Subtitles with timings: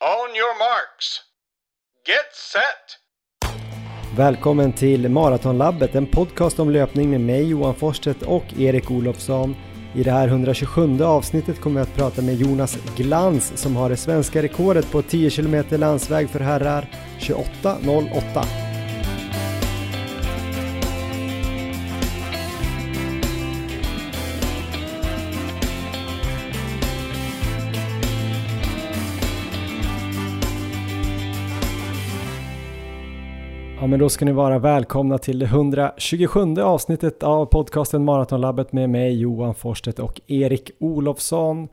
[0.00, 1.20] On your marks.
[2.06, 2.98] Get set!
[4.16, 9.56] Välkommen till Maratonlabbet, en podcast om löpning med mig Johan Forsstedt och Erik Olofsson.
[9.94, 13.96] I det här 127 avsnittet kommer jag att prata med Jonas Glans som har det
[13.96, 16.88] svenska rekordet på 10 km landsväg för herrar
[17.20, 18.67] 28.08.
[33.88, 39.20] men då ska ni vara välkomna till det 127 avsnittet av podcasten Maratonlabbet med mig
[39.20, 41.68] Johan Forsstedt och Erik Olofsson.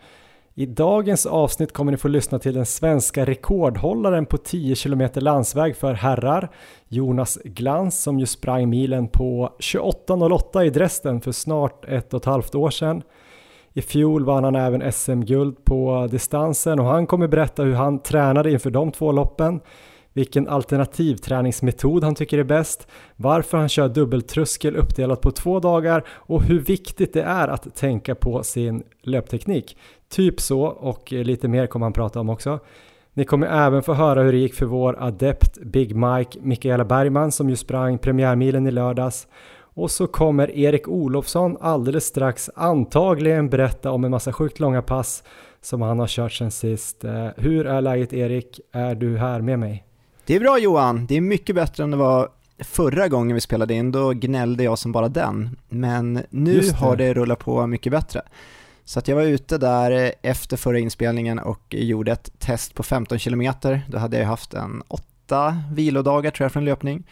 [0.54, 5.76] I dagens avsnitt kommer ni få lyssna till den svenska rekordhållaren på 10 km landsväg
[5.76, 6.50] för herrar,
[6.88, 12.26] Jonas Glans som ju sprang milen på 28.08 i Dresden för snart ett och ett
[12.26, 13.02] halvt år sedan.
[13.74, 18.52] I fjol vann han även SM-guld på distansen och han kommer berätta hur han tränade
[18.52, 19.60] inför de två loppen
[20.16, 26.44] vilken alternativträningsmetod han tycker är bäst, varför han kör dubbeltröskel uppdelat på två dagar och
[26.44, 29.78] hur viktigt det är att tänka på sin löpteknik.
[30.10, 32.60] Typ så och lite mer kommer han prata om också.
[33.14, 37.32] Ni kommer även få höra hur det gick för vår adept Big Mike Mikaela Bergman
[37.32, 39.28] som ju sprang premiärmilen i lördags.
[39.58, 45.24] Och så kommer Erik Olofsson alldeles strax antagligen berätta om en massa sjukt långa pass
[45.62, 47.04] som han har kört sen sist.
[47.04, 48.60] Eh, hur är läget Erik?
[48.72, 49.85] Är du här med mig?
[50.26, 53.74] Det är bra Johan, det är mycket bättre än det var förra gången vi spelade
[53.74, 55.58] in, då gnällde jag som bara den.
[55.70, 56.76] Men nu det.
[56.76, 58.22] har det rullat på mycket bättre.
[58.86, 63.20] Så att jag var ute där efter förra inspelningen och gjorde ett test på 15
[63.20, 63.54] km.
[63.88, 67.04] Då hade jag haft en åtta vilodagar tror jag från löpning.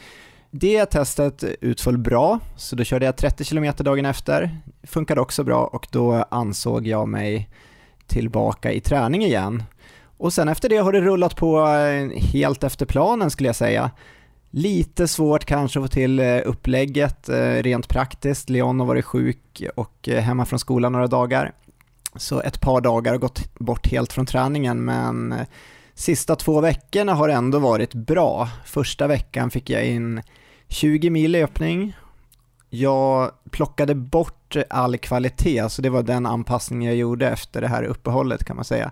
[0.52, 4.58] Det testet utföll bra, så då körde jag 30 km dagen efter.
[4.84, 7.50] Funkade också bra och då ansåg jag mig
[8.08, 9.64] tillbaka i träning igen.
[10.24, 13.92] Och sen efter det har det rullat på eh, helt efter planen skulle jag säga.
[14.50, 18.50] Lite svårt kanske att få till eh, upplägget eh, rent praktiskt.
[18.50, 21.52] Leon har varit sjuk och hemma från skolan några dagar.
[22.16, 25.36] Så ett par dagar har gått bort helt från träningen men
[25.94, 28.50] sista två veckorna har ändå varit bra.
[28.66, 30.22] Första veckan fick jag in
[30.68, 31.94] 20 mil löpning.
[32.70, 37.84] Jag plockade bort all kvalitet, så det var den anpassningen jag gjorde efter det här
[37.84, 38.92] uppehållet kan man säga.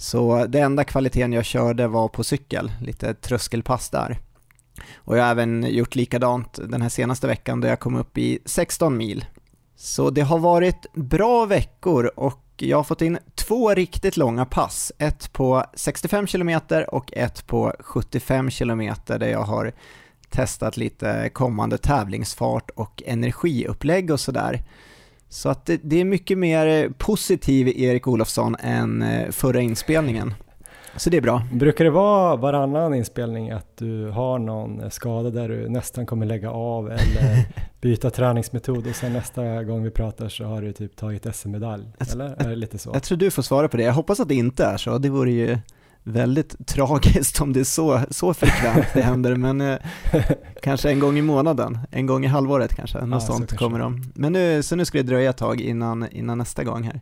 [0.00, 4.18] Så det enda kvaliteten jag körde var på cykel, lite tröskelpass där.
[4.96, 8.38] Och jag har även gjort likadant den här senaste veckan då jag kom upp i
[8.44, 9.24] 16 mil.
[9.76, 14.92] Så det har varit bra veckor och jag har fått in två riktigt långa pass.
[14.98, 19.72] Ett på 65 km och ett på 75 km där jag har
[20.30, 24.64] testat lite kommande tävlingsfart och energiupplägg och sådär.
[25.28, 30.34] Så att det, det är mycket mer positiv Erik Olofsson än eh, förra inspelningen.
[30.96, 31.42] Så det är bra.
[31.52, 36.50] Brukar det vara varannan inspelning att du har någon skada där du nästan kommer lägga
[36.50, 37.44] av eller
[37.80, 41.84] byta träningsmetod och sen nästa gång vi pratar så har du typ tagit SM-medalj?
[42.12, 42.90] Eller är det lite så?
[42.94, 43.82] Jag tror du får svara på det.
[43.82, 44.98] Jag hoppas att det inte är så.
[44.98, 45.58] Det vore ju
[46.08, 49.78] väldigt tragiskt om det är så, så frekvent det händer, men eh,
[50.62, 53.78] kanske en gång i månaden, en gång i halvåret kanske, något ja, sånt så kommer
[53.78, 54.12] de.
[54.14, 57.00] Men nu, så nu ska det dröja ett tag innan, innan nästa gång här.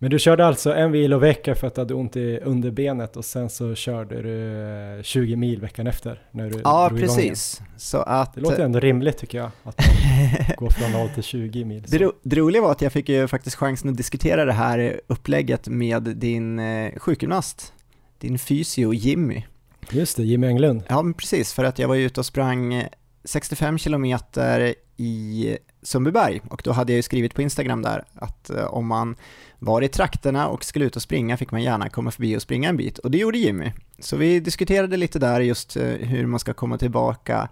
[0.00, 3.50] Men du körde alltså en vilovecka för att du hade ont i underbenet och sen
[3.50, 6.22] så körde du 20 eh, mil veckan efter?
[6.30, 7.60] När du ja, precis.
[7.76, 11.64] Så att, det låter ändå rimligt tycker jag, att man går från 0 till 20
[11.64, 11.84] mil.
[11.88, 15.00] Det, ro, det roliga var att jag fick ju faktiskt chansen att diskutera det här
[15.06, 17.72] upplägget med din eh, sjukgymnast
[18.18, 19.42] din fysio Jimmy.
[19.90, 20.82] Just det, Jimmy Englund.
[20.88, 22.84] Ja, men precis, för att jag var ute och sprang
[23.24, 28.64] 65 kilometer i Sundbyberg och då hade jag ju skrivit på Instagram där att eh,
[28.64, 29.16] om man
[29.58, 32.68] var i trakterna och skulle ut och springa fick man gärna komma förbi och springa
[32.68, 33.72] en bit och det gjorde Jimmy.
[33.98, 37.48] Så vi diskuterade lite där just eh, hur man ska komma tillbaka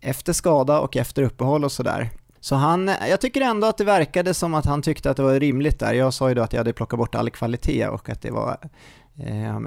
[0.00, 2.10] efter skada och efter uppehåll och sådär.
[2.40, 5.40] Så han, jag tycker ändå att det verkade som att han tyckte att det var
[5.40, 5.94] rimligt där.
[5.94, 8.58] Jag sa ju då att jag hade plockat bort all kvalitet och att det var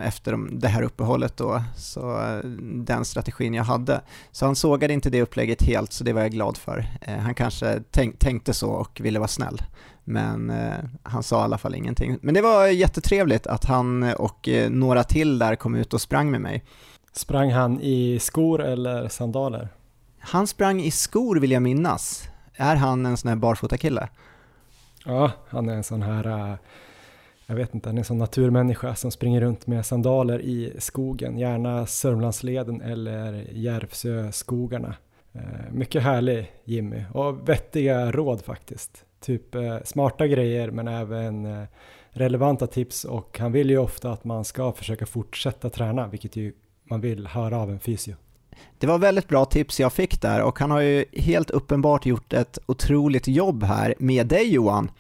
[0.02, 4.02] efter det här uppehållet då, så eh, den strategin jag hade.
[4.32, 6.86] Så han sågade inte det upplägget helt, så det var jag glad för.
[7.02, 9.62] Eh, han kanske tänk, tänkte så och ville vara snäll,
[10.04, 10.74] men eh,
[11.04, 12.18] han sa i alla fall ingenting.
[12.22, 16.42] Men det var jättetrevligt att han och några till där kom ut och sprang med
[16.42, 16.64] mig.
[17.14, 19.70] Sprang han i skor eller sandaler?
[20.20, 22.30] Han sprang i skor vill jag minnas.
[22.54, 24.10] Är han en sån här barfotakille?
[25.06, 26.58] Ja, han är en sån här
[27.52, 31.38] jag vet inte, han är en sån naturmänniska som springer runt med sandaler i skogen,
[31.38, 34.96] gärna Sörmlandsleden eller Järvsöskogarna.
[35.34, 39.06] Eh, mycket härlig Jimmy och vettiga råd faktiskt.
[39.20, 41.64] Typ eh, smarta grejer men även eh,
[42.10, 46.54] relevanta tips och han vill ju ofta att man ska försöka fortsätta träna, vilket ju
[46.84, 48.16] man vill höra av en fysio.
[48.80, 52.34] Det var väldigt bra tips jag fick där och han har ju helt uppenbart gjort
[52.34, 54.92] ett otroligt jobb här med dig Johan.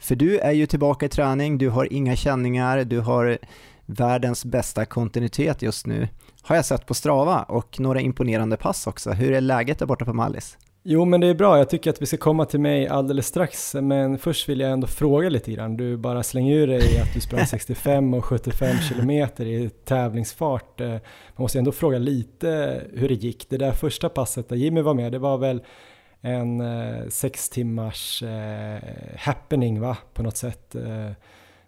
[0.00, 3.38] För du är ju tillbaka i träning, du har inga känningar, du har
[3.86, 6.08] världens bästa kontinuitet just nu,
[6.42, 9.10] har jag sett på Strava och några imponerande pass också.
[9.10, 10.58] Hur är läget där borta på Mallis?
[10.82, 11.58] Jo, men det är bra.
[11.58, 14.86] Jag tycker att vi ska komma till mig alldeles strax, men först vill jag ändå
[14.86, 15.76] fråga lite grann.
[15.76, 20.80] Du bara slänger ur dig att du sprang 65 och 75 kilometer i tävlingsfart.
[20.80, 21.00] Eh, man
[21.36, 23.46] måste ändå fråga lite hur det gick.
[23.48, 25.62] Det där första passet där Jimmy var med, det var väl
[26.20, 28.78] en eh, sex timmars eh,
[29.16, 30.74] happening va, på något sätt.
[30.74, 31.10] Eh,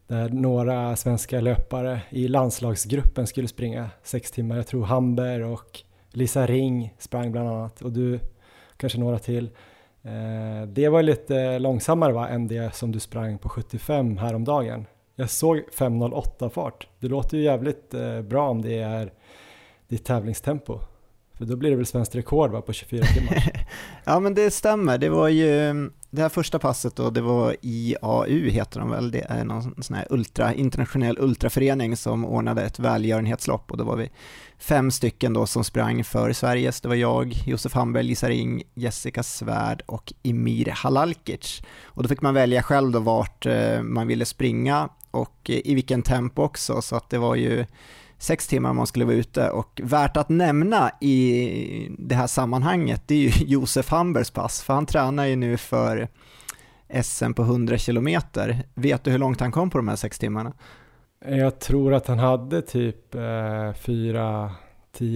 [0.07, 4.57] där några svenska löpare i landslagsgruppen skulle springa sex timmar.
[4.57, 8.21] Jag tror Hamber och Lisa Ring sprang bland annat och du
[8.77, 9.51] kanske några till.
[10.03, 14.87] Eh, det var lite långsammare va, än det som du sprang på 75 häromdagen.
[15.15, 16.89] Jag såg 5.08 fart.
[16.99, 19.13] Det låter ju jävligt eh, bra om det är
[19.89, 20.81] ditt tävlingstempo.
[21.43, 23.67] För då blir det väl svenskt rekord va, på 24 timmar?
[24.05, 25.73] ja men det stämmer, det var ju
[26.11, 29.97] det här första passet då, det var IAU heter de väl, det är någon sån
[29.97, 33.71] här ultra, internationell ultraförening som ordnade ett välgörenhetslopp.
[33.71, 34.11] Och då var vi
[34.59, 39.23] fem stycken då som sprang för Sveriges, det var jag, Josef Hamberg, Lisa Ring, Jessica
[39.23, 41.63] Svärd och Emir Halalkic.
[41.85, 45.75] Och då fick man välja själv då vart eh, man ville springa och eh, i
[45.75, 47.67] vilken tempo också, så att det var ju
[48.23, 53.03] sex timmar om man skulle vara ute och värt att nämna i det här sammanhanget
[53.07, 56.09] det är ju Josef Hambers pass för han tränar ju nu för
[57.03, 58.63] SM på 100 kilometer.
[58.75, 60.53] Vet du hur långt han kom på de här sex timmarna?
[61.25, 64.53] Jag tror att han hade typ eh, 4-10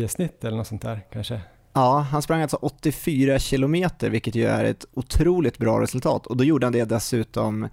[0.06, 1.40] snitt eller något sånt där kanske.
[1.72, 6.44] Ja, han sprang alltså 84 kilometer vilket ju är ett otroligt bra resultat och då
[6.44, 7.68] gjorde han det dessutom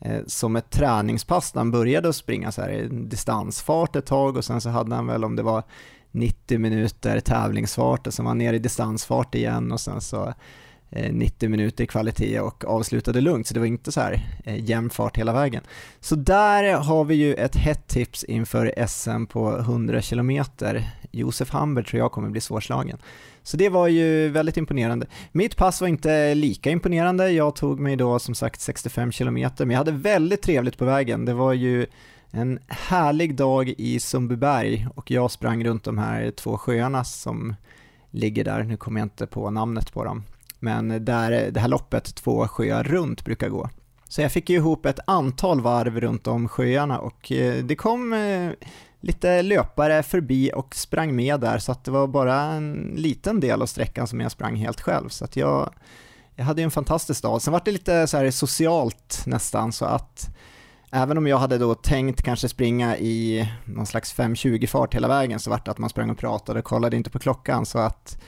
[0.00, 4.36] Eh, som ett träningspass när han började att springa så här i distansfart ett tag
[4.36, 5.62] och sen så hade han väl om det var
[6.10, 10.34] 90 minuter tävlingsfart och sen var han ner i distansfart igen och sen så
[10.90, 14.64] Eh, 90 minuter i kvalitet och avslutade lugnt, så det var inte så här eh,
[14.64, 15.62] jämn fart hela vägen.
[16.00, 20.44] Så där har vi ju ett hett tips inför SM på 100 km.
[21.10, 22.98] Josef Hamber tror jag kommer bli svårslagen.
[23.42, 25.06] Så det var ju väldigt imponerande.
[25.32, 29.70] Mitt pass var inte lika imponerande, jag tog mig då som sagt 65 km, men
[29.70, 31.24] jag hade väldigt trevligt på vägen.
[31.24, 31.86] Det var ju
[32.30, 37.54] en härlig dag i Sundbyberg och jag sprang runt de här två sjöarna som
[38.10, 40.22] ligger där, nu kommer jag inte på namnet på dem,
[40.58, 43.70] men där det här loppet två sjöar runt brukar gå.
[44.08, 48.12] Så jag fick ju ihop ett antal varv runt om sjöarna och eh, det kom
[48.12, 48.50] eh,
[49.00, 53.62] lite löpare förbi och sprang med där så att det var bara en liten del
[53.62, 55.72] av sträckan som jag sprang helt själv så att jag,
[56.34, 57.42] jag hade en fantastisk dag.
[57.42, 60.36] Sen var det lite så här socialt nästan så att
[60.90, 65.40] även om jag hade då tänkt kanske springa i någon slags 5.20 fart hela vägen
[65.40, 68.18] så var det att man sprang och pratade och kollade inte på klockan så att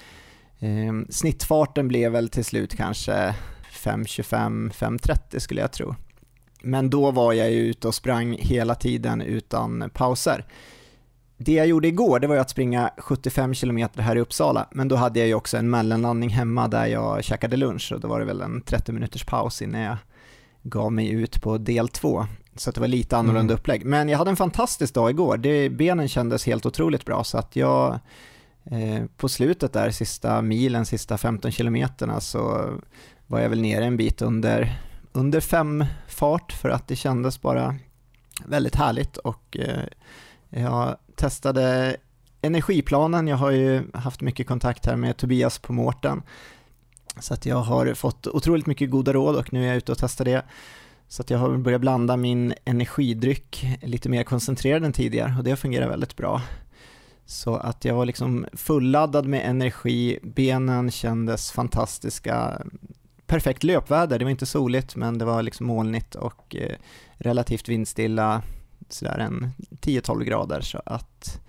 [0.61, 3.35] eh, snittfarten blev väl till slut kanske
[3.73, 5.95] 5.25, 5.30 skulle jag tro.
[6.63, 10.45] Men då var jag ju ute och sprang hela tiden utan pauser.
[11.37, 14.97] Det jag gjorde igår, det var att springa 75 km här i Uppsala, men då
[14.97, 18.27] hade jag ju också en mellanlandning hemma där jag käkade lunch och då var det
[18.27, 19.97] väl en 30 minuters paus innan jag
[20.63, 22.27] gav mig ut på del två.
[22.57, 23.61] Så det var lite annorlunda mm.
[23.61, 23.85] upplägg.
[23.85, 25.37] Men jag hade en fantastisk dag igår.
[25.37, 27.99] Det, benen kändes helt otroligt bra så att jag
[28.71, 32.71] Eh, på slutet där, sista milen, sista 15 kilometerna så
[33.27, 34.81] var jag väl nere en bit under
[35.13, 37.77] under fem fart för att det kändes bara
[38.47, 39.85] väldigt härligt och eh,
[40.51, 41.97] jag testade
[42.43, 43.29] energiplanen.
[43.29, 46.23] Jag har ju haft mycket kontakt här med Tobias på Mårten
[47.21, 49.99] så att jag har fått otroligt mycket goda råd och nu är jag ute och
[49.99, 50.43] testar det.
[51.09, 55.57] Så att jag har börjat blanda min energidryck lite mer koncentrerad än tidigare och det
[55.57, 56.43] fungerar väldigt bra.
[57.31, 62.63] Så att jag var liksom fulladdad med energi, benen kändes fantastiska,
[63.27, 64.19] perfekt löpväder.
[64.19, 66.77] Det var inte soligt men det var liksom molnigt och eh,
[67.17, 68.43] relativt vindstilla,
[68.89, 70.61] sådär en 10-12 grader.
[70.61, 71.41] Så att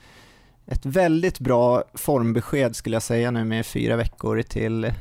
[0.65, 4.93] ett väldigt bra formbesked skulle jag säga nu med fyra veckor till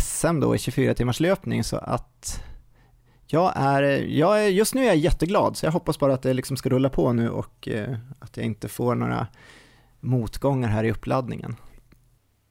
[0.00, 2.42] SM då i 24 timmars löpning så att
[3.26, 6.34] jag är, jag är, just nu är jag jätteglad så jag hoppas bara att det
[6.34, 9.26] liksom ska rulla på nu och eh, att jag inte får några
[10.04, 11.56] motgångar här i uppladdningen.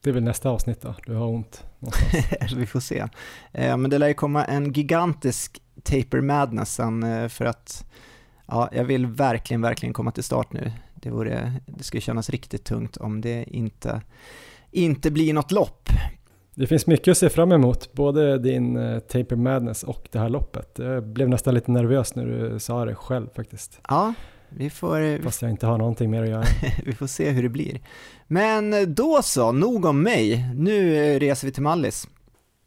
[0.04, 1.64] Det är väl nästa avsnitt då, du har ont
[2.56, 3.08] Vi får se.
[3.52, 7.86] Eh, men det lär ju komma en gigantisk Taper Madness sen eh, för att
[8.48, 10.72] ja, jag vill verkligen, verkligen komma till start nu.
[10.96, 14.02] Det, vore, det skulle kännas riktigt tungt om det inte,
[14.72, 15.90] inte blir något lopp.
[16.56, 20.30] Det finns mycket att se fram emot, både din uh, Taper Madness och det här
[20.30, 20.80] loppet.
[20.80, 23.80] Jag blev nästan lite nervös när du sa det själv faktiskt.
[23.90, 24.14] Ja,
[24.58, 25.02] vi får...
[25.02, 26.44] Eh, Fast jag inte har någonting mer att göra.
[26.86, 27.80] vi får se hur det blir.
[28.28, 30.50] Men eh, då så, nog om mig.
[30.56, 32.08] Nu reser vi till Mallis.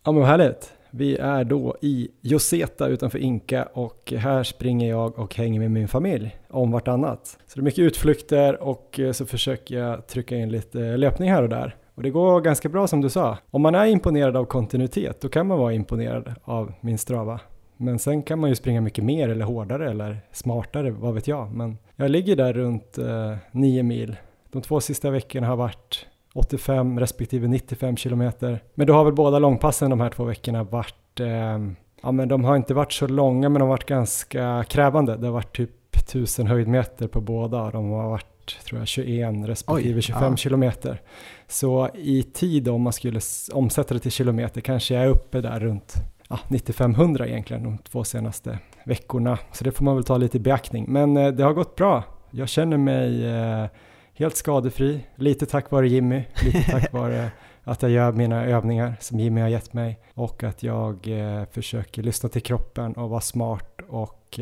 [0.05, 0.73] Ja men härligt.
[0.91, 5.89] Vi är då i Joseta utanför Inka och här springer jag och hänger med min
[5.89, 7.39] familj om vartannat.
[7.47, 11.49] Så det är mycket utflykter och så försöker jag trycka in lite löpning här och
[11.49, 11.77] där.
[11.95, 13.39] Och det går ganska bra som du sa.
[13.51, 17.41] Om man är imponerad av kontinuitet, då kan man vara imponerad av min strava.
[17.77, 21.53] Men sen kan man ju springa mycket mer eller hårdare eller smartare, vad vet jag.
[21.53, 24.17] Men jag ligger där runt eh, 9 mil.
[24.53, 28.63] De två sista veckorna har varit 85 respektive 95 kilometer.
[28.75, 31.59] Men då har väl båda långpassen de här två veckorna varit, eh,
[32.03, 35.17] ja men de har inte varit så långa men de har varit ganska krävande.
[35.17, 37.71] Det har varit typ 1000 höjdmeter på båda.
[37.71, 40.37] De har varit tror jag 21 respektive Oj, 25 ja.
[40.37, 41.01] kilometer.
[41.49, 43.21] Så i tid om man skulle
[43.53, 45.95] omsätta det till kilometer kanske jag är uppe där runt
[46.29, 49.39] ja, 9500 egentligen de två senaste veckorna.
[49.53, 50.85] Så det får man väl ta lite i beaktning.
[50.89, 52.03] Men eh, det har gått bra.
[52.31, 53.67] Jag känner mig eh,
[54.15, 57.31] helt skadefri, lite tack vare Jimmy, lite tack vare
[57.65, 62.03] att jag gör mina övningar som Jimmy har gett mig och att jag eh, försöker
[62.03, 64.41] lyssna till kroppen och vara smart och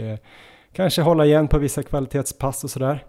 [0.72, 3.04] kanske hålla igen på vissa kvalitetspass och sådär.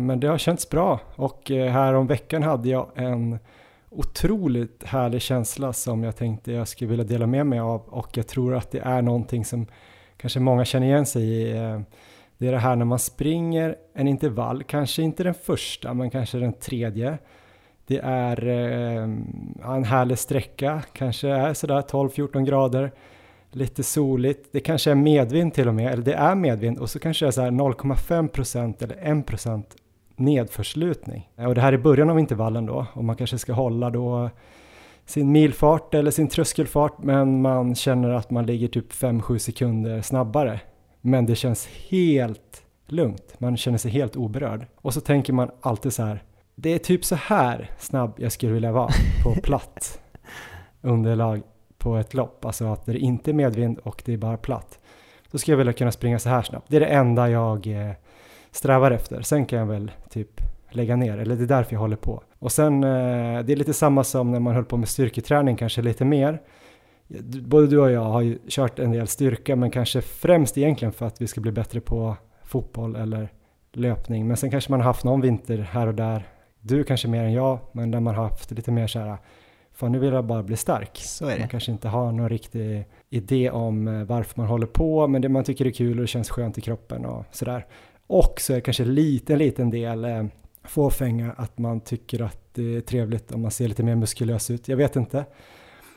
[0.00, 3.38] Men det har känts bra och här om veckan hade jag en
[3.90, 8.26] otroligt härlig känsla som jag tänkte jag skulle vilja dela med mig av och jag
[8.26, 9.66] tror att det är någonting som
[10.16, 11.56] kanske många känner igen sig i.
[11.56, 11.80] Eh,
[12.38, 16.38] det är det här när man springer en intervall, kanske inte den första men kanske
[16.38, 17.18] den tredje.
[17.86, 19.02] Det är eh,
[19.74, 22.92] en härlig sträcka, kanske är sådär 12-14 grader
[23.50, 26.98] lite soligt, det kanske är medvind till och med, eller det är medvind och så
[26.98, 29.64] kanske det är så 0,5% eller 1%
[30.18, 31.30] nedförslutning.
[31.36, 34.30] Och det här är början av intervallen då och man kanske ska hålla då
[35.06, 40.60] sin milfart eller sin tröskelfart men man känner att man ligger typ 5-7 sekunder snabbare.
[41.00, 44.66] Men det känns helt lugnt, man känner sig helt oberörd.
[44.76, 46.22] Och så tänker man alltid så här,
[46.54, 48.90] det är typ så här snabb jag skulle vilja vara
[49.24, 50.00] på platt
[50.80, 51.42] underlag
[51.78, 54.78] på ett lopp, alltså att det inte är medvind och det är bara platt.
[55.30, 56.66] Då skulle jag vilja kunna springa så här snabbt.
[56.68, 57.92] Det är det enda jag eh,
[58.50, 59.22] strävar efter.
[59.22, 60.40] Sen kan jag väl typ
[60.70, 62.22] lägga ner, eller det är därför jag håller på.
[62.38, 65.82] Och sen, eh, det är lite samma som när man höll på med styrketräning, kanske
[65.82, 66.42] lite mer.
[67.42, 71.06] Både du och jag har ju kört en del styrka, men kanske främst egentligen för
[71.06, 73.28] att vi ska bli bättre på fotboll eller
[73.72, 74.28] löpning.
[74.28, 76.28] Men sen kanske man har haft någon vinter här och där,
[76.60, 79.18] du kanske mer än jag, men där man har haft lite mer så här
[79.78, 80.96] Fan, nu vill jag bara bli stark.
[80.96, 81.38] Så är det.
[81.38, 85.28] Man kanske inte har någon riktig idé om eh, varför man håller på, men det
[85.28, 87.66] man tycker är kul och det känns skönt i kroppen och sådär.
[88.08, 90.24] Och så är det kanske en liten, liten del eh,
[90.64, 94.68] fåfänga att man tycker att det är trevligt om man ser lite mer muskulös ut.
[94.68, 95.24] Jag vet inte.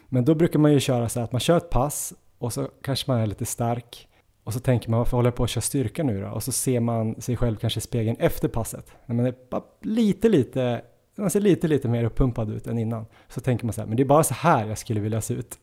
[0.09, 2.69] Men då brukar man ju köra så här att man kör ett pass och så
[2.81, 4.07] kanske man är lite stark
[4.43, 6.27] och så tänker man varför håller jag på att köra styrka nu då?
[6.27, 8.91] Och så ser man sig själv kanske i spegeln efter passet.
[9.05, 9.35] När man är
[9.81, 10.81] lite, lite
[11.15, 13.05] man ser lite, lite mer uppumpad ut än innan.
[13.27, 15.33] Så tänker man så här, men det är bara så här jag skulle vilja se
[15.33, 15.59] ut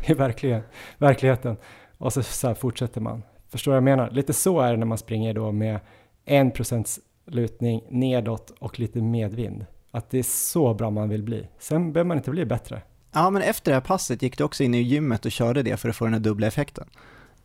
[0.06, 0.62] i verkligen,
[0.98, 1.56] verkligheten.
[1.98, 3.22] Och så, så fortsätter man.
[3.48, 4.10] Förstår vad jag menar?
[4.10, 5.80] Lite så är det när man springer då med
[6.24, 9.66] en procents lutning nedåt och lite medvind.
[9.90, 11.48] Att det är så bra man vill bli.
[11.58, 12.82] Sen behöver man inte bli bättre.
[13.12, 15.76] Ja, men efter det här passet gick du också in i gymmet och körde det
[15.76, 16.88] för att få den här dubbla effekten.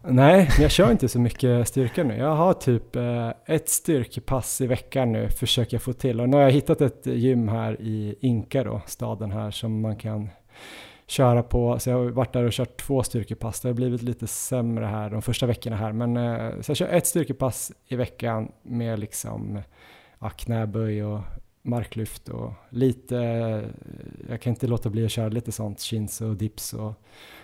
[0.04, 2.18] Nej, jag kör inte så mycket styrka nu.
[2.18, 6.22] Jag har typ eh, ett styrkepass i veckan nu, försöker jag få till.
[6.22, 9.96] Och nu har jag hittat ett gym här i Inka då, staden här, som man
[9.96, 10.30] kan
[11.12, 11.80] köra på.
[11.80, 13.62] Så jag har varit där och kört två styrkepass.
[13.62, 15.92] Det har blivit lite sämre här de första veckorna här.
[15.92, 19.62] Men eh, så jag kör ett styrkepass i veckan med liksom
[20.20, 21.20] ja, knäböj och
[21.62, 23.62] marklyft och lite, eh,
[24.30, 26.94] jag kan inte låta bli att köra lite sånt, chins och dips och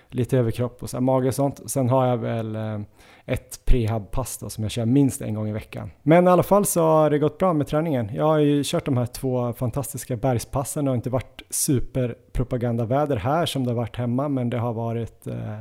[0.09, 1.71] lite överkropp och så här, mage och sånt.
[1.71, 2.79] Sen har jag väl eh,
[3.25, 5.91] ett prehab-pass som jag kör minst en gång i veckan.
[6.03, 8.11] Men i alla fall så har det gått bra med träningen.
[8.13, 10.85] Jag har ju kört de här två fantastiska bergspassen.
[10.85, 15.27] Det har inte varit superpropagandaväder här som det har varit hemma, men det har varit
[15.27, 15.59] eh,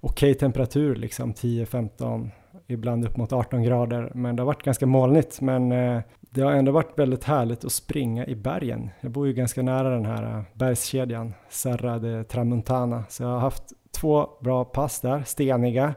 [0.00, 2.30] okej okay temperatur, liksom 10-15
[2.66, 5.40] ibland upp mot 18 grader, men det har varit ganska molnigt.
[5.40, 6.00] Men eh,
[6.34, 8.90] det har ändå varit väldigt härligt att springa i bergen.
[9.00, 13.38] Jag bor ju ganska nära den här äh, bergskedjan, Serra de Tramontana, så jag har
[13.38, 15.94] haft två bra pass där, steniga.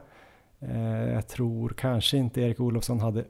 [0.60, 3.24] Eh, jag tror kanske inte Erik Olofsson hade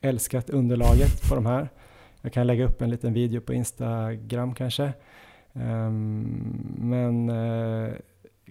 [0.00, 1.68] älskat underlaget på de här.
[2.20, 4.92] Jag kan lägga upp en liten video på Instagram kanske.
[5.52, 7.92] Ehm, men eh,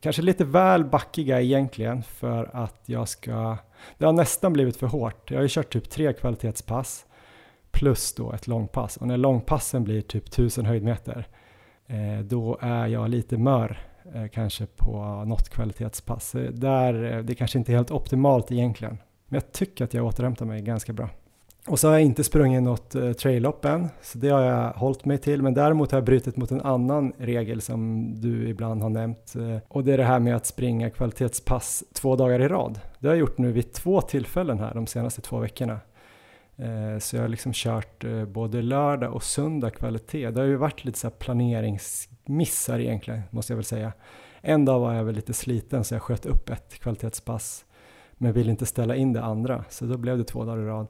[0.01, 3.57] kanske lite väl backiga egentligen för att jag ska...
[3.97, 5.31] Det har nästan blivit för hårt.
[5.31, 7.05] Jag har ju kört typ tre kvalitetspass
[7.74, 8.98] plus då ett långpass.
[8.98, 11.27] Och när långpassen blir typ 1000 höjdmeter,
[11.88, 13.77] eh, då är jag lite mör
[14.13, 16.36] eh, kanske på något kvalitetspass.
[16.51, 20.46] Där, eh, det kanske inte är helt optimalt egentligen, men jag tycker att jag återhämtar
[20.46, 21.10] mig ganska bra.
[21.68, 25.06] Och så har jag inte sprungit något eh, trail-lopp än, så det har jag hållit
[25.06, 25.42] mig till.
[25.42, 29.36] Men däremot har jag brutit mot en annan regel som du ibland har nämnt.
[29.36, 32.80] Eh, och det är det här med att springa kvalitetspass två dagar i rad.
[33.00, 35.80] Det har jag gjort nu vid två tillfällen här de senaste två veckorna.
[36.60, 40.31] Uh, så jag har liksom kört både lördag och söndag kvalitet.
[40.31, 43.93] Det har ju varit lite så planeringsmissar egentligen, måste jag väl säga.
[44.41, 47.65] En dag var jag väl lite sliten så jag sköt upp ett kvalitetspass
[48.17, 50.88] men ville inte ställa in det andra, så då blev det två dagar i rad.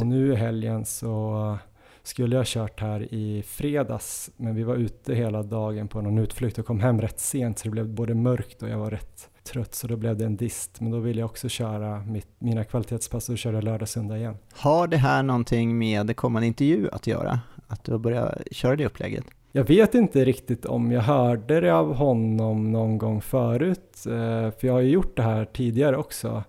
[0.00, 1.58] Och nu i helgen så
[2.02, 6.58] skulle jag kört här i fredags, men vi var ute hela dagen på någon utflykt
[6.58, 9.74] och kom hem rätt sent så det blev både mörkt och jag var rätt trött
[9.74, 10.80] så då blev det en dist.
[10.80, 14.36] Men då ville jag också köra mitt, mina kvalitetspass och köra lördag, söndag igen.
[14.52, 17.40] Har det här någonting med kommande intervju att göra?
[17.66, 19.24] Att du har börjat köra det upplägget?
[19.52, 24.66] Jag vet inte riktigt om jag hörde det av honom någon gång förut, eh, för
[24.66, 26.44] jag har ju gjort det här tidigare också.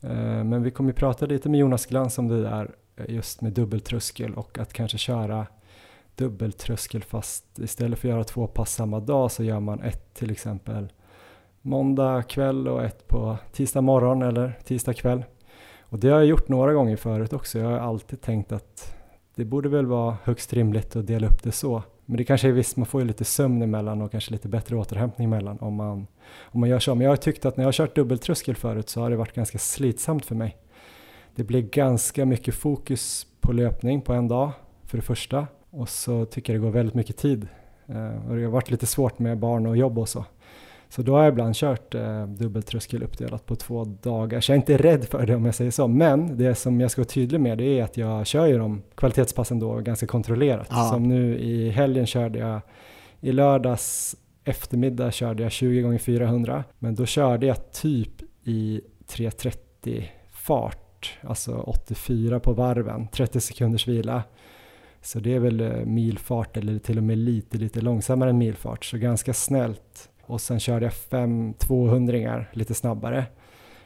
[0.00, 3.40] Eh, men vi kommer ju prata lite med Jonas Glans om det där eh, just
[3.40, 5.46] med dubbeltröskel och att kanske köra
[6.16, 10.30] dubbeltröskel fast istället för att göra två pass samma dag så gör man ett till
[10.30, 10.88] exempel
[11.68, 15.24] måndag kväll och ett på tisdag morgon eller tisdag kväll.
[15.82, 17.58] Och det har jag gjort några gånger förut också.
[17.58, 18.96] Jag har alltid tänkt att
[19.34, 21.82] det borde väl vara högst rimligt att dela upp det så.
[22.04, 24.76] Men det kanske är visst, man får ju lite sömn emellan och kanske lite bättre
[24.76, 26.06] återhämtning emellan om man,
[26.42, 26.94] om man gör så.
[26.94, 29.34] Men jag har tyckt att när jag har kört dubbeltröskel förut så har det varit
[29.34, 30.56] ganska slitsamt för mig.
[31.34, 34.50] Det blir ganska mycket fokus på löpning på en dag
[34.84, 37.48] för det första och så tycker jag det går väldigt mycket tid.
[37.86, 40.24] Eh, och det har varit lite svårt med barn och jobb och så.
[40.88, 44.40] Så då har jag ibland kört eh, dubbeltröskel uppdelat på två dagar.
[44.40, 45.88] Så jag är inte rädd för det om jag säger så.
[45.88, 48.82] Men det som jag ska vara tydlig med det är att jag kör ju de
[48.94, 50.66] kvalitetspassen då ganska kontrollerat.
[50.70, 50.88] Ja.
[50.92, 52.60] Som nu i helgen körde jag,
[53.20, 56.64] i lördags eftermiddag körde jag 20 gånger 400.
[56.78, 64.22] Men då körde jag typ i 330 fart, alltså 84 på varven, 30 sekunders vila.
[65.02, 68.84] Så det är väl eh, milfart eller till och med lite, lite långsammare än milfart,
[68.84, 73.24] så ganska snällt och sen körde jag fem 200 lite snabbare.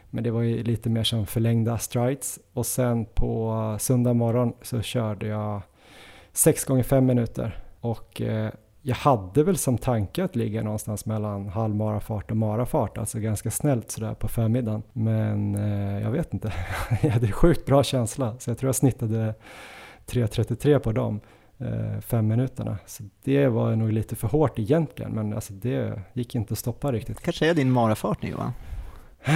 [0.09, 4.81] Men det var ju lite mer som förlängda strides och sen på söndag morgon så
[4.81, 5.61] körde jag
[6.33, 8.51] 6 gånger 5 minuter och eh,
[8.81, 13.91] jag hade väl som tanke att ligga någonstans mellan halvmarafart och marafart, alltså ganska snällt
[13.91, 14.83] sådär på förmiddagen.
[14.93, 16.53] Men eh, jag vet inte,
[17.01, 19.33] jag hade sjukt bra känsla så jag tror jag snittade
[20.05, 21.19] 3.33 på dem.
[21.57, 22.77] Eh, fem minuterna.
[22.85, 26.91] Så det var nog lite för hårt egentligen, men alltså det gick inte att stoppa
[26.91, 27.21] riktigt.
[27.21, 28.53] kanske är din marafart nu Johan?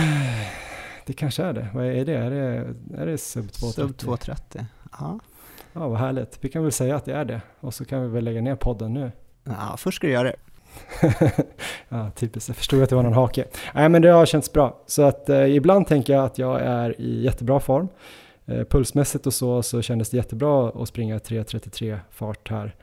[1.06, 1.68] Det kanske är det.
[1.74, 2.14] Vad är det?
[2.14, 3.88] Är det, är det sub 230?
[3.88, 4.66] Sub 230,
[5.00, 5.20] ja.
[5.74, 6.38] Ja, vad härligt.
[6.42, 7.42] Vi kan väl säga att det är det.
[7.60, 9.12] Och så kan vi väl lägga ner podden nu.
[9.44, 10.36] Ja, först ska du göra det.
[11.90, 12.50] ja, typiskt.
[12.50, 13.46] Jag förstod att det var någon hake.
[13.74, 14.84] Nej, men det har känts bra.
[14.86, 17.88] Så att eh, ibland tänker jag att jag är i jättebra form.
[18.48, 22.76] Eh, pulsmässigt och så, så kändes det jättebra att springa 3.33 fart här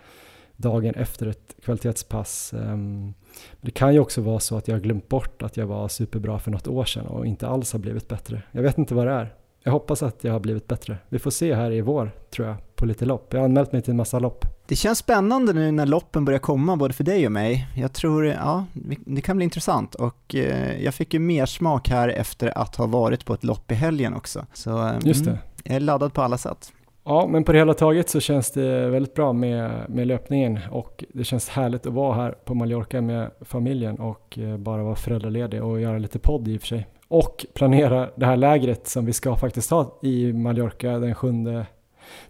[0.56, 2.52] dagen efter ett kvalitetspass.
[2.56, 3.14] Um,
[3.60, 6.38] det kan ju också vara så att jag har glömt bort att jag var superbra
[6.38, 8.42] för något år sedan och inte alls har blivit bättre.
[8.52, 9.34] Jag vet inte vad det är.
[9.62, 10.96] Jag hoppas att jag har blivit bättre.
[11.08, 13.32] Vi får se här i vår, tror jag, på lite lopp.
[13.32, 14.44] Jag har anmält mig till en massa lopp.
[14.66, 17.68] Det känns spännande nu när loppen börjar komma, både för dig och mig.
[17.76, 18.64] Jag tror, ja,
[19.06, 22.86] det kan bli intressant och eh, jag fick ju mer smak här efter att ha
[22.86, 24.46] varit på ett lopp i helgen också.
[24.52, 25.30] Så, Just det.
[25.30, 26.72] Mm, jag är laddad på alla sätt.
[27.04, 31.04] Ja, men på det hela taget så känns det väldigt bra med, med löpningen och
[31.14, 35.64] det känns härligt att vara här på Mallorca med familjen och eh, bara vara föräldraledig
[35.64, 36.86] och göra lite podd i och för sig.
[37.08, 41.32] Och planera det här lägret som vi ska faktiskt ha i Mallorca den 7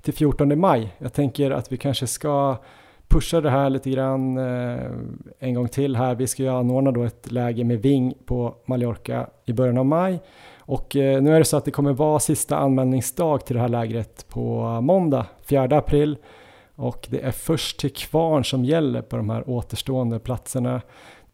[0.02, 0.94] till 14 maj.
[0.98, 2.56] Jag tänker att vi kanske ska
[3.08, 4.78] pusha det här lite grann eh,
[5.38, 6.14] en gång till här.
[6.14, 10.20] Vi ska ju anordna då ett läge med Ving på Mallorca i början av maj
[10.66, 13.68] och eh, nu är det så att det kommer vara sista anmälningsdag till det här
[13.68, 16.16] lägret på måndag 4 april
[16.76, 20.80] och det är först till kvarn som gäller på de här återstående platserna.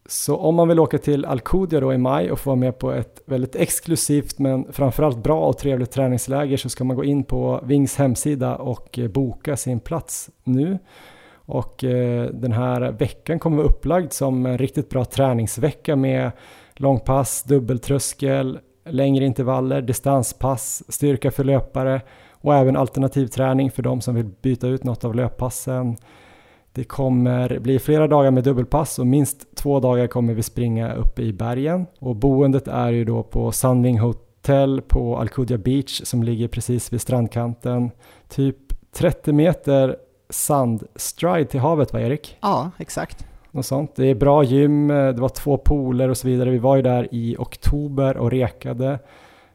[0.07, 2.93] Så om man vill åka till Alcudia då i maj och få vara med på
[2.93, 7.61] ett väldigt exklusivt men framförallt bra och trevligt träningsläger så ska man gå in på
[7.65, 10.79] Vings hemsida och eh, boka sin plats nu.
[11.33, 16.31] Och eh, den här veckan kommer vara upplagd som en riktigt bra träningsvecka med
[16.75, 18.59] långpass, dubbeltröskel,
[18.91, 22.01] längre intervaller, distanspass, styrka för löpare
[22.33, 25.97] och även alternativträning för de som vill byta ut något av löppassen.
[26.73, 31.23] Det kommer bli flera dagar med dubbelpass och minst två dagar kommer vi springa uppe
[31.23, 31.87] i bergen.
[31.99, 37.01] Och boendet är ju då på Sunwing Hotel på Alcudia Beach som ligger precis vid
[37.01, 37.91] strandkanten.
[38.29, 38.57] Typ
[38.93, 39.97] 30 meter
[40.31, 42.37] sandstride till havet va Erik?
[42.41, 43.27] Ja, exakt.
[43.53, 43.97] Något sånt.
[43.97, 46.51] Det är bra gym, det var två pooler och så vidare.
[46.51, 48.99] Vi var ju där i oktober och rekade.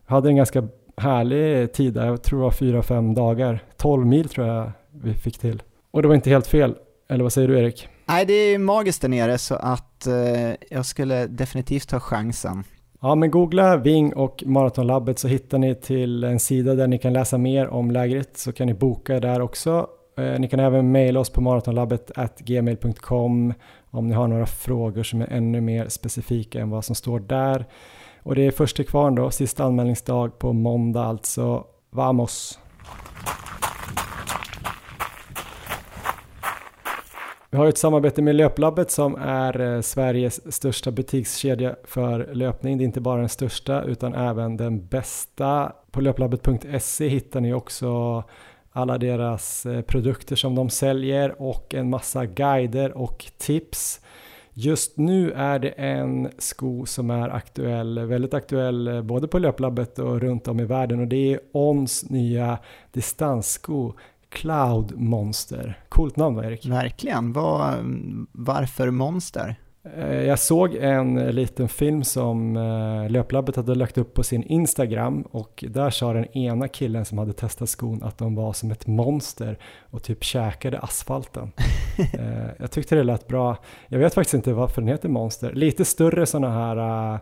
[0.06, 3.64] hade en ganska härlig tid där, jag tror det var fyra, fem dagar.
[3.78, 5.64] 12 mil tror jag vi fick till.
[5.92, 6.76] Och det var inte helt fel,
[7.10, 7.88] eller vad säger du Erik?
[8.06, 12.64] Nej, det är magiskt där nere så att eh, jag skulle definitivt ta chansen.
[13.02, 17.14] Ja, men googla Ving och Maratonlabbet så hittar ni till en sida där ni kan
[17.14, 19.88] läsa mer om lägret så kan ni boka där också.
[20.18, 23.54] Eh, ni kan även mejla oss på maratonlabbet gmail.com
[23.96, 27.66] om ni har några frågor som är ännu mer specifika än vad som står där.
[28.24, 31.64] Och det är först till kvarn då, sista anmälningsdag på måndag alltså.
[31.90, 32.60] Vamos!
[37.50, 42.78] Vi har ett samarbete med Löplabbet som är eh, Sveriges största butikskedja för löpning.
[42.78, 45.72] Det är inte bara den största utan även den bästa.
[45.92, 48.24] På löplabbet.se hittar ni också
[48.76, 54.02] alla deras eh, produkter som de säljer och en massa guider och tips.
[54.54, 60.00] Just nu är det en sko som är aktuell, väldigt aktuell eh, både på löplabbet
[60.00, 62.58] och runt om i världen och det är Ons nya
[62.92, 63.94] distanssko
[64.30, 65.80] Cloud Monster.
[65.90, 66.66] Coolt namn va Erik?
[66.66, 67.34] Verkligen.
[67.34, 69.56] Var, mm, varför Monster?
[69.94, 75.22] Eh, jag såg en liten film som eh, Löplabbet hade lagt upp på sin Instagram
[75.22, 78.88] och där sa den ena killen som hade testat skon att de var som ett
[78.88, 79.58] monster
[79.90, 81.52] och typ käkade asfalten.
[81.98, 83.58] Eh, jag tyckte det lät bra.
[83.88, 85.54] Jag vet faktiskt inte varför den heter Monster.
[85.54, 87.20] Lite större sådana här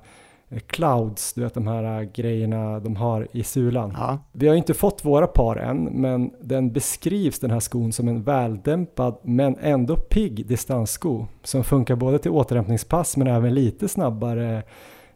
[0.60, 3.94] clouds, du vet de här grejerna de har i sulan.
[3.98, 4.18] Ja.
[4.32, 8.24] Vi har inte fått våra par än, men den beskrivs den här skon som en
[8.24, 14.64] väldämpad men ändå pigg distanssko som funkar både till återhämtningspass men även lite snabbare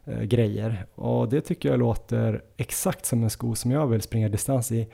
[0.04, 0.86] eh, grejer.
[0.94, 4.88] Och det tycker jag låter exakt som en sko som jag vill springa distans i.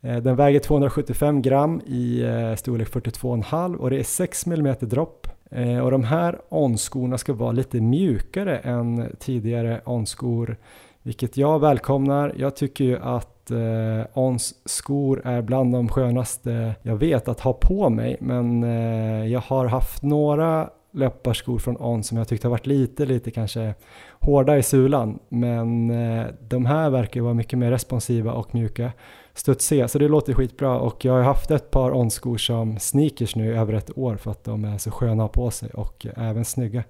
[0.00, 5.28] Eh, den väger 275 gram i eh, storlek 42,5 och det är 6 mm dropp
[5.50, 10.56] Eh, och de här onskorna ska vara lite mjukare än tidigare onskor,
[11.02, 12.34] vilket jag välkomnar.
[12.36, 17.52] Jag tycker ju att eh, ons skor är bland de skönaste jag vet att ha
[17.52, 22.50] på mig, men eh, jag har haft några löparskor från On som jag tyckte har
[22.50, 23.74] varit lite, lite kanske
[24.20, 25.18] hårda i sulan.
[25.28, 28.92] Men eh, de här verkar vara mycket mer responsiva och mjuka
[29.38, 33.52] studsiga, så det låter skitbra och jag har haft ett par onskor som sneakers nu
[33.52, 36.06] i över ett år för att de är så sköna att ha på sig och
[36.16, 36.84] även snygga.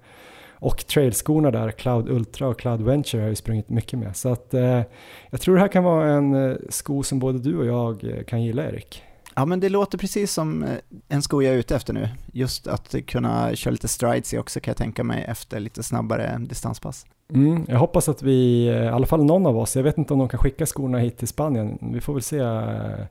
[0.61, 4.15] Och trailskorna där, Cloud Ultra och Cloud Venture har jag ju sprungit mycket med.
[4.15, 4.81] Så att eh,
[5.29, 8.23] jag tror det här kan vara en eh, sko som både du och jag eh,
[8.23, 9.03] kan gilla Erik.
[9.39, 10.69] Ja men det låter precis som eh,
[11.09, 12.09] en sko jag är ute efter nu.
[12.33, 16.37] Just att kunna köra lite strides i också kan jag tänka mig efter lite snabbare
[16.39, 17.05] distanspass.
[17.33, 20.13] Mm, jag hoppas att vi, eh, i alla fall någon av oss, jag vet inte
[20.13, 21.77] om de kan skicka skorna hit till Spanien.
[21.81, 23.05] Vi får väl se eh,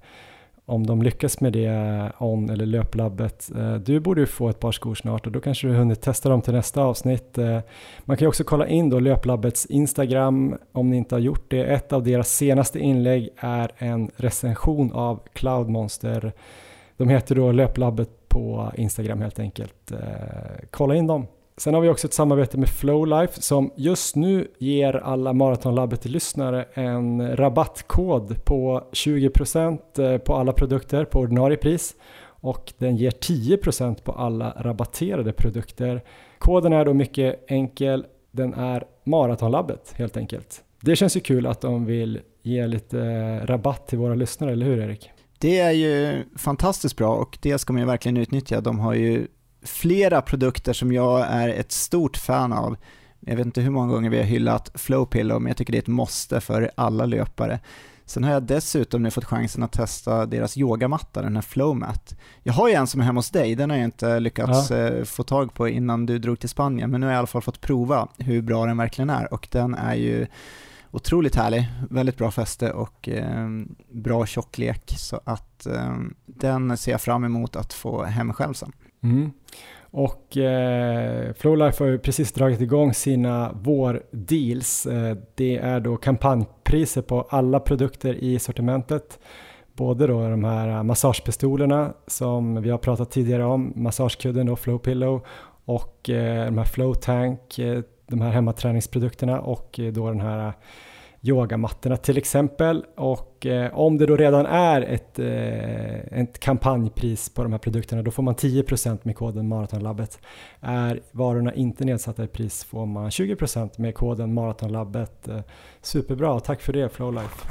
[0.68, 3.50] om de lyckas med det on eller löplabbet.
[3.56, 6.28] Eh, du borde ju få ett par skor snart och då kanske du hunnit testa
[6.28, 7.38] dem till nästa avsnitt.
[7.38, 7.60] Eh,
[8.04, 11.64] man kan ju också kolla in då löplabbets Instagram om ni inte har gjort det.
[11.64, 16.32] Ett av deras senaste inlägg är en recension av Cloud Monster.
[16.96, 19.92] De heter då löplabbet på Instagram helt enkelt.
[19.92, 19.98] Eh,
[20.70, 21.26] kolla in dem.
[21.58, 27.36] Sen har vi också ett samarbete med Flowlife som just nu ger alla Maratonlabbet-lyssnare en
[27.36, 31.94] rabattkod på 20% eh, på alla produkter på ordinarie pris
[32.40, 36.04] och den ger 10% på alla rabatterade produkter.
[36.38, 40.62] Koden är då mycket enkel, den är Maratonlabbet helt enkelt.
[40.80, 44.66] Det känns ju kul att de vill ge lite eh, rabatt till våra lyssnare, eller
[44.66, 45.10] hur Erik?
[45.38, 48.60] Det är ju fantastiskt bra och det ska man ju verkligen utnyttja.
[48.60, 49.26] De har ju
[49.68, 52.76] flera produkter som jag är ett stort fan av.
[53.20, 55.82] Jag vet inte hur många gånger vi har hyllat Flowpillow, men jag tycker det är
[55.82, 57.60] ett måste för alla löpare.
[58.08, 62.16] Sen har jag dessutom nu fått chansen att testa deras yogamatta, den här Flowmat.
[62.42, 64.76] Jag har ju en som är hemma hos dig, den har jag inte lyckats ja.
[64.76, 67.26] Eh, få tag på innan du drog till Spanien, men nu har jag i alla
[67.26, 70.26] fall fått prova hur bra den verkligen är och den är ju
[70.90, 73.48] otroligt härlig, väldigt bra fäste och eh,
[73.92, 75.94] bra tjocklek så att eh,
[76.26, 78.72] den ser jag fram emot att få hem själv sen.
[79.02, 79.32] Mm.
[79.90, 84.86] Och eh, Flowlife har ju precis dragit igång sina vårdeals.
[84.86, 89.18] Eh, det är då kampanjpriser på alla produkter i sortimentet.
[89.72, 95.26] Både då de här massagepistolerna som vi har pratat tidigare om, massagekudden och Flowpillow
[95.64, 100.52] och eh, de här Flowtank, eh, de här hemmaträningsprodukterna och eh, då den här
[101.22, 102.84] yogamattorna till exempel.
[102.96, 108.02] Och eh, om det då redan är ett, eh, ett kampanjpris på de här produkterna
[108.02, 110.20] då får man 10% med koden Maratonlabbet.
[110.60, 115.28] Är varorna inte nedsatta i pris får man 20% med koden Maratonlabbet.
[115.28, 115.40] Eh,
[115.80, 117.48] superbra, tack för det Flowlife.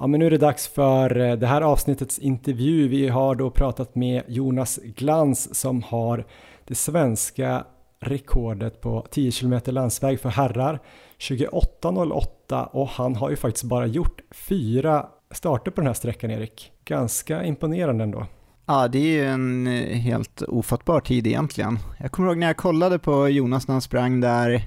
[0.00, 2.88] Ja, men nu är det dags för eh, det här avsnittets intervju.
[2.88, 6.24] Vi har då pratat med Jonas Glans som har
[6.64, 7.64] det svenska
[8.00, 10.80] rekordet på 10 km landsväg för herrar
[11.18, 16.72] 28.08 och han har ju faktiskt bara gjort fyra starter på den här sträckan Erik.
[16.84, 18.26] Ganska imponerande ändå.
[18.66, 21.78] Ja, det är ju en eh, helt ofattbar tid egentligen.
[21.98, 24.62] Jag kommer ihåg när jag kollade på Jonas när han sprang där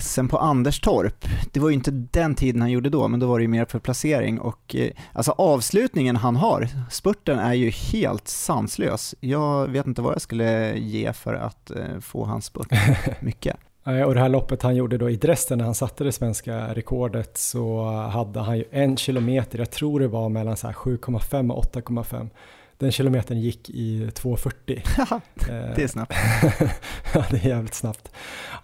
[0.00, 1.24] SM på Anderstorp.
[1.52, 3.64] Det var ju inte den tiden han gjorde då, men då var det ju mer
[3.64, 9.14] för placering och eh, alltså avslutningen han har, spurten är ju helt sanslös.
[9.20, 12.68] Jag vet inte vad jag skulle ge för att eh, få hans spurt
[13.20, 13.56] mycket.
[13.84, 17.38] Och det här loppet han gjorde då i Dresden när han satte det svenska rekordet
[17.38, 22.30] så hade han ju en kilometer, jag tror det var mellan 7,5 och 8,5
[22.80, 25.20] den kilometern gick i 2.40.
[25.76, 26.12] det är snabbt.
[27.14, 28.12] ja, det är jävligt snabbt.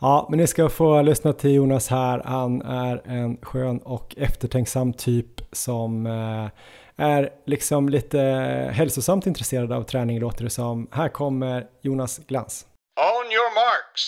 [0.01, 2.23] Ja, men ni ska få lyssna till Jonas här.
[2.25, 6.49] Han är en skön och eftertänksam typ som eh,
[7.07, 8.21] är liksom lite
[8.73, 10.89] hälsosamt intresserad av träning låter det som.
[10.91, 12.67] Här kommer Jonas Glans.
[12.97, 14.03] On your marks.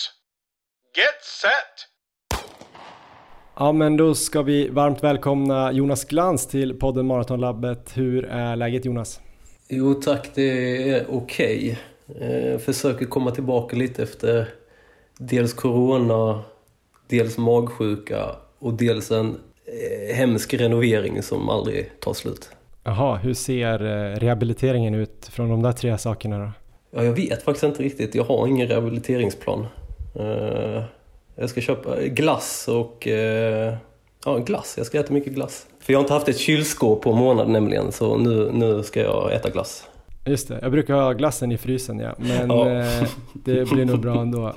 [0.97, 1.89] Get set.
[3.55, 7.97] Ja, men då ska vi varmt välkomna Jonas Glans till podden Maratonlabbet.
[7.97, 9.21] Hur är läget Jonas?
[9.71, 11.79] Jo tack, det är okej.
[12.07, 12.27] Okay.
[12.27, 14.47] Eh, försöker komma tillbaka lite efter
[15.17, 16.43] dels corona,
[17.07, 22.49] dels magsjuka och dels en eh, hemsk renovering som aldrig tar slut.
[22.83, 26.51] Jaha, hur ser eh, rehabiliteringen ut från de där tre sakerna då?
[26.91, 28.15] Ja, jag vet faktiskt inte riktigt.
[28.15, 29.67] Jag har ingen rehabiliteringsplan.
[30.15, 30.83] Eh,
[31.35, 33.07] jag ska köpa glass och...
[34.25, 34.73] Ja, glass.
[34.77, 35.67] Jag ska äta mycket glass.
[35.79, 39.01] För jag har inte haft ett kylskåp på en månad nämligen, så nu, nu ska
[39.01, 39.87] jag äta glass.
[40.25, 42.69] Just det, jag brukar ha glassen i frysen ja, men ja.
[42.69, 44.53] Eh, det blir nog bra ändå.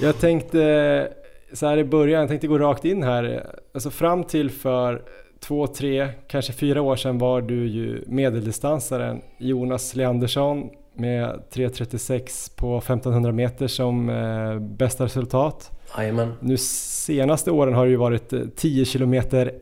[0.00, 1.08] Jag tänkte
[1.52, 3.46] så här i början, jag tänkte gå rakt in här.
[3.74, 5.02] Alltså fram till för
[5.40, 12.78] två, tre, kanske fyra år sedan var du ju medeldistansaren Jonas Leandersson med 3.36 på
[12.78, 15.70] 1500 meter som eh, bästa resultat.
[15.92, 16.32] Amen.
[16.40, 19.14] Nu senaste åren har det ju varit 10 km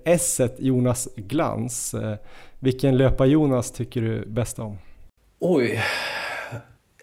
[0.05, 1.95] S Jonas Glans.
[1.95, 2.15] Eh,
[2.59, 4.79] vilken löpa Jonas tycker du bäst om?
[5.39, 5.83] Oj,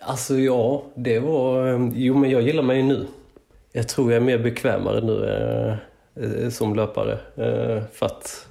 [0.02, 1.68] alltså ja, det var...
[1.68, 3.08] Eh, jo, men jag gillar mig nu.
[3.72, 5.26] Jag tror jag är mer bekvämare nu
[6.16, 7.14] eh, som löpare.
[7.14, 8.48] Eh, för att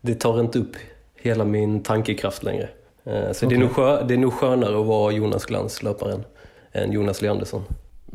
[0.00, 0.76] det tar inte upp
[1.14, 2.68] hela min tankekraft längre.
[3.06, 3.48] Eh, så okay.
[3.48, 6.24] det, är nog skö, det är nog skönare att vara Jonas Glans löparen
[6.72, 7.64] än Jonas Leandersson.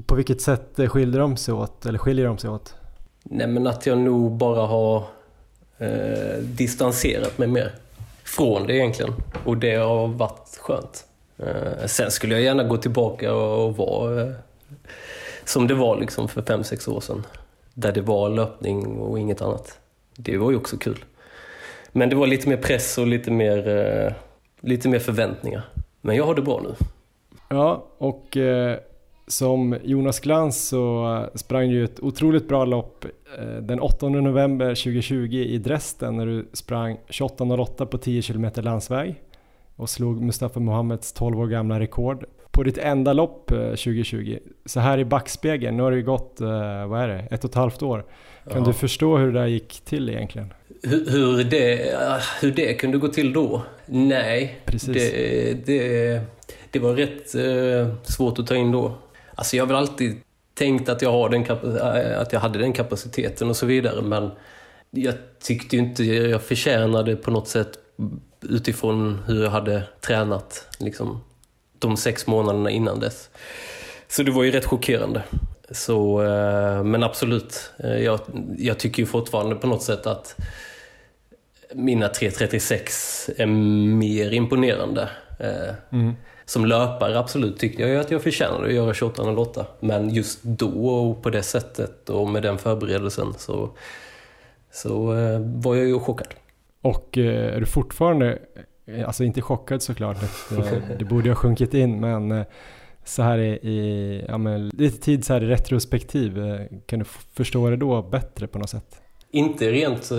[0.06, 2.75] På vilket sätt skiljer de sig åt, eller skiljer de sig åt?
[3.23, 5.04] Nej men att jag nog bara har
[5.77, 7.71] eh, distanserat mig mer
[8.23, 9.13] från det egentligen.
[9.45, 11.06] Och det har varit skönt.
[11.38, 14.32] Eh, sen skulle jag gärna gå tillbaka och, och vara eh,
[15.45, 17.25] som det var liksom för fem sex år sedan.
[17.73, 19.80] Där det var löpning och inget annat.
[20.15, 21.06] Det var ju också kul.
[21.91, 24.13] Men det var lite mer press och lite mer, eh,
[24.62, 25.63] lite mer förväntningar.
[26.02, 26.76] Men jag har det bra nu.
[27.50, 28.78] Ja, och eh,
[29.28, 33.06] som Jonas Glans så sprang du ett otroligt bra lopp
[33.39, 39.21] eh, den 8 november 2020 i Dresden när du sprang 28.08 på 10 km landsväg
[39.76, 44.32] och slog Mustafa Mohammeds 12 år gamla rekord på ditt enda lopp 2020.
[44.32, 47.43] Eh, så här i backspegeln, nu har det ju gått, eh, vad är det, ett
[47.43, 48.06] och ett halvt år.
[48.52, 48.67] Kan ja.
[48.67, 50.54] du förstå hur det där gick till egentligen?
[50.84, 51.96] Hur, hur, det,
[52.41, 53.62] hur det kunde gå till då?
[53.86, 54.62] Nej.
[54.65, 56.22] Det, det,
[56.72, 57.36] det var rätt
[58.08, 58.98] svårt att ta in då.
[59.36, 60.22] Alltså jag har väl alltid
[60.54, 61.52] tänkt att jag, har den
[62.17, 64.32] att jag hade den kapaciteten och så vidare men
[64.91, 65.13] jag
[65.44, 67.70] tyckte ju inte jag förtjänade på något sätt
[68.41, 71.24] utifrån hur jag hade tränat liksom,
[71.80, 73.30] de sex månaderna innan dess.
[74.08, 75.24] Så det var ju rätt chockerande.
[75.72, 78.20] Så, eh, men absolut, eh, jag,
[78.58, 80.36] jag tycker ju fortfarande på något sätt att
[81.73, 85.10] mina 3.36 är mer imponerande.
[85.39, 86.15] Eh, mm
[86.51, 89.65] som löpare absolut tyckte jag att jag förtjänade att göra 28.08.
[89.79, 93.69] Men just då och på det sättet och med den förberedelsen så,
[94.71, 96.27] så eh, var jag ju chockad.
[96.81, 98.39] Och eh, är du fortfarande,
[98.86, 100.17] eh, alltså inte chockad såklart,
[100.99, 102.45] det borde ha sjunkit in, men
[103.05, 106.38] så här i, ja, men lite tid så här i retrospektiv,
[106.86, 109.01] kan du förstå det då bättre på något sätt?
[109.31, 110.12] Inte rent...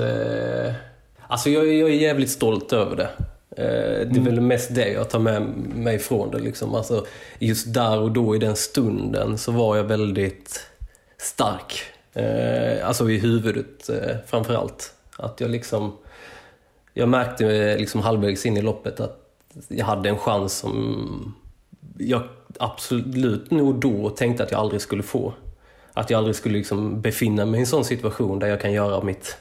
[1.33, 3.09] Alltså jag, jag är jävligt stolt över det.
[3.57, 4.25] Eh, det är mm.
[4.25, 5.43] väl mest det jag tar med
[5.75, 6.39] mig från det.
[6.39, 6.75] Liksom.
[6.75, 7.07] Alltså,
[7.39, 10.67] just där och då i den stunden så var jag väldigt
[11.19, 11.83] stark.
[12.13, 14.95] Eh, alltså i huvudet eh, framförallt.
[15.17, 15.93] Att jag liksom...
[16.95, 19.19] Jag märkte liksom halvvägs in i loppet att
[19.69, 21.35] jag hade en chans som
[21.99, 22.23] jag
[22.59, 25.35] absolut nog då tänkte att jag aldrig skulle få.
[25.93, 29.05] Att jag aldrig skulle liksom befinna mig i en sån situation där jag kan göra
[29.05, 29.37] mitt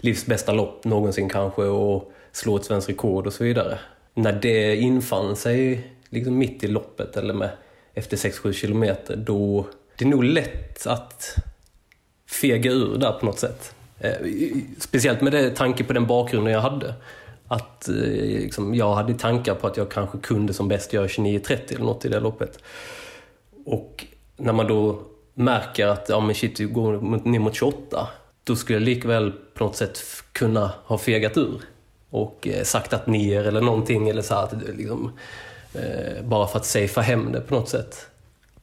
[0.00, 3.78] livs bästa lopp någonsin kanske och slå ett svenskt rekord och så vidare.
[4.14, 7.50] När det infann sig liksom mitt i loppet eller med,
[7.94, 11.34] efter 6-7 kilometer, då det är nog lätt att
[12.40, 13.74] fega ur där på något sätt.
[13.98, 14.12] Eh,
[14.78, 16.94] speciellt med det tanke på den bakgrunden jag hade.
[17.48, 21.74] Att eh, liksom, jag hade tankar på att jag kanske kunde som bäst göra 29.30
[21.74, 22.58] eller något i det loppet.
[23.64, 24.06] Och
[24.36, 25.02] när man då
[25.34, 28.08] märker att ja, men shit, du går ner mot 28,
[28.46, 29.98] då skulle jag likväl på något sätt
[30.32, 31.60] kunna ha fegat ur
[32.10, 34.08] och eh, saktat ner eller någonting.
[34.08, 35.12] Eller så att, liksom,
[35.74, 38.06] eh, bara för att safea hem det på något sätt.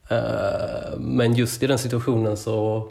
[0.10, 2.90] Eh, men just i den situationen så,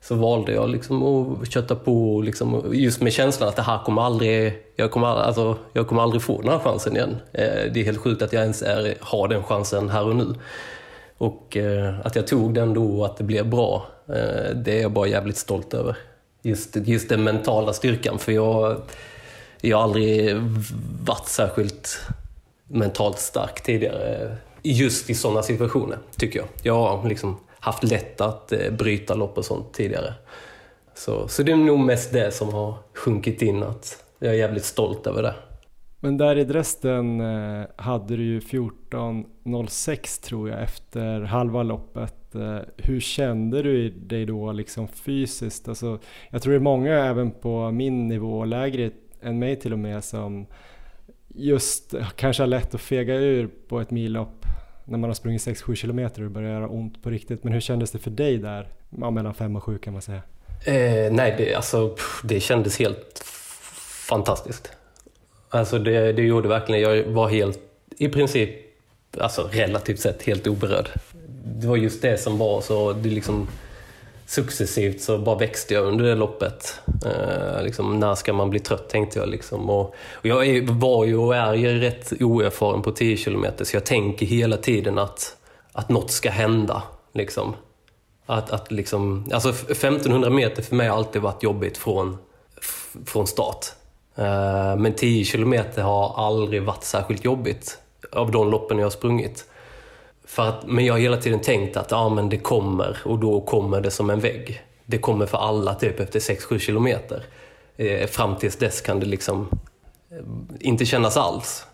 [0.00, 4.02] så valde jag liksom att kötta på, liksom, just med känslan att det här kommer
[4.02, 7.16] aldrig, jag kommer, alltså, jag kommer aldrig få den här chansen igen.
[7.32, 10.34] Eh, det är helt sjukt att jag ens är, har den chansen här och nu.
[11.18, 14.82] Och eh, att jag tog den då och att det blev bra, Eh, det är
[14.82, 15.96] jag bara jävligt stolt över.
[16.42, 18.76] Just, just den mentala styrkan, för jag,
[19.60, 20.36] jag har aldrig
[21.04, 22.00] varit särskilt
[22.68, 24.36] mentalt stark tidigare.
[24.62, 26.48] Just i sådana situationer, tycker jag.
[26.62, 30.14] Jag har liksom haft lätt att eh, bryta lopp och sånt tidigare.
[30.94, 34.64] Så, så det är nog mest det som har sjunkit in, att jag är jävligt
[34.64, 35.34] stolt över det.
[36.00, 42.23] Men där i Dresden eh, hade du ju 14.06 tror jag efter halva loppet.
[42.34, 45.68] Eh, hur kände du dig då liksom fysiskt?
[45.68, 45.98] Alltså,
[46.30, 48.90] jag tror det är många även på min nivå, lägre
[49.22, 50.46] än mig till och med, som
[51.28, 54.44] just kanske har lätt att fega ur på ett millopp
[54.84, 57.44] när man har sprungit 6-7 kilometer och det börjar göra ont på riktigt.
[57.44, 58.68] Men hur kändes det för dig där,
[59.00, 60.22] ja, mellan 5 och 7 kan man säga?
[60.66, 63.22] Eh, nej, det, alltså, det kändes helt
[64.08, 64.72] fantastiskt.
[65.48, 67.60] Alltså det, det gjorde verkligen, jag var helt,
[67.98, 68.50] i princip,
[69.18, 70.88] alltså relativt sett helt oberörd.
[71.44, 73.48] Det var just det som var så, det liksom
[74.26, 76.80] successivt så bara växte jag under det loppet.
[77.06, 79.28] Eh, liksom, när ska man bli trött tänkte jag.
[79.28, 79.70] Liksom.
[79.70, 83.76] Och, och jag är, var ju och är ju rätt oerfaren på 10 km så
[83.76, 85.36] jag tänker hela tiden att,
[85.72, 86.82] att något ska hända.
[87.12, 87.54] Liksom.
[88.26, 92.16] Att, att liksom, alltså 1500 meter för mig har alltid varit jobbigt från,
[93.06, 93.66] från start.
[94.16, 97.78] Eh, men 10 kilometer har aldrig varit särskilt jobbigt
[98.12, 99.44] av de loppen jag har sprungit.
[100.26, 103.40] För att, men jag har hela tiden tänkt att ja, men det kommer och då
[103.40, 104.62] kommer det som en vägg.
[104.86, 107.24] Det kommer för alla typ efter 6-7 kilometer.
[107.76, 109.48] Eh, fram tills dess kan det liksom
[110.10, 110.18] eh,
[110.60, 111.66] inte kännas alls.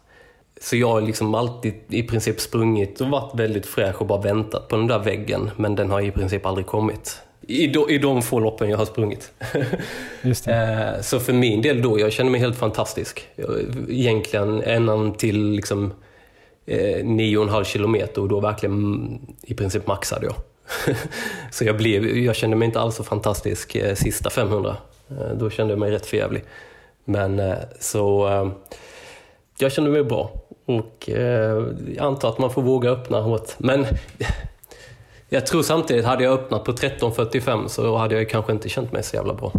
[0.60, 4.68] Så jag har liksom alltid i princip sprungit och varit väldigt fräsch och bara väntat
[4.68, 5.50] på den där väggen.
[5.56, 7.22] Men den har i princip aldrig kommit.
[7.40, 9.32] I, do, i de få loppen jag har sprungit.
[10.46, 13.28] eh, så för min del då, jag känner mig helt fantastisk.
[13.88, 15.92] Egentligen ända till liksom
[16.70, 20.34] eh, nio och en halv kilometer och då verkligen i princip maxade jag.
[21.50, 24.76] så jag, blev, jag kände mig inte alls så fantastisk eh, sista 500.
[25.10, 26.44] Eh, då kände jag mig rätt förjävlig.
[27.04, 28.48] Men eh, så eh,
[29.58, 30.30] jag kände mig bra
[30.66, 31.64] och eh,
[31.96, 33.50] jag antar att man får våga öppna hårt.
[33.58, 33.86] Men
[35.28, 39.02] jag tror samtidigt, hade jag öppnat på 13.45 så hade jag kanske inte känt mig
[39.02, 39.52] så jävla bra.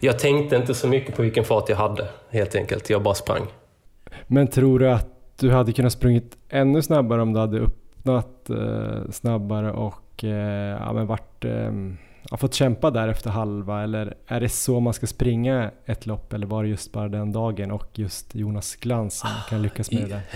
[0.00, 2.90] Jag tänkte inte så mycket på vilken fart jag hade, helt enkelt.
[2.90, 3.46] Jag bara sprang.
[4.26, 9.10] Men tror du att du hade kunnat sprungit ännu snabbare om du hade öppnat eh,
[9.10, 13.82] snabbare och eh, ja, men varit, eh, fått kämpa där efter halva?
[13.82, 16.32] Eller är det så man ska springa ett lopp?
[16.32, 20.08] Eller var det just bara den dagen och just Jonas Glans som kan lyckas med
[20.08, 20.20] det?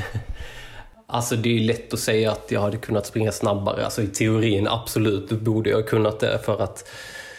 [1.07, 3.85] Alltså det är lätt att säga att jag hade kunnat springa snabbare.
[3.85, 6.89] Alltså i teorin absolut, borde jag kunnat det för att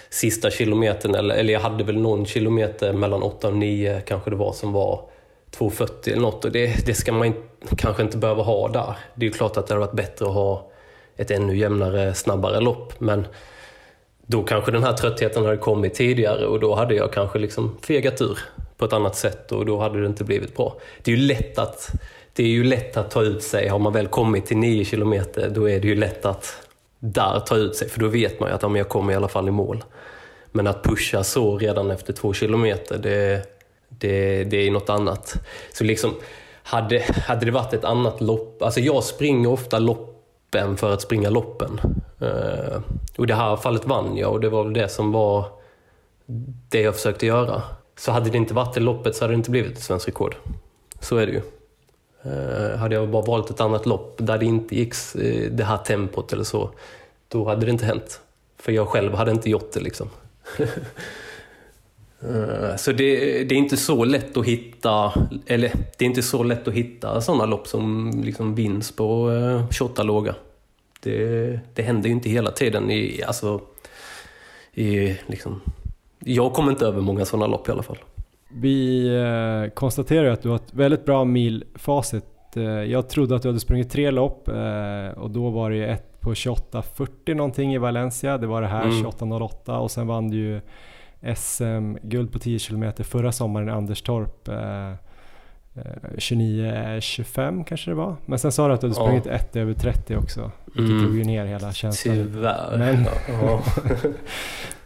[0.10, 4.36] sista kilometern, eller, eller jag hade väl någon kilometer mellan 8 och 9 kanske det
[4.36, 5.06] var som var
[5.58, 7.34] 2.40 eller något och det, det ska man
[7.78, 8.98] kanske inte behöva ha där.
[9.16, 10.72] Det är ju klart att det hade varit bättre att ha
[11.18, 13.28] ett ännu jämnare, snabbare lopp men
[14.26, 18.22] då kanske den här tröttheten hade kommit tidigare och då hade jag kanske liksom fegat
[18.22, 18.40] ur
[18.78, 20.78] på ett annat sätt och då hade det inte blivit bra.
[21.04, 21.90] Det är ju lätt att,
[22.34, 23.68] det är ju lätt att ta ut sig.
[23.68, 26.68] Har man väl kommit till 9 kilometer då är det ju lätt att
[27.00, 29.28] där ta ut sig för då vet man ju att ja, jag kommer i alla
[29.28, 29.84] fall i mål.
[30.52, 33.46] Men att pusha så redan efter två kilometer, det,
[34.00, 35.36] det, det är något annat.
[35.74, 36.14] Så liksom,
[36.64, 41.30] hade, hade det varit ett annat lopp, alltså jag springer ofta loppen för att springa
[41.30, 41.80] loppen.
[42.22, 42.82] Uh,
[43.18, 45.46] och i det här fallet vann jag och det var väl det som var
[46.70, 47.62] det jag försökte göra.
[47.98, 50.36] Så hade det inte varit det loppet så hade det inte blivit ett svenskt rekord.
[51.00, 51.42] Så är det ju.
[52.26, 55.78] Uh, hade jag bara valt ett annat lopp där det inte gick uh, det här
[55.78, 56.70] tempot eller så,
[57.28, 58.22] då hade det inte hänt.
[58.58, 60.10] För jag själv hade inte gjort det liksom.
[62.30, 65.14] Eh, så det, det, är inte så lätt att hitta,
[65.46, 69.32] eller det är inte så lätt att hitta sådana lopp som liksom vinns på
[69.72, 70.36] 28 eh, låga.
[71.00, 72.92] Det, det händer ju inte hela tiden.
[72.92, 73.62] I, alltså,
[74.74, 75.62] i, liksom,
[76.20, 77.98] jag kommer inte över många sådana lopp i alla fall.
[78.50, 82.26] Vi eh, konstaterar att du har ett väldigt bra milfacit.
[82.88, 84.50] Jag trodde att du hade sprungit tre lopp
[85.16, 88.38] och då var det ett på 28.40 någonting i Valencia.
[88.38, 89.06] Det var det här mm.
[89.06, 90.62] 28.08 och sen vann du ju
[91.36, 94.50] SM-guld på 10 km förra sommaren i Anderstorp.
[96.18, 98.16] 29-25 eh, kanske det var.
[98.26, 99.32] Men sen sa du att du hade sprungit ja.
[99.32, 100.52] ett över 30 också.
[100.66, 101.04] Vilket mm.
[101.04, 102.16] drog ju ner hela känslan.
[102.16, 102.78] Tyvärr.
[102.78, 103.64] Men, ja.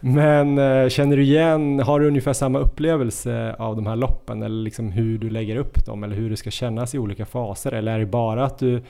[0.00, 4.42] men eh, känner du igen, har du ungefär samma upplevelse av de här loppen?
[4.42, 6.04] Eller liksom hur du lägger upp dem?
[6.04, 7.72] Eller hur det ska kännas i olika faser?
[7.72, 8.82] Eller är det bara att du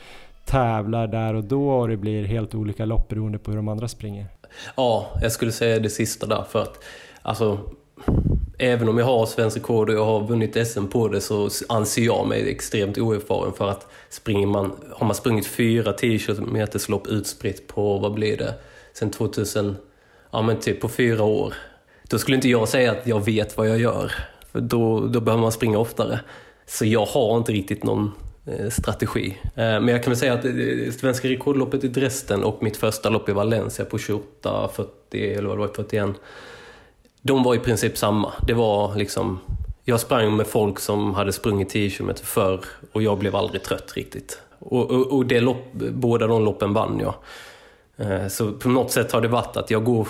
[0.44, 3.88] tävlar där och då och det blir helt olika lopp beroende på hur de andra
[3.88, 4.26] springer?
[4.76, 6.44] Ja, jag skulle säga det sista där.
[6.50, 6.84] För att
[7.28, 7.58] alltså
[8.58, 12.02] även om jag har svensk rekord och jag har vunnit SM på det så anser
[12.02, 17.06] jag mig extremt oerfaren för att springer man, har man sprungit fyra 10 km lopp
[17.06, 18.54] utspritt på, vad blir det,
[18.92, 19.76] sen 2000,
[20.30, 21.54] ja men typ på fyra år.
[22.08, 24.12] Då skulle inte jag säga att jag vet vad jag gör,
[24.52, 26.20] för då, då behöver man springa oftare.
[26.66, 28.12] Så jag har inte riktigt någon
[28.46, 29.38] eh, strategi.
[29.44, 30.52] Eh, men jag kan väl säga att eh,
[30.98, 35.58] svenska rekordloppet i Dresden och mitt första lopp i Valencia på 28, 40 eller vad
[35.58, 36.16] det var, 41
[37.22, 38.32] de var i princip samma.
[38.46, 39.40] Det var liksom,
[39.84, 42.60] jag sprang med folk som hade sprungit 10 km förr
[42.92, 44.42] och jag blev aldrig trött riktigt.
[44.58, 47.14] Och, och, och det lopp, båda de loppen vann jag.
[47.96, 50.08] Eh, så på något sätt har det varit att jag går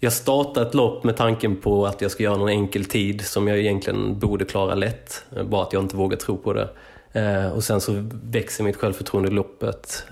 [0.00, 3.48] jag startar ett lopp med tanken på att jag ska göra någon enkel tid som
[3.48, 5.24] jag egentligen borde klara lätt.
[5.36, 6.68] Eh, bara att jag inte vågar tro på det.
[7.12, 10.04] Eh, och sen så växer mitt självförtroende i loppet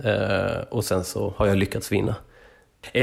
[0.68, 2.14] och sen så har jag lyckats vinna.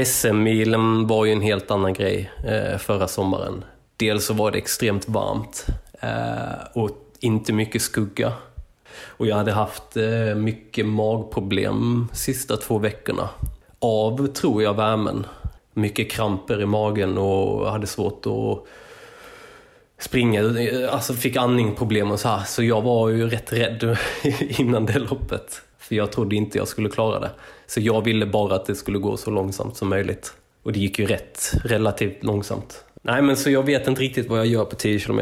[0.04, 3.64] SM-milen var ju en helt annan grej eh, förra sommaren.
[3.96, 5.66] Dels så var det extremt varmt
[6.00, 8.32] eh, och inte mycket skugga.
[9.02, 13.28] Och jag hade haft eh, mycket magproblem sista två veckorna.
[13.78, 15.26] Av, tror jag, värmen.
[15.74, 18.66] Mycket kramper i magen och hade svårt att
[19.98, 20.40] springa.
[20.40, 22.44] Eh, alltså fick andningsproblem och så här.
[22.44, 23.96] Så jag var ju rätt rädd
[24.40, 25.62] innan det loppet.
[25.90, 27.30] För jag trodde inte jag skulle klara det.
[27.66, 30.32] Så jag ville bara att det skulle gå så långsamt som möjligt.
[30.62, 32.84] Och det gick ju rätt relativt långsamt.
[33.02, 35.20] Nej men så jag vet inte riktigt vad jag gör på 10 km.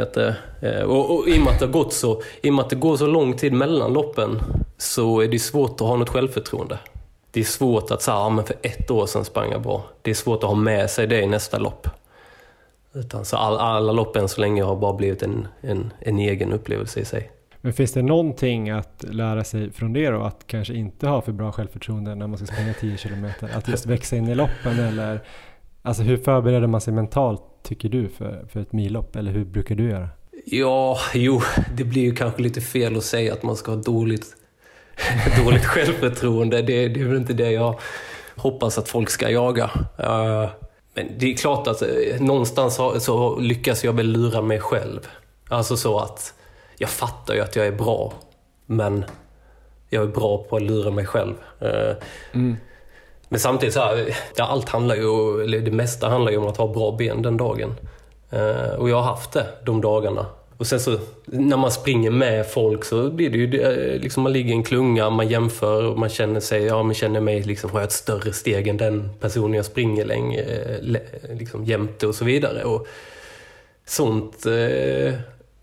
[0.62, 2.70] Eh, och, och i och med att det har gått så, i och med att
[2.70, 4.40] det går så lång tid mellan loppen
[4.78, 6.78] så är det svårt att ha något självförtroende.
[7.30, 9.84] Det är svårt att säga, ja men för ett år sedan sprang jag bra.
[10.02, 11.88] Det är svårt att ha med sig det i nästa lopp.
[12.94, 16.52] Utan så all, alla lopp än så länge har bara blivit en, en, en egen
[16.52, 17.30] upplevelse i sig.
[17.68, 20.22] Men finns det någonting att lära sig från det då?
[20.22, 23.26] Att kanske inte ha för bra självförtroende när man ska springa 10 km?
[23.54, 25.20] Att just växa in i loppen eller
[25.82, 29.16] Alltså hur förbereder man sig mentalt tycker du för, för ett millopp?
[29.16, 30.08] Eller hur brukar du göra?
[30.46, 31.40] Ja, jo,
[31.76, 34.26] det blir ju kanske lite fel att säga att man ska ha dåligt,
[35.44, 36.62] dåligt självförtroende.
[36.62, 37.80] Det, det är väl inte det jag
[38.36, 39.64] hoppas att folk ska jaga.
[40.00, 40.50] Uh,
[40.94, 45.00] men det är klart att eh, någonstans så, så lyckas jag väl lura mig själv.
[45.48, 46.34] Alltså så att
[46.78, 48.12] jag fattar ju att jag är bra,
[48.66, 49.04] men
[49.88, 51.34] jag är bra på att lura mig själv.
[51.60, 51.96] Eh,
[52.32, 52.56] mm.
[53.28, 56.68] Men samtidigt så här, allt handlar ju, eller det mesta handlar ju om att ha
[56.68, 57.74] bra ben den dagen.
[58.30, 60.26] Eh, och jag har haft det de dagarna.
[60.58, 64.32] Och sen så när man springer med folk så blir det ju, eh, liksom man
[64.32, 67.70] ligger i en klunga, man jämför och man känner sig, ja man känner mig liksom,
[67.70, 70.44] har jag ett större steg än den personen jag springer länge,
[71.28, 72.64] liksom jämte och så vidare.
[72.64, 72.86] Och
[73.86, 74.46] sånt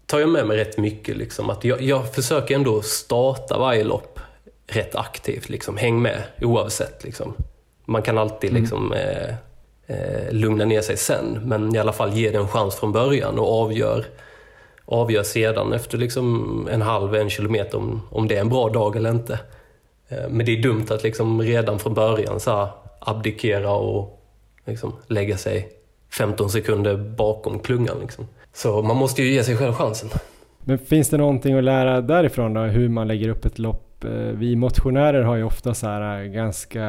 [0.05, 1.17] tar jag med mig rätt mycket.
[1.17, 1.49] Liksom.
[1.49, 4.19] Att jag, jag försöker ändå starta varje lopp
[4.67, 5.49] rätt aktivt.
[5.49, 5.77] Liksom.
[5.77, 7.03] Häng med oavsett.
[7.03, 7.33] Liksom.
[7.85, 8.61] Man kan alltid mm.
[8.61, 9.29] liksom, eh,
[9.87, 13.39] eh, lugna ner sig sen, men i alla fall ge det en chans från början
[13.39, 14.05] och avgör,
[14.85, 18.95] avgör sedan efter liksom en halv, en kilometer om, om det är en bra dag
[18.95, 19.39] eller inte.
[20.07, 22.67] Eh, men det är dumt att liksom redan från början så här,
[22.99, 24.21] abdikera och
[24.65, 25.69] liksom, lägga sig
[26.11, 27.99] 15 sekunder bakom klungan.
[28.01, 28.27] Liksom.
[28.55, 30.09] Så man måste ju ge sig själv chansen.
[30.63, 34.03] Men finns det någonting att lära därifrån då, hur man lägger upp ett lopp?
[34.03, 36.87] Eh, vi motionärer har ju ofta så här eh, ganska,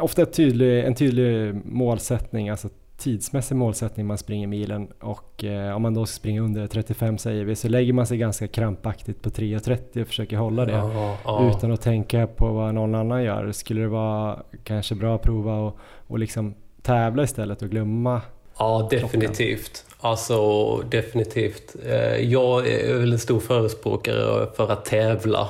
[0.00, 2.68] ofta tydlig, en tydlig målsättning, alltså
[2.98, 7.44] tidsmässig målsättning man springer milen och eh, om man då ska springa under 35 säger
[7.44, 11.50] vi så lägger man sig ganska krampaktigt på 3.30 och försöker hålla det ja, ja.
[11.50, 13.52] utan att tänka på vad någon annan gör.
[13.52, 18.20] Skulle det vara kanske bra att prova och, och liksom tävla istället och glömma
[18.58, 19.84] Ja, definitivt.
[20.04, 21.76] Alltså definitivt.
[21.86, 25.48] Eh, jag är väl en stor förespråkare för att tävla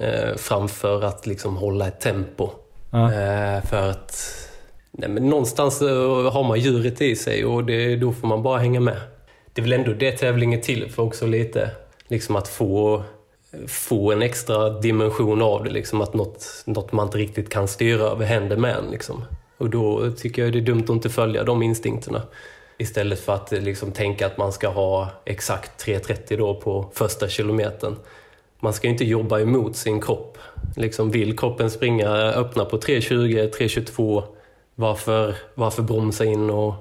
[0.00, 2.50] eh, framför att liksom hålla ett tempo.
[2.90, 3.12] Ja.
[3.12, 4.16] Eh, för att
[4.90, 5.80] nej, men någonstans
[6.32, 8.96] har man djuret i sig och det, då får man bara hänga med.
[9.52, 11.70] Det är väl ändå det tävlingen är till för också lite.
[12.08, 13.02] Liksom att få,
[13.68, 15.70] få en extra dimension av det.
[15.70, 18.90] Liksom att något, något man inte riktigt kan styra över händer med en.
[18.90, 19.24] Liksom.
[19.58, 22.22] Och då tycker jag det är dumt att inte följa de instinkterna
[22.82, 27.96] Istället för att liksom tänka att man ska ha exakt 3.30 då på första kilometern.
[28.60, 30.38] Man ska inte jobba emot sin kropp.
[30.76, 34.22] Liksom vill kroppen springa öppna på 3.20, 3.22,
[34.74, 36.74] varför, varför bromsa in och...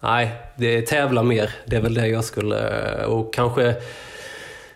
[0.00, 1.50] Nej, det tävla mer.
[1.66, 3.04] Det är väl det jag skulle...
[3.06, 3.74] Och kanske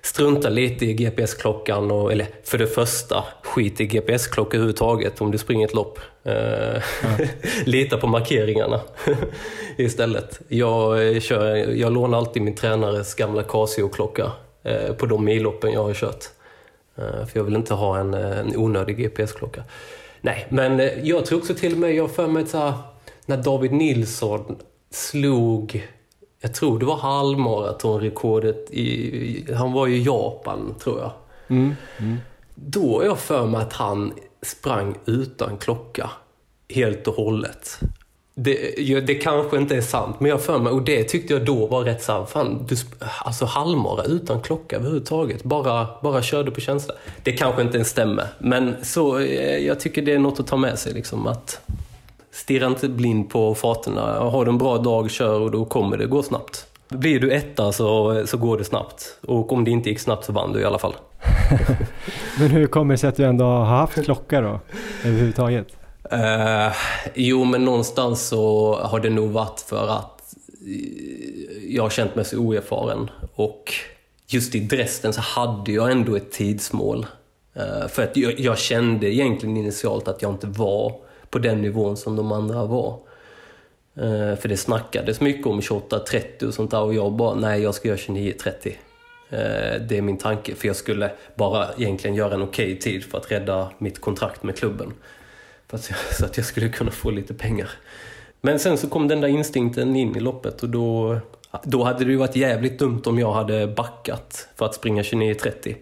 [0.07, 1.91] strunta lite i GPS-klockan.
[1.91, 5.99] Och, eller för det första, skit i GPS-klocka överhuvudtaget om du springer ett lopp.
[6.23, 6.33] Ja.
[6.33, 6.83] Eh,
[7.65, 8.81] lita på markeringarna
[9.77, 10.41] istället.
[10.49, 14.33] Jag, eh, kör, jag lånar alltid min tränares gamla Casio-klocka
[14.63, 16.25] eh, på de milloppen jag har kört.
[16.97, 19.65] För jag vill inte ha en, en onödig GPS-klocka.
[20.21, 22.77] Nej, men jag tror också till och med, jag för mig att
[23.27, 24.57] när David Nilsson
[24.91, 25.87] slog
[26.47, 31.11] jag tror det var halvmaratonrekordet i, han var i Japan tror jag.
[31.49, 32.17] Mm, mm.
[32.55, 36.11] Då är jag för mig att han sprang utan klocka
[36.69, 37.79] helt och hållet.
[38.35, 41.67] Det, det kanske inte är sant, men jag för mig, och det tyckte jag då
[41.67, 42.31] var rätt sant.
[42.31, 42.77] Fan, du,
[43.25, 45.45] alltså halvmara utan klocka överhuvudtaget.
[45.45, 46.95] Bara, bara körde på känsla.
[47.23, 50.57] Det kanske inte ens stämmer, men så, eh, jag tycker det är något att ta
[50.57, 50.93] med sig.
[50.93, 51.61] Liksom, att
[52.37, 54.19] Stirra inte blind på farterna.
[54.19, 56.67] Har du en bra dag, kör och då kommer det gå snabbt.
[56.89, 59.19] Blir du etta så, så går det snabbt.
[59.27, 60.95] Och om det inte gick snabbt så vann du i alla fall.
[62.39, 64.61] men hur kommer det sig att du ändå har haft klocka då?
[65.05, 65.67] Överhuvudtaget?
[66.13, 66.75] Uh,
[67.15, 70.35] jo, men någonstans så har det nog varit för att
[71.69, 73.11] jag har känt mig så oerfaren.
[73.35, 73.73] Och
[74.27, 77.07] just i Dresden så hade jag ändå ett tidsmål.
[77.57, 81.06] Uh, för att jag, jag, kände egentligen initialt att jag inte var
[81.37, 82.99] på den nivån som de andra var.
[83.97, 87.75] Eh, för det snackades mycket om 28-30 och sånt där och jag bara, nej jag
[87.75, 88.67] ska göra 29-30.
[89.31, 93.05] Eh, det är min tanke, för jag skulle bara egentligen göra en okej okay tid
[93.05, 94.93] för att rädda mitt kontrakt med klubben.
[95.69, 97.71] För att jag, så att jag skulle kunna få lite pengar.
[98.41, 101.19] Men sen så kom den där instinkten in i loppet och då,
[101.65, 105.77] då hade det ju varit jävligt dumt om jag hade backat för att springa 29.30.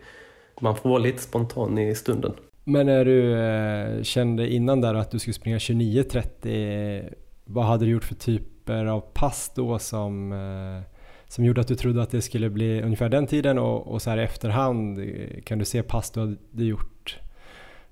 [0.60, 2.34] Man får vara lite spontan i stunden.
[2.64, 7.90] Men när du eh, kände innan där att du skulle springa 29.30, vad hade du
[7.90, 10.90] gjort för typer av pass då som, eh,
[11.28, 14.10] som gjorde att du trodde att det skulle bli ungefär den tiden och, och så
[14.10, 17.18] här i efterhand, eh, kan du se pass du hade gjort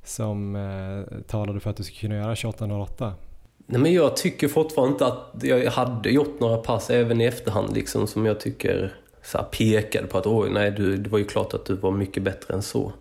[0.04, 3.12] som eh, talade för att du skulle kunna göra 28.08?
[3.66, 7.74] Nej, men jag tycker fortfarande inte att jag hade gjort några pass även i efterhand
[7.74, 11.24] liksom, som jag tycker så här, pekade på att oj, nej, du, det var ju
[11.24, 12.92] klart att du var mycket bättre än så.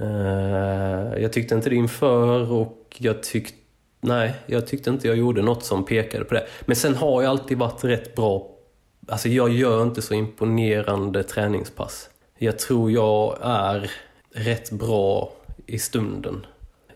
[0.00, 3.58] Eh, jag tyckte inte det inför och jag tyckte
[4.00, 6.46] Nej, jag tyckte inte jag gjorde något som pekade på det.
[6.66, 8.50] Men sen har jag alltid varit rätt bra...
[9.08, 12.10] Alltså jag gör inte så imponerande träningspass.
[12.38, 13.90] Jag tror jag är
[14.34, 15.32] rätt bra
[15.66, 16.46] i stunden.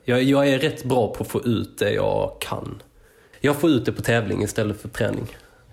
[0.05, 2.83] Jag, jag är rätt bra på att få ut det jag kan.
[3.41, 5.27] Jag får ut det på tävling istället för träning.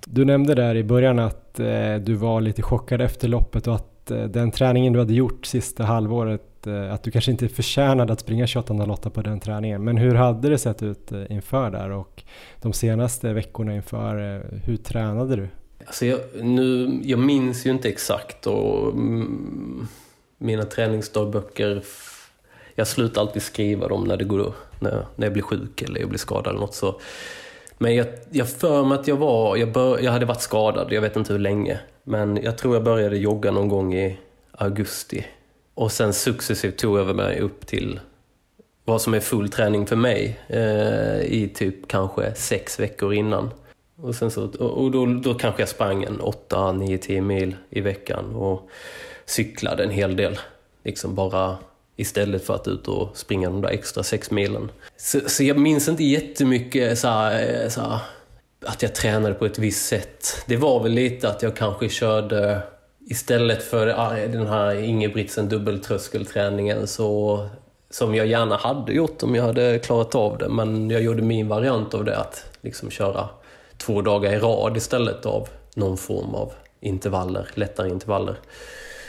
[0.05, 4.11] Du nämnde där i början att eh, du var lite chockad efter loppet och att
[4.11, 8.14] eh, den träningen du hade gjort sista halvåret, att, eh, att du kanske inte förtjänade
[8.14, 9.84] att springa 28.08 på den träningen.
[9.84, 12.24] Men hur hade det sett ut eh, inför där och
[12.62, 15.47] de senaste veckorna inför, eh, hur tränade du?
[15.86, 19.88] Alltså jag, nu, jag minns ju inte exakt och mm,
[20.38, 21.84] mina träningsdagböcker
[22.76, 26.10] jag slutar alltid skriva dem när det går när, när jag blir sjuk eller jag
[26.10, 27.01] blir skadad eller något så.
[27.78, 31.01] Men jag, jag för mig att jag var, jag, bör, jag hade varit skadad, jag
[31.01, 31.80] vet inte hur länge.
[32.03, 34.20] Men jag tror jag började jogga någon gång i
[34.51, 35.26] augusti.
[35.80, 37.99] Och sen successivt tog jag mig upp till
[38.86, 43.49] vad som är full träning för mig eh, i typ kanske sex veckor innan.
[44.01, 47.82] Och, sen så, och då, då kanske jag sprang en 8, 9, 10 mil i
[47.82, 48.69] veckan och
[49.25, 50.39] cyklade en hel del.
[50.84, 51.57] Liksom bara
[51.95, 54.71] Istället för att ut och springa de där extra sex milen.
[54.97, 57.99] Så, så jag minns inte jättemycket så här, eh, så här,
[58.65, 60.43] att jag tränade på ett visst sätt.
[60.47, 62.61] Det var väl lite att jag kanske körde
[63.10, 63.86] istället för
[64.28, 67.49] den här Ingebrigtsen dubbeltröskelträningen så
[67.89, 70.49] som jag gärna hade gjort om jag hade klarat av det.
[70.49, 73.30] Men jag gjorde min variant av det att liksom köra
[73.78, 78.36] två dagar i rad istället av någon form av intervaller, lättare intervaller.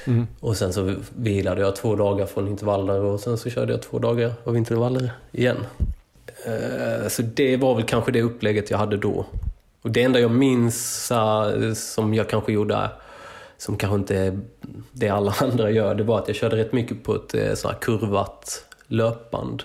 [0.04, 0.26] Mm.
[0.40, 3.98] Och sen så vilade jag två dagar från intervaller och sen så körde jag två
[3.98, 5.56] dagar av intervaller igen.
[6.44, 9.26] Eh, så det var väl kanske det upplägget jag hade då.
[9.82, 11.06] Och det enda jag minns
[11.94, 12.90] som jag kanske gjorde,
[13.60, 14.38] som kanske inte är
[14.92, 17.68] det alla andra gör, det var att jag körde rätt mycket på ett eh, så
[17.68, 19.62] här kurvat löpband.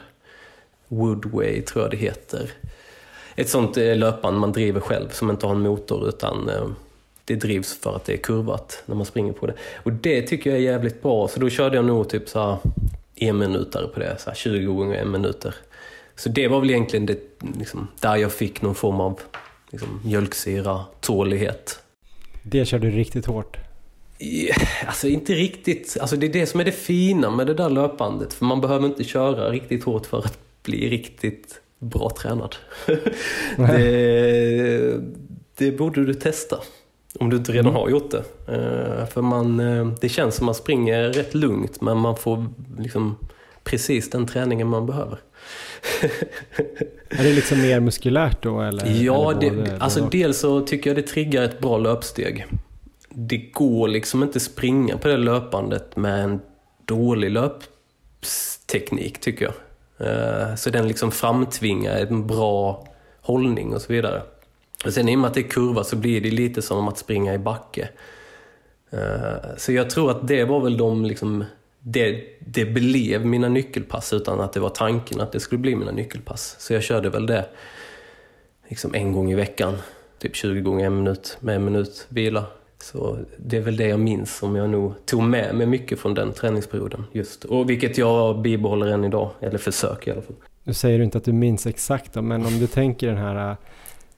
[0.87, 2.51] Woodway tror jag det heter.
[3.35, 6.67] Ett sånt eh, löpband man driver själv som inte har en motor utan eh,
[7.25, 9.53] det drivs för att det är kurvat när man springer på det.
[9.83, 12.57] Och det tycker jag är jävligt bra, så då körde jag nog typ så här
[13.15, 15.55] en-minutare på det, så 20 gånger en minuter.
[16.15, 17.19] Så det var väl egentligen det,
[17.59, 19.19] liksom, där jag fick någon form av
[19.71, 21.79] liksom, mjölksyra, tålighet.
[22.43, 23.64] Det kör du riktigt hårt?
[24.87, 25.97] Alltså inte riktigt.
[26.01, 28.33] Alltså det är det som är det fina med det där löpandet.
[28.33, 32.55] För man behöver inte köra riktigt hårt för att bli riktigt bra tränad.
[33.57, 35.01] det,
[35.57, 36.57] det borde du testa.
[37.19, 37.75] Om du inte redan mm.
[37.75, 38.23] har gjort det.
[38.51, 42.45] Uh, för man, uh, det känns som man springer rätt lugnt men man får
[42.79, 43.17] liksom
[43.63, 45.19] precis den träningen man behöver.
[47.09, 48.61] är det liksom mer muskulärt då?
[48.61, 52.45] Eller, ja, eller det, det, alltså dels så tycker jag det triggar ett bra löpsteg.
[53.17, 56.41] Det går liksom inte springa på det löpandet med en
[56.85, 59.53] dålig löpteknik tycker jag.
[60.07, 62.87] Eh, så den liksom framtvingar en bra
[63.21, 64.21] hållning och så vidare.
[64.85, 66.97] Och sen i och med att det är kurva så blir det lite som att
[66.97, 67.89] springa i backe.
[68.89, 71.43] Eh, så jag tror att det var väl de liksom
[71.79, 75.91] det, det blev mina nyckelpass utan att det var tanken att det skulle bli mina
[75.91, 76.55] nyckelpass.
[76.59, 77.45] Så jag körde väl det
[78.67, 79.77] liksom en gång i veckan,
[80.19, 82.45] typ 20 gånger en minut med en minut vila.
[82.77, 86.13] Så det är väl det jag minns som jag nog tog med mig mycket från
[86.13, 87.03] den träningsperioden.
[87.11, 87.43] Just.
[87.43, 90.35] Och vilket jag bibehåller än idag, eller försöker i alla fall.
[90.63, 93.57] Nu säger du inte att du minns exakt då, men om du tänker den här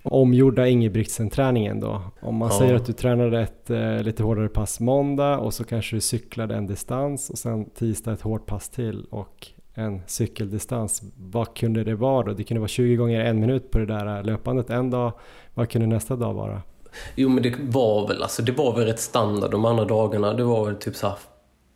[0.04, 2.02] omgjorda Ingebrigtsen-träningen då.
[2.20, 2.60] Om man ja.
[2.60, 6.56] säger att du tränade ett eh, lite hårdare pass måndag och så kanske du cyklade
[6.56, 11.02] en distans och sen tisdag ett hårt pass till och en cykeldistans.
[11.18, 12.34] Vad kunde det vara då?
[12.34, 15.14] Det kunde vara 20 gånger en minut på det där löpandet en dag.
[15.54, 16.62] Vad kunde nästa dag vara?
[17.16, 20.34] Jo men det var väl, alltså det var väl rätt standard de andra dagarna.
[20.34, 21.18] Det var väl typ så här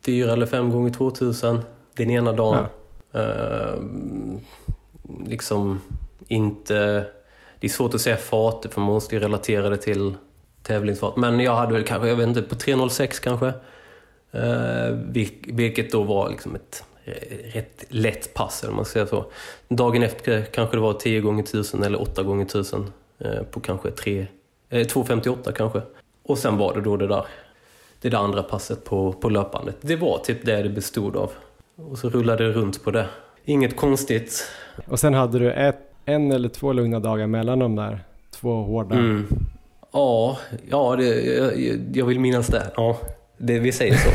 [0.05, 1.61] 4 eller 5 gånger 2000
[1.95, 2.65] den ena dagen.
[3.11, 3.19] Ja.
[3.19, 3.79] Uh,
[5.25, 5.81] liksom
[6.27, 7.05] inte
[7.61, 10.13] det är svårt att säga farter för man måste ju relatera det till
[10.63, 11.15] tävlingsfart.
[11.15, 13.53] Men jag hade väl kanske, jag vet inte, på 3.06 kanske.
[14.31, 14.97] Eh,
[15.45, 16.83] vilket då var liksom ett
[17.53, 19.25] rätt lätt pass, eller man ska säga så.
[19.67, 23.91] Dagen efter kanske det var 10 gånger 1000 eller 8 gånger 1000 eh, på kanske
[23.91, 24.27] 3,
[24.71, 25.81] eh, 2.58 kanske.
[26.23, 27.25] Och sen var det då det där,
[28.01, 29.75] det där andra passet på, på löpandet.
[29.81, 31.31] Det var typ det det bestod av.
[31.75, 33.07] Och så rullade det runt på det.
[33.45, 34.47] Inget konstigt.
[34.87, 37.99] Och sen hade du ett en eller två lugna dagar mellan de där
[38.31, 38.95] två hårda?
[38.95, 39.27] Mm.
[39.91, 40.37] Ja,
[40.69, 42.71] ja det, jag, jag, vill minnas det.
[42.75, 42.97] Ja,
[43.37, 44.09] det, vi säger så.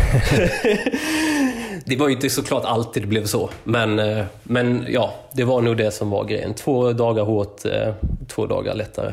[1.85, 5.61] det var ju inte såklart alltid det blev så, men, eh, men ja, det var
[5.61, 6.55] nog det som var grejen.
[6.55, 7.95] Två dagar hårt, eh,
[8.29, 9.13] två dagar lättare.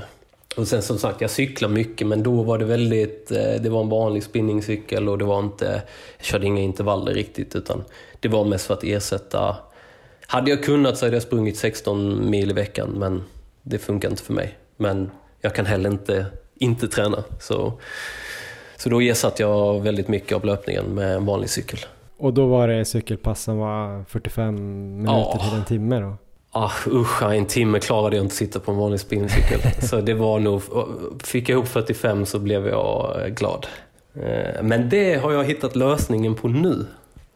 [0.57, 3.31] Och sen som sagt, jag cyklar mycket, men då var det väldigt...
[3.31, 5.81] Eh, det var en vanlig spinningcykel och det var inte...
[6.17, 7.83] Jag körde inga intervaller riktigt, utan
[8.19, 9.55] det var mest för att ersätta
[10.27, 13.23] hade jag kunnat så hade jag sprungit 16 mil i veckan, men
[13.61, 14.57] det funkar inte för mig.
[14.77, 16.25] Men jag kan heller inte
[16.55, 17.23] inte träna.
[17.39, 17.73] Så,
[18.77, 21.79] så då ersatte jag väldigt mycket av löpningen med en vanlig cykel.
[22.17, 24.55] Och då var det cykelpass som var 45
[24.95, 25.41] minuter ja.
[25.49, 26.17] till en timme då?
[26.55, 29.59] Ah, usch, en timme klarade jag inte att sitta på en vanlig spinncykel.
[29.81, 30.61] så det var nog,
[31.23, 33.67] fick jag ihop 45 så blev jag glad.
[34.15, 36.85] Eh, men det har jag hittat lösningen på nu.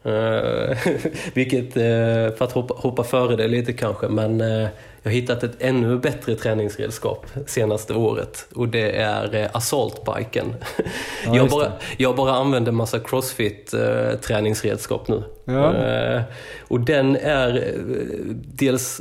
[0.06, 0.76] Uh,
[1.34, 1.72] vilket,
[2.38, 4.42] för att hoppa, hoppa före det lite kanske, men
[5.02, 10.54] jag har hittat ett ännu bättre träningsredskap senaste året och det är uh, assaultbiken.
[11.26, 13.74] Ja, jag, bara, jag bara använder massa crossfit
[14.22, 15.22] träningsredskap nu.
[15.44, 16.22] Ja.
[16.68, 17.74] och den är
[18.54, 19.00] dels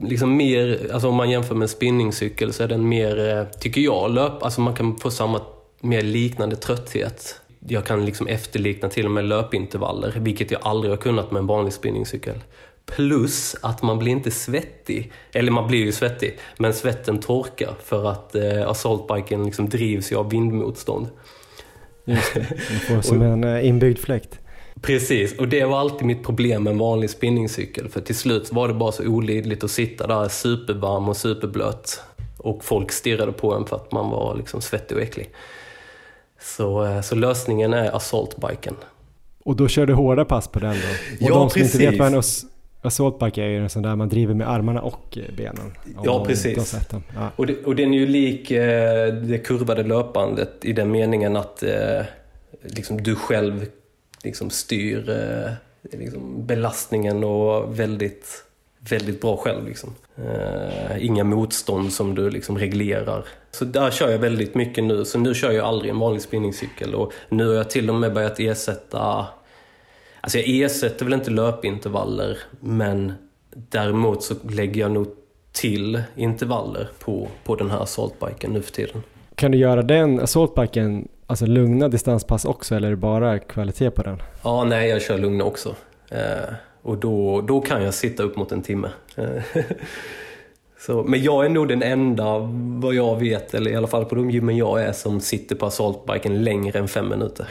[0.00, 4.10] liksom mer, alltså om man jämför med en spinningcykel så är den mer, tycker jag,
[4.10, 5.40] löp, alltså man kan få samma
[5.80, 10.96] mer liknande trötthet jag kan liksom efterlikna till och med löpintervaller, vilket jag aldrig har
[10.96, 12.34] kunnat med en vanlig spinningcykel.
[12.90, 15.12] Plus att man blir inte svettig.
[15.32, 20.16] Eller man blir ju svettig, men svetten torkar för att eh, assaultbiken liksom drivs ju
[20.16, 21.08] av vindmotstånd.
[22.04, 22.44] Just det,
[22.88, 24.38] får som en eh, inbyggd fläkt.
[24.82, 27.88] Precis, och det var alltid mitt problem med en vanlig spinningcykel.
[27.88, 32.00] För till slut var det bara så olidligt att sitta där supervarm och superblöt.
[32.38, 35.30] Och folk stirrade på en för att man var liksom svettig och äcklig.
[36.40, 38.74] Så, eh, så lösningen är assaultbiken.
[39.44, 41.26] Och då kör du hårda pass på den då?
[41.26, 41.74] Och ja, de som precis.
[41.74, 42.22] inte vet vad en
[42.82, 45.72] assaultbike är ju en sån där man driver med armarna och eh, benen.
[46.04, 46.76] Ja, precis.
[47.14, 47.30] Ja.
[47.36, 51.62] Och, det, och den är ju lik eh, det kurvade löpandet i den meningen att
[51.62, 52.02] eh,
[52.62, 53.66] liksom du själv
[54.24, 55.52] liksom styr eh,
[55.98, 58.44] liksom belastningen och väldigt,
[58.78, 59.66] väldigt bra själv.
[59.66, 59.94] Liksom.
[60.16, 63.24] Eh, inga motstånd som du liksom reglerar.
[63.50, 65.04] Så där kör jag väldigt mycket nu.
[65.04, 66.94] Så nu kör jag aldrig en vanlig spinningcykel.
[66.94, 69.26] Och nu har jag till och med börjat ersätta...
[70.20, 73.12] Alltså jag ersätter väl inte löpintervaller, men
[73.50, 75.06] däremot så lägger jag nog
[75.52, 79.02] till intervaller på, på den här assaultbiken nu för tiden.
[79.34, 84.02] Kan du göra den assaultbiken, alltså lugna distanspass också, eller är det bara kvalitet på
[84.02, 84.22] den?
[84.42, 85.74] Ja, nej, jag kör lugna också.
[86.08, 88.88] Eh, och då, då kan jag sitta upp mot en timme.
[90.78, 92.38] Så, men jag är nog den enda,
[92.80, 95.66] vad jag vet, eller i alla fall på de gymmen jag är, som sitter på
[95.66, 97.48] assaultbiken längre än fem minuter.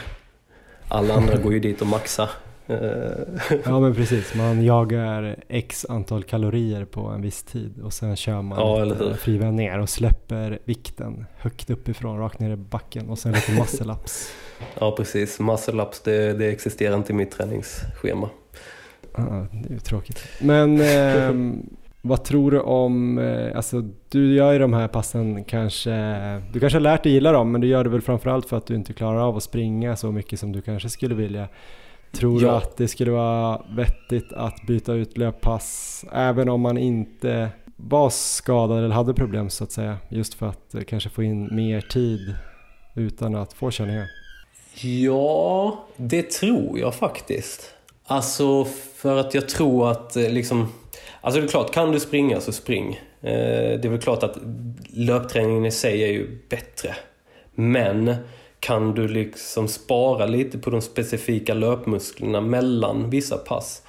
[0.88, 2.30] Alla andra går ju dit och maxar.
[3.64, 8.42] Ja men precis, man jagar x antal kalorier på en viss tid och sen kör
[8.42, 13.52] man ja, frivändningar och släpper vikten högt uppifrån, rakt ner i backen och sen lite
[13.52, 14.30] muscle-ups.
[14.78, 18.28] ja precis, muscle-ups det, det existerar inte i mitt träningsschema.
[19.16, 20.24] Ja, det är ju tråkigt.
[20.40, 21.54] Men eh,
[22.02, 25.90] vad tror du om, eh, alltså du gör ju de här passen kanske,
[26.52, 28.66] du kanske har lärt dig gilla dem men du gör det väl framförallt för att
[28.66, 31.48] du inte klarar av att springa så mycket som du kanske skulle vilja.
[32.12, 32.48] Tror ja.
[32.48, 38.10] du att det skulle vara vettigt att byta ut löppass även om man inte var
[38.10, 39.98] skadad eller hade problem så att säga?
[40.08, 42.34] Just för att eh, kanske få in mer tid
[42.94, 44.06] utan att få känningar.
[44.82, 47.74] Ja, det tror jag faktiskt.
[48.04, 50.72] Alltså för att jag tror att eh, liksom...
[51.20, 53.00] Alltså det är klart, kan du springa så spring.
[53.20, 53.30] Eh,
[53.80, 54.36] det är väl klart att
[54.88, 56.96] löpträningen i sig är ju bättre.
[57.54, 58.14] Men
[58.60, 63.82] kan du liksom spara lite på de specifika löpmusklerna mellan vissa pass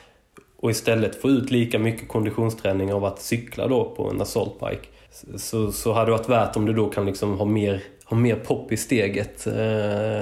[0.57, 4.87] och istället få ut lika mycket konditionsträning av att cykla då på en assaultbike
[5.35, 8.35] så, så hade det varit värt om du då kan liksom ha mer, ha mer
[8.35, 9.53] pop i steget eh,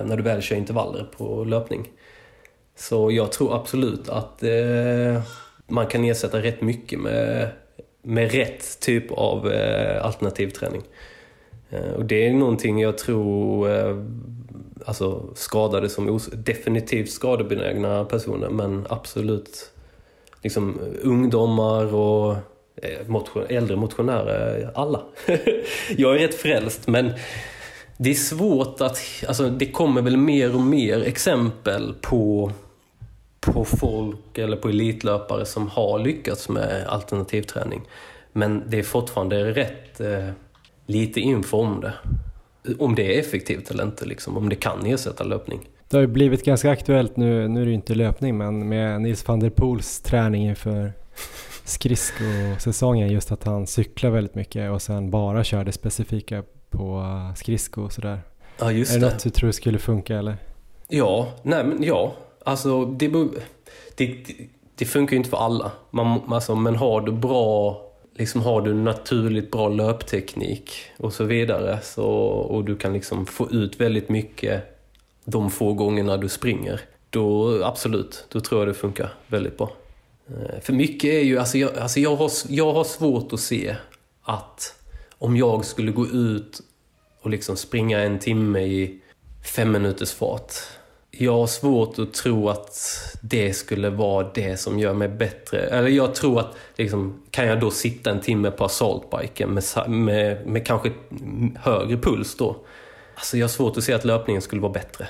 [0.05, 1.87] när du väl kör intervaller på löpning.
[2.75, 5.21] Så jag tror absolut att eh,
[5.67, 7.49] man kan ersätta rätt mycket med,
[8.03, 10.81] med rätt typ av eh, alternativträning.
[10.81, 11.18] Eh,
[11.69, 13.97] Eh, och det är någonting jag tror eh,
[14.85, 19.71] alltså skadade som definitivt skadebenägna personer men absolut
[20.43, 22.35] liksom ungdomar och
[22.75, 25.01] eh, motion, äldre motionärer, alla.
[25.97, 27.11] jag är rätt frälst men
[27.97, 32.51] det är svårt att, alltså det kommer väl mer och mer exempel på
[33.39, 37.81] på folk eller på elitlöpare som har lyckats med alternativträning.
[38.31, 40.29] Men det är fortfarande rätt eh,
[40.89, 41.93] lite info om det.
[42.79, 45.69] Om det är effektivt eller inte, liksom, om det kan ersätta löpning.
[45.89, 49.01] Det har ju blivit ganska aktuellt nu, nu är det ju inte löpning, men med
[49.01, 50.93] Nils van der Poels träning inför
[51.63, 57.81] skridskosäsongen, just att han cyklar väldigt mycket och sen bara kör det specifika på skridsko
[57.81, 58.21] och sådär.
[58.59, 59.05] Ja, just är det.
[59.05, 60.37] det något du tror skulle funka eller?
[60.87, 62.13] Ja, nej men ja.
[62.43, 63.07] Alltså det,
[63.95, 64.15] det,
[64.75, 65.71] det funkar ju inte för alla.
[65.91, 67.81] Man, alltså, men har du bra
[68.19, 73.51] liksom har du naturligt bra löpteknik och så vidare så, och du kan liksom få
[73.51, 74.63] ut väldigt mycket
[75.25, 79.71] de få gångerna du springer, då absolut, då tror jag det funkar väldigt bra.
[80.27, 83.75] Eh, för mycket är ju, alltså jag, alltså jag, har, jag har svårt att se
[84.23, 84.75] att
[85.17, 86.61] om jag skulle gå ut
[87.21, 88.99] och liksom springa en timme i
[89.55, 90.53] fem minuters fart
[91.21, 92.77] jag har svårt att tro att
[93.21, 95.59] det skulle vara det som gör mig bättre.
[95.59, 100.47] Eller jag tror att, liksom, kan jag då sitta en timme på assaultbiken med, med,
[100.47, 100.91] med kanske
[101.59, 102.55] högre puls då?
[103.15, 105.07] Alltså jag har svårt att se att löpningen skulle vara bättre.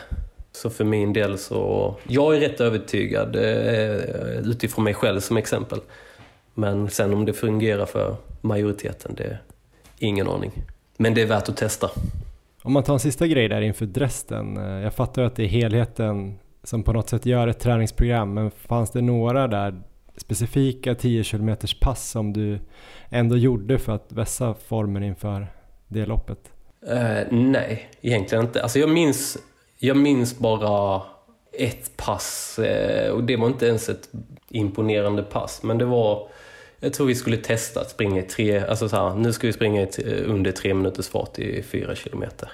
[0.52, 5.80] Så för min del så, jag är rätt övertygad eh, utifrån mig själv som exempel.
[6.54, 9.40] Men sen om det fungerar för majoriteten, det är
[9.98, 10.52] ingen aning.
[10.98, 11.90] Men det är värt att testa.
[12.64, 14.58] Om man tar en sista grej där inför Dresden.
[14.58, 18.52] Eh, jag fattar att det är helheten som på något sätt gör ett träningsprogram, men
[18.52, 19.82] fanns det några där
[20.18, 22.60] specifika 10 km pass som du
[23.10, 25.48] ändå gjorde för att vässa formen inför
[25.88, 26.52] det loppet?
[26.92, 28.62] Uh, nej, egentligen inte.
[28.64, 29.38] Alltså jag minns,
[29.78, 31.02] jag minns bara
[31.54, 34.10] ett pass eh, och det var inte ens ett
[34.50, 36.28] imponerande pass, men det var
[36.80, 39.54] jag tror vi skulle testa att springa i tre, alltså så här, nu ska vi
[39.54, 42.52] springa i under tre minuters fart i fyra kilometer.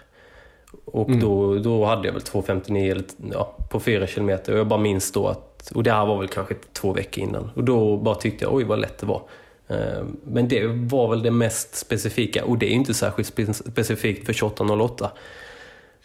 [0.86, 1.20] Och mm.
[1.20, 3.04] då, då hade jag väl 2.59
[3.34, 6.28] ja, på fyra kilometer och jag bara minns då att, och det här var väl
[6.28, 9.22] kanske två veckor innan, och då bara tyckte jag oj vad lätt det var.
[9.68, 13.28] Eh, men det var väl det mest specifika och det är inte särskilt
[13.66, 15.10] specifikt för 28.08.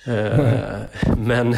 [0.04, 0.80] Mm.
[1.26, 1.56] Men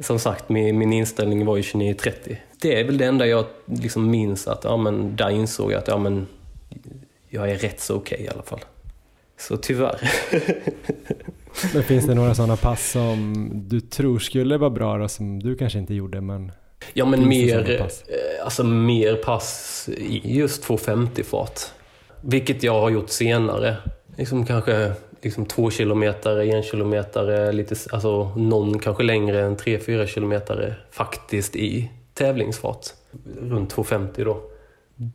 [0.00, 2.36] som sagt, min, min inställning var ju 29.30.
[2.60, 5.88] Det är väl det enda jag liksom minns att, ja men där insåg jag att,
[5.88, 6.26] ja men
[7.28, 8.60] jag är rätt så okej okay, i alla fall.
[9.38, 10.10] Så tyvärr.
[11.74, 15.56] men finns det några sådana pass som du tror skulle vara bra då, som du
[15.56, 16.52] kanske inte gjorde men
[16.92, 18.02] Ja men mer pass?
[18.02, 21.60] Eh, alltså mer pass i just 250 fart.
[22.20, 23.76] Vilket jag har gjort senare.
[24.16, 24.92] Liksom kanske
[25.22, 31.56] liksom två kilometer, en kilometer, lite, alltså någon kanske längre än tre, fyra kilometer faktiskt
[31.56, 32.86] i tävlingsfart.
[33.40, 34.42] Runt 2.50 då.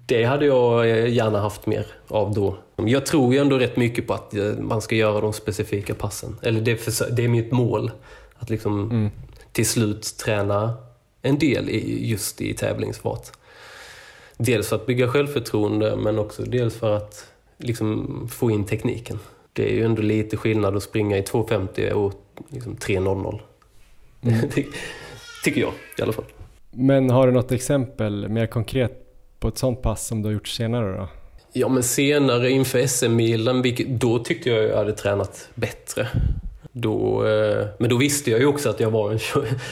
[0.05, 2.57] Det hade jag gärna haft mer av då.
[2.75, 6.37] Jag tror ju ändå rätt mycket på att eh, man ska göra de specifika passen.
[6.41, 7.91] Eller det, är, det är mitt mål.
[8.35, 9.11] Att liksom mm.
[9.51, 10.73] till slut träna
[11.21, 13.31] en del i, just i tävlingsfart.
[14.37, 17.27] Dels för att bygga självförtroende men också dels för att
[17.57, 19.19] liksom få in tekniken.
[19.55, 22.13] Det är ju ändå lite skillnad att springa i 2.50 och
[22.49, 23.39] liksom 3.00.
[24.21, 24.49] Mm.
[25.43, 26.25] Tycker jag i alla fall.
[26.71, 28.91] Men har du något exempel mer konkret
[29.39, 31.07] på ett sånt pass som du har gjort senare då?
[31.53, 36.07] Ja, men senare inför SM-milen, då tyckte jag jag hade tränat bättre.
[36.71, 39.19] Då, eh, men då visste jag ju också att jag var en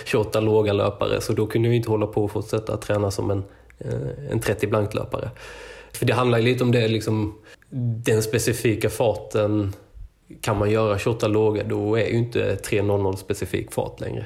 [0.06, 3.44] 28 låga löpare så då kunde jag inte hålla på och fortsätta träna som en,
[3.80, 5.30] eh, en 30 blankt löpare.
[5.92, 7.36] För det handlar ju lite om det, liksom,
[8.06, 9.74] den specifika farten.
[10.42, 14.26] Kan man göra 28 låga, då är ju inte 3.00 specifik fart längre.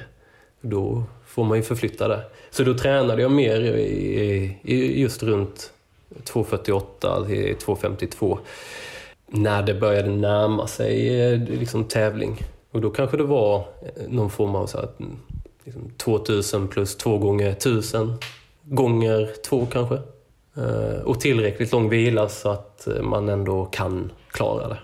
[0.60, 2.22] Då får man ju förflytta det.
[2.50, 5.72] Så då tränade jag mer i, i just runt
[6.24, 8.38] 2.48 till 2.52
[9.26, 12.42] när det började närma sig eh, liksom, tävling.
[12.70, 15.16] Och då kanske det var eh, någon form av så här, mm,
[15.64, 18.14] liksom, 2000 plus 2 gånger 1000
[18.62, 19.98] gånger 2 kanske.
[20.58, 24.78] Eh, och tillräckligt lång vila så att man ändå kan klara det.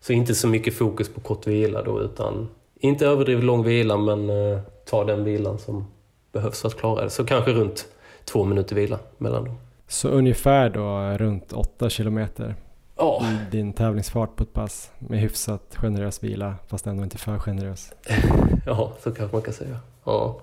[0.00, 2.48] Så inte så mycket fokus på kort vila då utan
[2.80, 4.58] inte överdrivet lång vila men eh,
[4.90, 5.86] ta den vilan som
[6.32, 7.10] behövs för att klara det.
[7.10, 7.86] Så kanske runt
[8.24, 9.58] två minuter vila mellan dem.
[9.88, 12.54] Så ungefär då runt 8 kilometer
[12.96, 13.24] oh.
[13.50, 17.92] din tävlingsfart på ett pass med hyfsat generös vila fast ändå inte för generös.
[18.66, 19.76] ja, så kanske man kan säga.
[20.04, 20.40] Ja.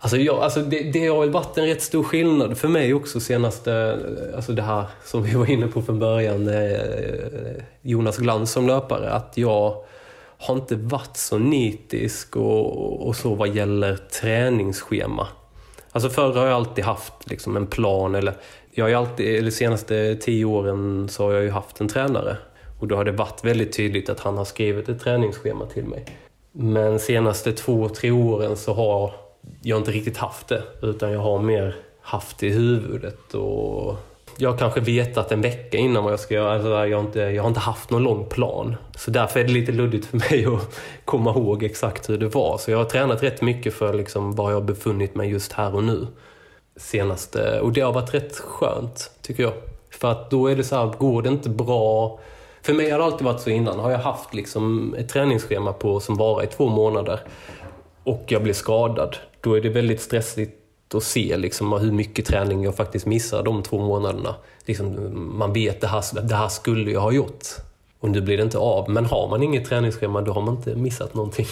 [0.00, 3.20] Alltså, jag, alltså det, det har väl varit en rätt stor skillnad för mig också
[3.20, 8.18] senaste, eh, alltså det här som vi var inne på från början, eh, eh, Jonas
[8.18, 9.76] Glans som löpare, att jag
[10.38, 15.28] har inte varit så nitisk och, och så vad gäller träningsschema.
[15.92, 18.34] Alltså förr har jag alltid haft liksom en plan eller
[18.70, 22.36] jag har alltid, de senaste tio åren så har jag ju haft en tränare.
[22.80, 26.04] Och då har det varit väldigt tydligt att han har skrivit ett träningsschema till mig.
[26.52, 29.12] Men senaste två, tre åren så har
[29.62, 30.62] jag inte riktigt haft det.
[30.82, 33.34] Utan jag har mer haft det i huvudet.
[33.34, 33.96] Och
[34.36, 36.52] jag har kanske vetat en vecka innan vad jag ska göra.
[36.52, 38.76] Alltså jag, har inte, jag har inte haft någon lång plan.
[38.96, 42.58] Så därför är det lite luddigt för mig att komma ihåg exakt hur det var.
[42.58, 45.74] Så jag har tränat rätt mycket för liksom var jag har befunnit mig just här
[45.74, 46.06] och nu
[46.76, 47.60] senaste.
[47.60, 49.52] Och det har varit rätt skönt, tycker jag.
[49.90, 52.20] För att då är det så här, går det inte bra...
[52.62, 53.78] För mig har det alltid varit så innan.
[53.78, 57.20] Har jag haft liksom ett träningsschema på som varar i två månader
[58.04, 60.54] och jag blir skadad, då är det väldigt stressigt
[60.94, 64.34] att se liksom hur mycket träning jag faktiskt missar de två månaderna.
[64.64, 67.44] Liksom, man vet det här, det här skulle jag ha gjort
[68.00, 68.90] och nu blir det inte av.
[68.90, 71.46] Men har man inget träningsschema då har man inte missat någonting.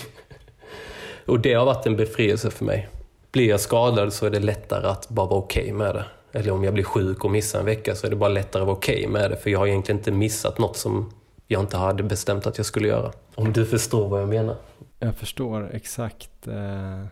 [1.27, 2.89] och det har varit en befrielse för mig
[3.37, 6.05] blir jag skadad så är det lättare att bara vara okej okay med det.
[6.33, 8.67] Eller om jag blir sjuk och missar en vecka så är det bara lättare att
[8.67, 9.37] vara okej okay med det.
[9.37, 11.13] För jag har egentligen inte missat något som
[11.47, 13.13] jag inte hade bestämt att jag skulle göra.
[13.35, 14.57] Om du förstår vad jag menar.
[14.99, 16.47] Jag förstår exakt.
[16.47, 17.07] Eh,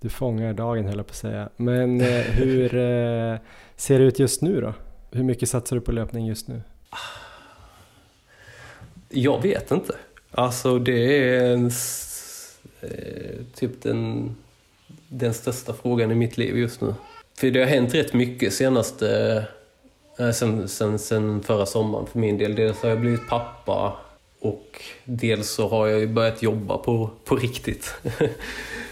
[0.00, 1.48] du fångar dagen höll jag på att säga.
[1.56, 3.38] Men eh, hur eh,
[3.76, 4.74] ser det ut just nu då?
[5.10, 6.62] Hur mycket satsar du på löpning just nu?
[9.08, 9.94] Jag vet inte.
[10.30, 11.70] Alltså det är en,
[12.80, 14.36] eh, typ den
[15.08, 16.94] den största frågan i mitt liv just nu.
[17.34, 19.44] För det har hänt rätt mycket senaste,
[20.18, 22.54] eh, sen, sen, sen förra sommaren för min del.
[22.54, 23.96] Dels har jag blivit pappa
[24.40, 27.94] och dels så har jag ju börjat jobba på, på riktigt.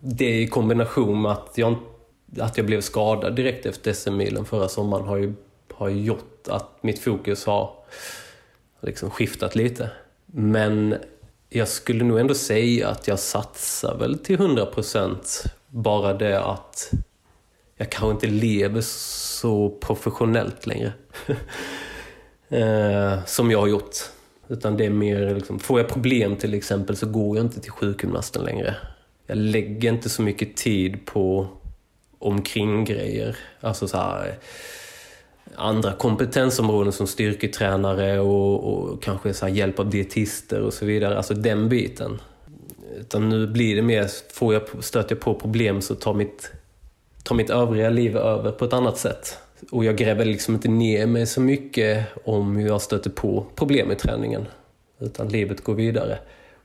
[0.00, 1.76] det i kombination med att jag,
[2.38, 5.34] att jag blev skadad direkt efter SM-milen förra sommaren har ju
[5.78, 7.70] har gjort att mitt fokus har
[8.80, 9.90] liksom skiftat lite.
[10.26, 10.94] Men
[11.48, 16.90] jag skulle nog ändå säga att jag satsar väl till 100% bara det att
[17.76, 20.92] jag kanske inte lever så professionellt längre.
[22.48, 23.96] eh, som jag har gjort.
[24.48, 27.70] Utan det är mer liksom, får jag problem till exempel så går jag inte till
[27.72, 28.76] sjukgymnasten längre.
[29.30, 31.48] Jag lägger inte så mycket tid på
[32.18, 33.36] omkringgrejer.
[33.60, 34.34] Alltså så här, eh,
[35.54, 41.16] andra kompetensområden som styrketränare och, och kanske så hjälp av dietister och så vidare.
[41.16, 42.20] Alltså den biten.
[43.00, 46.52] Utan nu blir det mer, får jag, stöter jag på problem så tar mitt,
[47.22, 49.38] tar mitt övriga liv över på ett annat sätt.
[49.70, 53.94] Och jag gräver liksom inte ner mig så mycket om jag stöter på problem i
[53.94, 54.46] träningen.
[55.00, 56.18] Utan livet går vidare.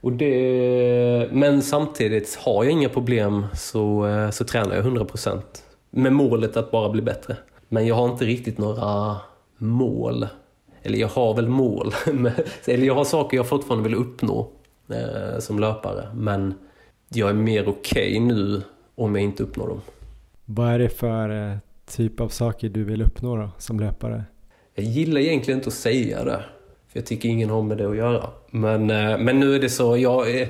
[0.03, 5.41] Och det, men samtidigt, har jag inga problem så, så tränar jag 100%
[5.89, 7.37] med målet att bara bli bättre.
[7.69, 9.15] Men jag har inte riktigt några
[9.57, 10.27] mål.
[10.81, 11.93] Eller jag har väl mål,
[12.65, 14.47] eller jag har saker jag fortfarande vill uppnå
[14.89, 16.07] eh, som löpare.
[16.15, 16.53] Men
[17.09, 18.61] jag är mer okej okay nu
[18.95, 19.81] om jag inte uppnår dem.
[20.45, 24.23] Vad är det för eh, typ av saker du vill uppnå då, som löpare?
[24.75, 26.43] Jag gillar egentligen inte att säga det.
[26.93, 28.29] För jag tycker ingen har med det att göra.
[28.49, 30.49] Men, eh, men nu är det så, jag är,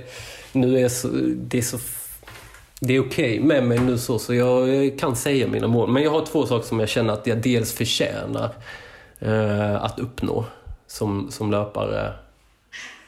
[0.52, 1.78] nu är så, det är så
[2.80, 5.90] det är okej okay med mig nu så, så jag kan säga mina mål.
[5.90, 8.50] Men jag har två saker som jag känner att jag dels förtjänar
[9.20, 10.46] eh, att uppnå.
[10.88, 12.14] som, som löpare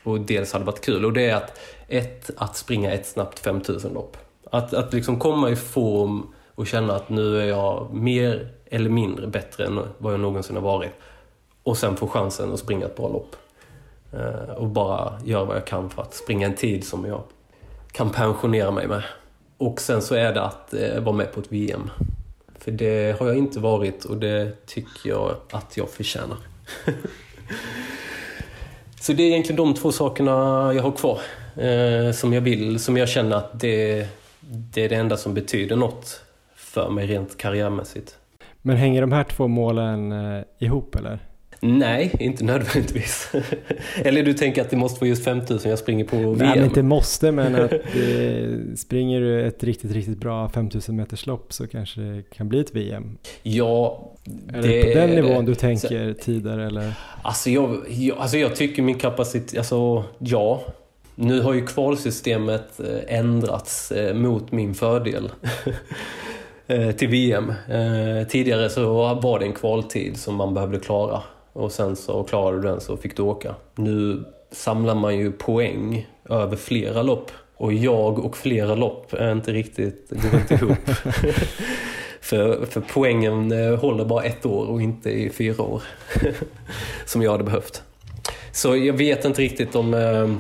[0.03, 1.05] och dels hade varit kul.
[1.05, 4.17] Och det är att ett, att springa ett snabbt 5000-lopp.
[4.51, 9.27] Att, att liksom komma i form och känna att nu är jag mer eller mindre
[9.27, 10.91] bättre än vad jag någonsin har varit.
[11.66, 13.36] Och sen få chansen att springa ett bra lopp.
[14.13, 17.24] Eh, och bara göra vad jag kan för att springa en tid som jag
[17.91, 19.03] kan pensionera mig med.
[19.57, 21.89] Och sen så är det att eh, vara med på ett VM.
[22.59, 26.38] För det har jag inte varit och det tycker jag att jag förtjänar.
[29.01, 30.32] så det är egentligen de två sakerna
[30.74, 31.20] jag har kvar.
[31.55, 34.07] Eh, som jag vill, som jag känner att det,
[34.39, 36.22] det är det enda som betyder något
[36.55, 38.18] för mig rent karriärmässigt.
[38.61, 41.20] Men hänger de här två målen eh, ihop eller?
[41.60, 43.32] Nej, inte nödvändigtvis.
[43.95, 46.38] Eller du tänker att det måste vara just 5000 jag springer på VM?
[46.38, 47.80] Nej, inte måste, men att eh,
[48.76, 52.76] springer du ett riktigt, riktigt bra 5000 meters lopp så kanske det kan bli ett
[52.76, 53.18] VM.
[53.43, 54.12] Ja,
[54.53, 56.93] Är det, på den nivån du tänker så, tider eller?
[57.22, 60.62] Alltså jag, jag, alltså jag tycker min kapacitet, alltså ja.
[61.16, 65.32] Nu har ju kvalsystemet eh, ändrats eh, mot min fördel.
[66.68, 67.53] Eh, till VM.
[68.30, 71.22] Tidigare så var det en kvaltid som man behövde klara
[71.56, 73.56] och sen så klarade du den så fick du åka.
[73.76, 79.53] Nu samlar man ju poäng över flera lopp och jag och flera lopp är inte
[79.53, 80.78] riktigt, går inte ihop.
[82.22, 85.84] för, för poängen eh, håller bara ett år och inte i fyra år.
[87.06, 87.84] Som jag hade behövt.
[88.51, 89.93] Så jag vet inte riktigt om...
[89.93, 90.36] Eh,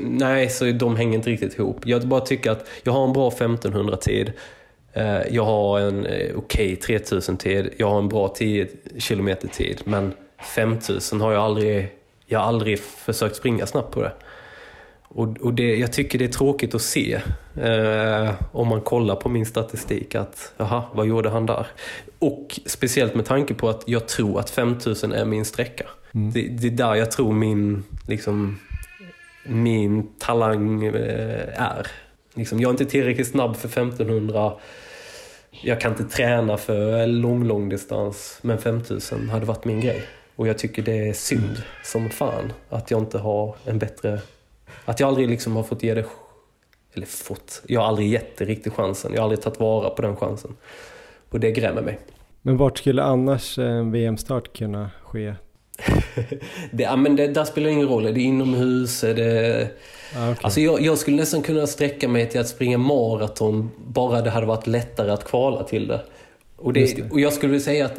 [0.00, 1.80] nej, så de hänger inte riktigt ihop.
[1.84, 4.32] Jag bara tycker att jag har en bra 1500-tid.
[4.92, 7.70] Eh, jag har en okej okay 3000-tid.
[7.76, 8.68] Jag har en bra 10
[9.08, 9.80] km-tid.
[9.84, 10.12] Men
[10.46, 11.88] 5000 har jag aldrig,
[12.26, 14.12] jag har aldrig försökt springa snabbt på det.
[15.02, 17.20] Och, och det, jag tycker det är tråkigt att se
[17.62, 21.66] eh, om man kollar på min statistik att jaha, vad gjorde han där?
[22.18, 25.84] Och speciellt med tanke på att jag tror att 5000 är min sträcka.
[26.14, 26.32] Mm.
[26.32, 28.58] Det, det, är där jag tror min, liksom,
[29.44, 31.86] min talang eh, är.
[32.34, 34.52] Liksom, jag är inte tillräckligt snabb för 1500
[35.62, 40.02] jag kan inte träna för lång, lång distans, men 5000 hade varit min grej.
[40.36, 44.20] Och jag tycker det är synd som fan att jag inte har en bättre...
[44.84, 46.04] Att jag aldrig liksom har fått ge det...
[46.94, 47.62] Eller fått.
[47.66, 49.12] Jag har aldrig gett det riktigt chansen.
[49.14, 50.56] Jag har aldrig tagit vara på den chansen.
[51.30, 51.98] Och det grämer mig.
[52.42, 55.34] Men vart skulle annars en VM-start kunna ske?
[56.70, 58.06] det, ja, men det, där spelar ingen roll.
[58.06, 59.04] Är det inomhus?
[59.04, 59.68] Är det...
[60.16, 60.40] Ah, okay.
[60.42, 64.46] Alltså jag, jag, skulle nästan kunna sträcka mig till att springa maraton bara det hade
[64.46, 66.00] varit lättare att kvala till det.
[66.56, 67.10] Och, det, det.
[67.10, 67.98] och jag skulle vilja säga att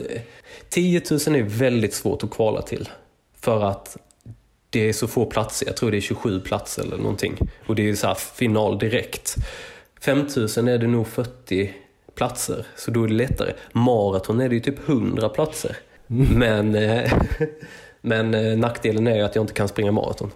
[0.69, 2.89] 10 000 är väldigt svårt att kvala till.
[3.39, 3.97] För att
[4.69, 7.37] det är så få platser, jag tror det är 27 platser eller någonting.
[7.67, 9.35] Och det är så final direkt.
[10.01, 10.27] 5 000
[10.67, 11.73] är det nog 40
[12.15, 13.53] platser, så då är det lättare.
[13.71, 15.77] Maraton är det ju typ 100 platser.
[16.07, 17.13] Men, eh,
[18.01, 20.31] men eh, nackdelen är ju att jag inte kan springa maraton.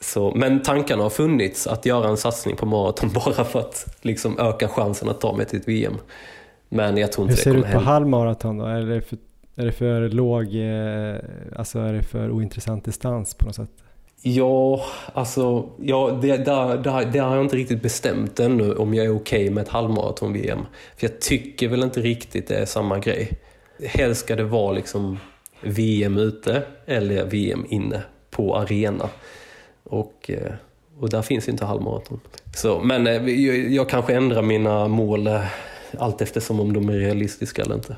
[0.00, 4.38] Så, men tankarna har funnits att göra en satsning på maraton bara för att liksom
[4.38, 5.94] öka chansen att ta mig till ett VM.
[6.68, 8.64] Men jag tror inte Hur ser det det ut på halvmaraton då?
[8.64, 9.18] Är det för
[9.56, 11.16] är det för låg, eh,
[11.58, 13.70] alltså är det för ointressant distans på något sätt?
[14.22, 19.06] Ja, alltså ja, det, där, där, där har jag inte riktigt bestämt ännu om jag
[19.06, 20.58] är okej okay med ett halvmaraton-VM.
[20.96, 23.30] För jag tycker väl inte riktigt det är samma grej.
[23.84, 25.18] Helst ska det vara liksom
[25.60, 29.08] VM ute eller VM inne på arena.
[29.84, 30.52] Och, eh,
[31.00, 32.20] och där finns inte halvmaraton.
[32.56, 35.28] Så, men eh, jag, jag kanske ändrar mina mål
[35.98, 37.96] allt eftersom om de är realistiska eller inte.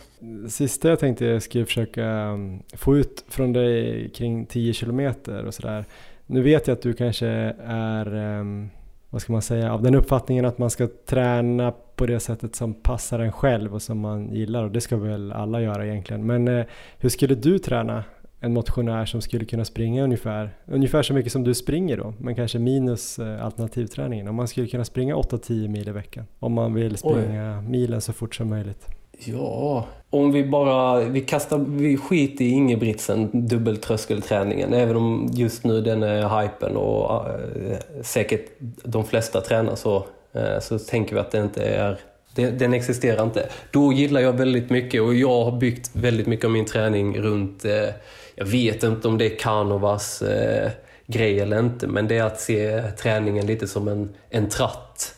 [0.49, 5.55] Sista jag tänkte jag skulle försöka um, få ut från dig kring 10 kilometer och
[5.55, 5.85] sådär.
[6.27, 7.27] Nu vet jag att du kanske
[7.67, 8.71] är, um,
[9.11, 12.75] vad ska man säga, av den uppfattningen att man ska träna på det sättet som
[12.75, 16.27] passar en själv och som man gillar och det ska väl alla göra egentligen.
[16.27, 16.67] Men eh,
[16.99, 18.05] hur skulle du träna
[18.41, 22.35] en motionär som skulle kunna springa ungefär, ungefär så mycket som du springer då, men
[22.35, 24.29] kanske minus eh, alternativträningen.
[24.29, 26.27] Om man skulle kunna springa 8-10 mil i veckan.
[26.39, 27.71] Om man vill springa Oj.
[27.71, 28.87] milen så fort som möjligt.
[29.25, 34.75] Ja, om vi bara, vi kastar, vi skiter i Ingebritsen, dubbeltröskelträningen.
[34.75, 38.47] Även om just nu den är hypen och äh, säkert
[38.85, 41.99] de flesta tränar så, äh, så tänker vi att det inte är
[42.35, 43.49] den, existerar inte.
[43.71, 47.65] Då gillar jag väldigt mycket och jag har byggt väldigt mycket av min träning runt
[47.65, 47.95] eh,
[48.39, 50.71] jag vet inte om det är Kanovas eh,
[51.07, 55.15] grej eller inte, men det är att se träningen lite som en, en tratt.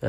[0.00, 0.08] Eh,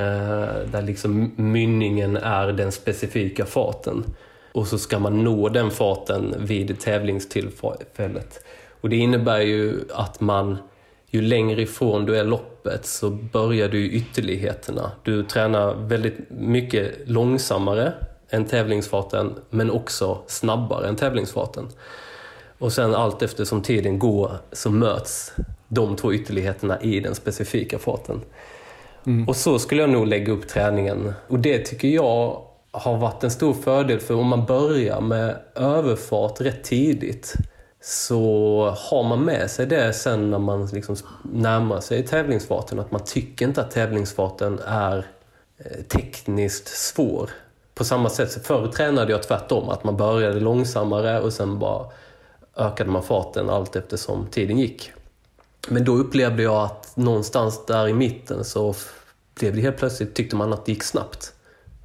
[0.71, 4.03] där liksom mynningen är den specifika farten.
[4.51, 8.45] Och så ska man nå den farten vid tävlingstillfället.
[8.81, 10.57] Och det innebär ju att man,
[11.07, 14.91] ju längre ifrån du är loppet så börjar du i ytterligheterna.
[15.03, 17.93] Du tränar väldigt mycket långsammare
[18.29, 21.67] än tävlingsfarten men också snabbare än tävlingsfarten.
[22.61, 25.33] Och sen allt eftersom tiden går så möts
[25.67, 28.21] de två ytterligheterna i den specifika farten.
[29.05, 29.27] Mm.
[29.27, 31.13] Och så skulle jag nog lägga upp träningen.
[31.27, 32.41] Och det tycker jag
[32.71, 37.33] har varit en stor fördel för om man börjar med överfart rätt tidigt
[37.81, 42.79] så har man med sig det sen när man liksom närmar sig tävlingsfarten.
[42.79, 45.05] Att man tycker inte att tävlingsfarten är
[45.57, 47.29] eh, tekniskt svår.
[47.75, 51.85] På samma sätt, förr tränade jag tvärtom, att man började långsammare och sen bara
[52.57, 54.91] ökade man farten allt eftersom tiden gick.
[55.69, 58.75] Men då upplevde jag att någonstans där i mitten så
[59.39, 61.33] blev det helt plötsligt, tyckte man att det gick snabbt.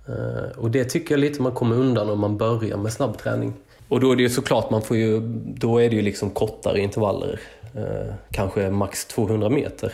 [0.09, 3.53] Eh, och det tycker jag lite man kommer undan om man börjar med snabbträning.
[3.89, 5.21] Och då är det ju såklart, man får ju,
[5.57, 7.41] då är det ju liksom kortare intervaller.
[7.75, 9.93] Eh, kanske max 200 meter.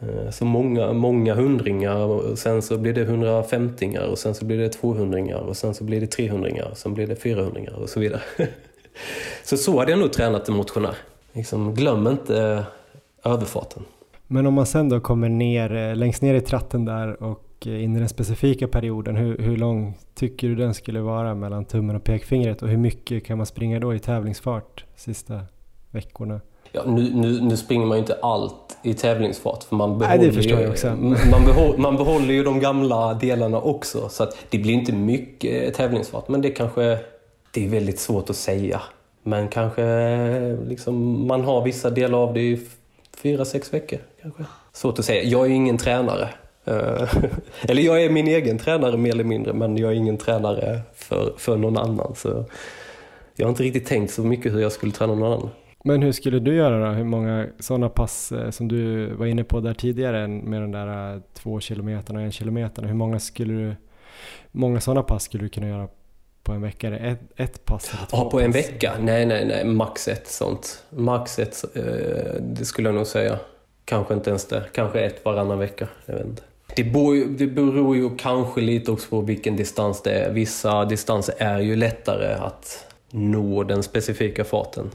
[0.00, 4.58] Eh, så många, många hundringar och sen så blir det 150 och sen så blir
[4.58, 8.00] det 200 och sen så blir det 300 och sen blir det 400 och så
[8.00, 8.22] vidare.
[9.44, 10.96] så så hade jag nog tränat en motionär.
[11.32, 12.64] Liksom, glöm inte
[13.24, 13.82] överfarten.
[14.26, 17.84] Men om man sen då kommer ner, eh, längst ner i tratten där och eh,
[17.84, 21.96] in i den specifika perioden, hur, hur lång tycker du den skulle vara mellan tummen
[21.96, 25.40] och pekfingret och hur mycket kan man springa då i tävlingsfart sista
[25.90, 26.40] veckorna?
[26.72, 30.26] Ja, nu, nu, nu springer man ju inte allt i tävlingsfart för man behåller, Nej,
[30.48, 31.30] ju.
[31.30, 35.74] Man, behåller, man behåller ju de gamla delarna också så att det blir inte mycket
[35.74, 36.98] tävlingsfart men det kanske
[37.52, 38.82] det är väldigt svårt att säga.
[39.22, 39.84] Men kanske
[40.66, 42.60] liksom, man har vissa delar av det i
[43.16, 44.44] fyra, sex veckor kanske.
[44.72, 45.22] Svårt att säga.
[45.22, 46.28] Jag är ju ingen tränare.
[46.64, 47.14] Eh,
[47.62, 51.34] eller jag är min egen tränare mer eller mindre, men jag är ingen tränare för,
[51.38, 52.14] för någon annan.
[52.14, 52.44] Så
[53.36, 55.50] jag har inte riktigt tänkt så mycket hur jag skulle träna någon annan.
[55.84, 56.94] Men hur skulle du göra då?
[56.94, 61.14] Hur många sådana pass eh, som du var inne på där tidigare med de där
[61.14, 62.82] eh, två kilometerna och en kilometer.
[62.82, 63.74] Hur många skulle du,
[64.52, 65.88] många sådana pass skulle du kunna göra
[66.42, 66.86] på en vecka?
[66.86, 68.42] Är det ett, ett pass eller två Ja, på pass?
[68.42, 68.92] en vecka?
[69.00, 69.64] Nej, nej, nej.
[69.64, 70.82] Max ett sånt.
[70.90, 71.82] Max ett, eh,
[72.40, 73.38] det skulle jag nog säga.
[73.84, 74.64] Kanske inte ens det.
[74.74, 75.88] Kanske ett varannan vecka.
[76.06, 76.42] Jag vet inte.
[76.76, 80.32] Det beror, ju, det beror ju kanske lite också på vilken distans det är.
[80.32, 84.90] Vissa distanser är ju lättare att nå den specifika farten.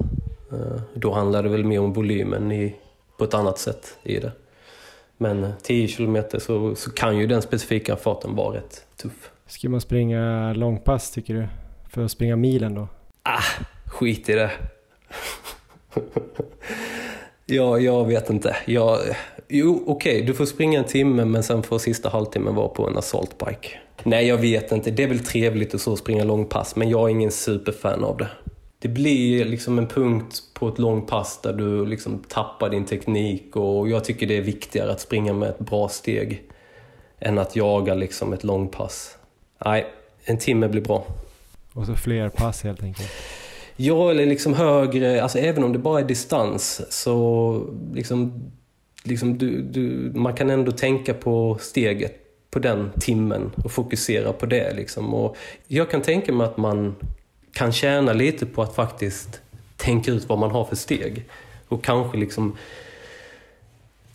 [0.52, 2.76] Eh, då handlar det väl mer om volymen i,
[3.18, 4.32] på ett annat sätt i det.
[5.18, 9.32] Men 10 kilometer så, så kan ju den specifika farten vara rätt tuff.
[9.48, 11.48] Ska man springa långpass tycker du?
[11.90, 12.88] För att springa milen då?
[13.24, 14.52] Ah, skit i det.
[17.46, 18.56] ja, jag vet inte.
[18.66, 19.00] Jag,
[19.48, 22.88] jo, okej, okay, du får springa en timme men sen får sista halvtimmen vara på
[22.88, 23.80] en assaultbike.
[24.04, 24.92] Nej, jag vet inte.
[24.92, 28.30] Det är väl trevligt att så springa långpass men jag är ingen superfan av det.
[28.80, 33.90] Det blir liksom en punkt på ett långpass där du liksom tappar din teknik och
[33.90, 36.44] jag tycker det är viktigare att springa med ett bra steg
[37.20, 39.17] än att jaga liksom ett långpass.
[39.66, 39.88] Nej,
[40.26, 41.06] en timme blir bra.
[41.74, 43.12] Och så fler pass helt enkelt?
[43.76, 47.62] Ja, eller liksom högre, alltså även om det bara är distans så
[47.94, 48.52] liksom,
[49.04, 52.16] liksom du, du, man kan ändå tänka på steget
[52.52, 54.74] på den timmen och fokusera på det.
[54.74, 55.14] Liksom.
[55.14, 55.38] Och
[55.68, 56.96] jag kan tänka mig att man
[57.54, 59.42] kan tjäna lite på att faktiskt
[59.78, 61.26] tänka ut vad man har för steg.
[61.68, 62.58] Och kanske liksom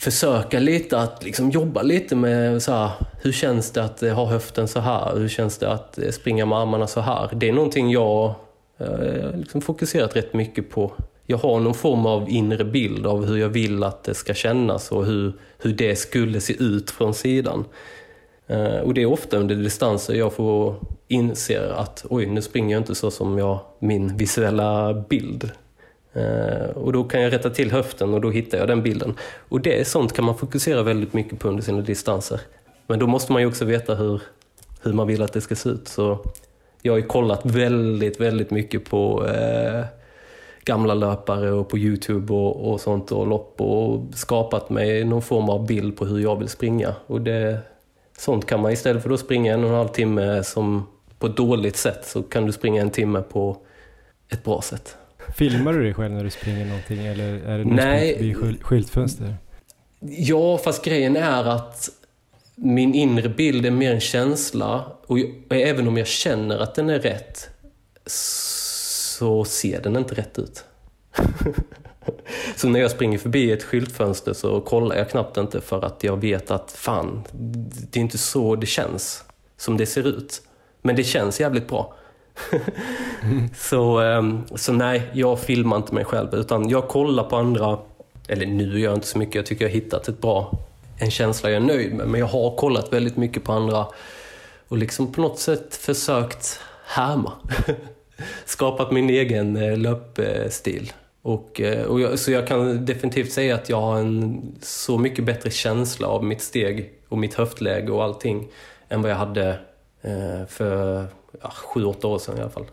[0.03, 2.91] försöka lite att liksom jobba lite med så här,
[3.23, 5.17] hur känns det att eh, ha höften så här?
[5.17, 7.31] Hur känns det att eh, springa med armarna så här?
[7.33, 8.35] Det är någonting jag
[8.79, 10.93] har liksom fokuserat rätt mycket på.
[11.27, 14.93] Jag har någon form av inre bild av hur jag vill att det ska kännas
[14.93, 17.65] och hur, hur det skulle se ut från sidan.
[18.83, 20.77] Och det är ofta under distanser jag får
[21.09, 25.51] inse att oj, nu springer jag inte så som jag, min visuella bild
[26.13, 29.15] Eh, och då kan jag rätta till höften och då hittar jag den bilden.
[29.49, 32.41] Och det är sånt kan man fokusera väldigt mycket på under sina distanser.
[32.87, 34.23] Men då måste man ju också veta hur,
[34.83, 35.89] hur man vill att det ska se ut.
[35.89, 36.19] Så
[36.83, 39.85] jag har ju kollat väldigt, väldigt mycket på eh,
[40.65, 45.49] gamla löpare och på Youtube och, och sånt och lopp och skapat mig någon form
[45.49, 46.95] av bild på hur jag vill springa.
[47.07, 47.59] Och det,
[48.19, 50.87] sånt kan man istället för att springa en och en halv timme som
[51.19, 53.57] på ett dåligt sätt så kan du springa en timme på
[54.29, 54.97] ett bra sätt.
[55.35, 58.17] Filmar du dig själv när du springer någonting eller är det Nej.
[58.17, 59.37] förbi skyltfönster?
[60.01, 61.89] Ja, fast grejen är att
[62.55, 65.19] min inre bild är mer en känsla och
[65.51, 67.49] även om jag känner att den är rätt
[68.07, 70.65] så ser den inte rätt ut.
[72.57, 76.21] så när jag springer förbi ett skyltfönster så kollar jag knappt inte för att jag
[76.21, 77.23] vet att fan,
[77.91, 79.25] det är inte så det känns
[79.57, 80.43] som det ser ut.
[80.83, 81.95] Men det känns jävligt bra
[83.23, 83.49] mm.
[83.55, 87.79] så, ehm, så nej, jag filmar inte mig själv utan jag kollar på andra.
[88.29, 90.59] Eller nu gör jag inte så mycket, jag tycker jag har hittat ett bra,
[90.99, 92.09] en känsla jag är nöjd med.
[92.09, 93.87] Men jag har kollat väldigt mycket på andra
[94.69, 97.33] och liksom på något sätt försökt härma.
[98.45, 100.93] skapat min egen eh, löpstil.
[101.23, 105.25] Och, eh, och jag, så jag kan definitivt säga att jag har en så mycket
[105.25, 108.49] bättre känsla av mitt steg och mitt höftläge och allting
[108.89, 109.59] än vad jag hade
[110.03, 111.07] eh, för
[111.43, 112.67] ja, sju, åtta år sedan i alla fall.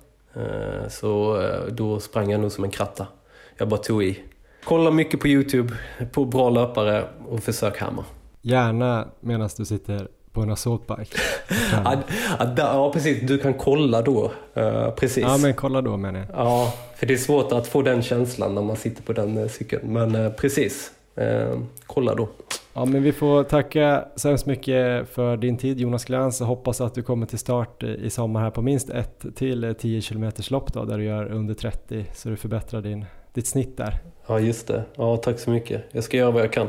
[0.90, 3.08] Så då sprang jag nog som en kratta.
[3.58, 4.20] Jag bara tog i.
[4.64, 5.74] Kolla mycket på Youtube
[6.12, 8.06] på bra löpare och försök härma.
[8.42, 11.18] Gärna medan du sitter på en assaultbike.
[11.84, 12.04] ja,
[12.58, 13.28] ja, precis.
[13.28, 14.32] Du kan kolla då.
[14.58, 15.24] Uh, precis.
[15.24, 16.28] Ja, men kolla då menar jag.
[16.34, 19.48] Ja, för det är svårt att få den känslan när man sitter på den uh,
[19.48, 19.94] cykeln.
[19.94, 20.92] Men uh, precis,
[21.86, 22.30] kolla då.
[22.80, 26.82] Ja, men vi får tacka så hemskt mycket för din tid Jonas Glans och hoppas
[26.82, 30.74] att du kommer till start i sommar här på minst ett till 10 km lopp
[30.74, 34.00] då, där du gör under 30 så du förbättrar din, ditt snitt där.
[34.28, 34.84] Ja, just det.
[34.96, 35.84] Ja, tack så mycket.
[35.92, 36.68] Jag ska göra vad jag kan.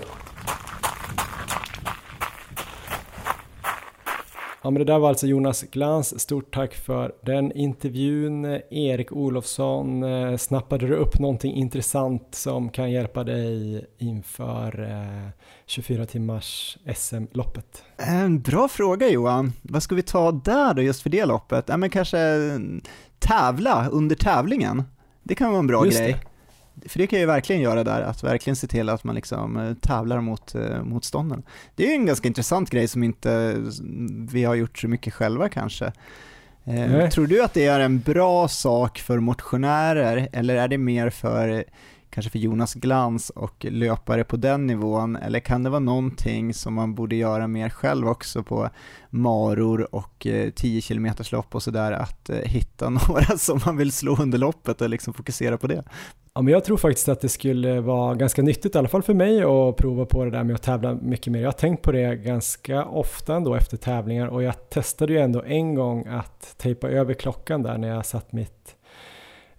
[4.62, 6.20] Ja, men det där var alltså Jonas Glans.
[6.20, 8.44] Stort tack för den intervjun.
[8.70, 14.88] Erik Olofsson, eh, snappade du upp någonting intressant som kan hjälpa dig inför
[15.66, 17.84] 24 eh, timmars SM-loppet?
[17.96, 19.52] En bra fråga Johan.
[19.62, 21.64] Vad ska vi ta där då just för det loppet?
[21.68, 22.18] Ja, men kanske
[23.18, 24.82] tävla under tävlingen.
[25.22, 26.16] Det kan vara en bra just grej.
[26.86, 29.56] För det kan jag ju verkligen göra där, att verkligen se till att man liksom
[29.56, 31.42] eh, tävlar mot eh, motstånden.
[31.74, 33.56] Det är ju en ganska intressant grej som inte
[34.32, 35.92] vi har gjort så mycket själva kanske.
[36.64, 37.08] Eh.
[37.08, 41.64] Tror du att det är en bra sak för motionärer eller är det mer för
[42.10, 46.74] kanske för Jonas Glans och löpare på den nivån, eller kan det vara någonting som
[46.74, 48.70] man borde göra mer själv också på
[49.10, 54.38] maror och 10 km lopp och sådär, att hitta några som man vill slå under
[54.38, 55.84] loppet och liksom fokusera på det?
[56.34, 59.14] Ja, men jag tror faktiskt att det skulle vara ganska nyttigt, i alla fall för
[59.14, 61.40] mig, att prova på det där med att tävla mycket mer.
[61.40, 65.42] Jag har tänkt på det ganska ofta ändå efter tävlingar och jag testade ju ändå
[65.42, 68.76] en gång att tejpa över klockan där när jag satt mitt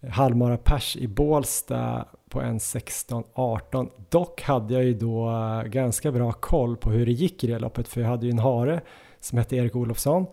[0.10, 3.89] halvmara pers i Bålsta på en 16-18.
[4.10, 5.31] Dock hade jag ju då
[5.65, 8.39] ganska bra koll på hur det gick i det loppet för jag hade ju en
[8.39, 8.81] hare
[9.19, 10.26] som hette Erik Olofsson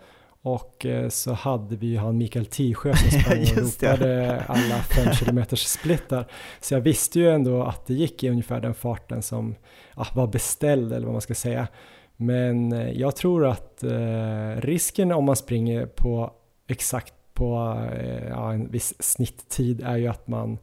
[0.42, 5.14] och eh, så hade vi ju han Mikael Tisjö som sprang och ropade alla 5
[5.14, 6.26] km splittar.
[6.60, 9.54] Så jag visste ju ändå att det gick i ungefär den farten som
[9.96, 11.68] ja, var beställd eller vad man ska säga.
[12.16, 16.30] Men eh, jag tror att eh, risken om man springer på
[16.68, 20.58] exakt på eh, ja, en viss snitttid är ju att man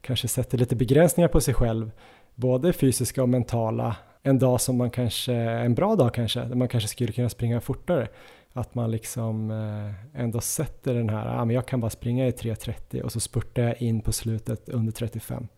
[0.00, 1.90] kanske sätter lite begränsningar på sig själv,
[2.34, 3.96] både fysiska och mentala.
[4.22, 7.60] En dag som man kanske, en bra dag kanske, där man kanske skulle kunna springa
[7.60, 8.08] fortare.
[8.52, 12.30] Att man liksom eh, ändå sätter den här, ah, men jag kan bara springa i
[12.30, 15.48] 3.30 och så spurtar jag in på slutet under 35.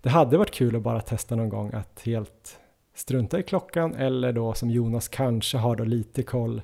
[0.00, 2.58] Det hade varit kul att bara testa någon gång att helt
[2.94, 6.62] strunta i klockan eller då som Jonas kanske har då lite koll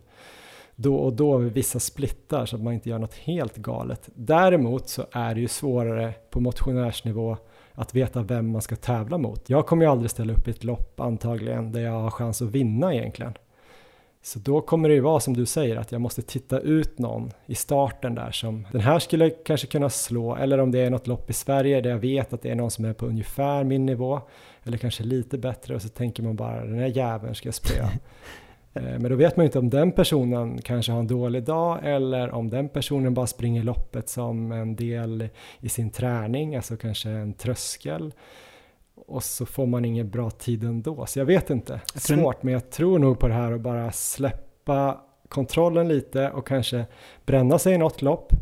[0.82, 4.08] då och då vid vissa splittar så att man inte gör något helt galet.
[4.14, 7.36] Däremot så är det ju svårare på motionärsnivå
[7.74, 9.50] att veta vem man ska tävla mot.
[9.50, 12.48] Jag kommer ju aldrig ställa upp i ett lopp antagligen där jag har chans att
[12.48, 13.34] vinna egentligen.
[14.22, 17.30] Så då kommer det ju vara som du säger att jag måste titta ut någon
[17.46, 21.06] i starten där som den här skulle kanske kunna slå eller om det är något
[21.06, 23.86] lopp i Sverige där jag vet att det är någon som är på ungefär min
[23.86, 24.20] nivå
[24.64, 27.90] eller kanske lite bättre och så tänker man bara den här jäveln ska jag spöa.
[28.74, 31.78] Eh, men då vet man ju inte om den personen kanske har en dålig dag
[31.82, 35.28] eller om den personen bara springer loppet som en del
[35.60, 38.12] i sin träning, alltså kanske en tröskel
[39.10, 41.06] och så får man ingen bra tid ändå.
[41.06, 43.92] Så jag vet inte, jag svårt, men jag tror nog på det här att bara
[43.92, 46.84] släppa kontrollen lite och kanske
[47.26, 48.32] bränna sig i något lopp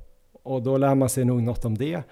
[0.42, 2.02] och då lär man sig nog något om det.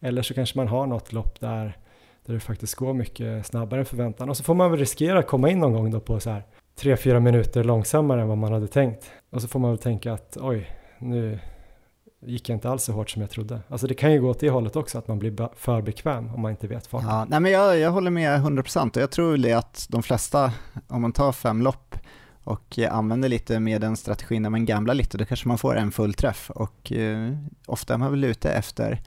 [0.00, 1.78] Eller så kanske man har något lopp där,
[2.26, 5.26] där det faktiskt går mycket snabbare än förväntan och så får man väl riskera att
[5.26, 6.42] komma in någon gång då på så här
[6.80, 9.10] 3-4 minuter långsammare än vad man hade tänkt.
[9.30, 11.38] Och så får man väl tänka att oj, nu
[12.20, 13.60] gick jag inte alls så hårt som jag trodde.
[13.68, 16.42] Alltså det kan ju gå åt det hållet också, att man blir för bekväm om
[16.42, 17.08] man inte vet farten.
[17.08, 20.52] Ja, nej men jag, jag håller med 100% och jag tror det att de flesta,
[20.88, 21.94] om man tar fem lopp
[22.44, 25.76] och eh, använder lite med den strategin när man gamblar lite, då kanske man får
[25.76, 27.32] en full träff och eh,
[27.66, 29.02] ofta är man väl ute efter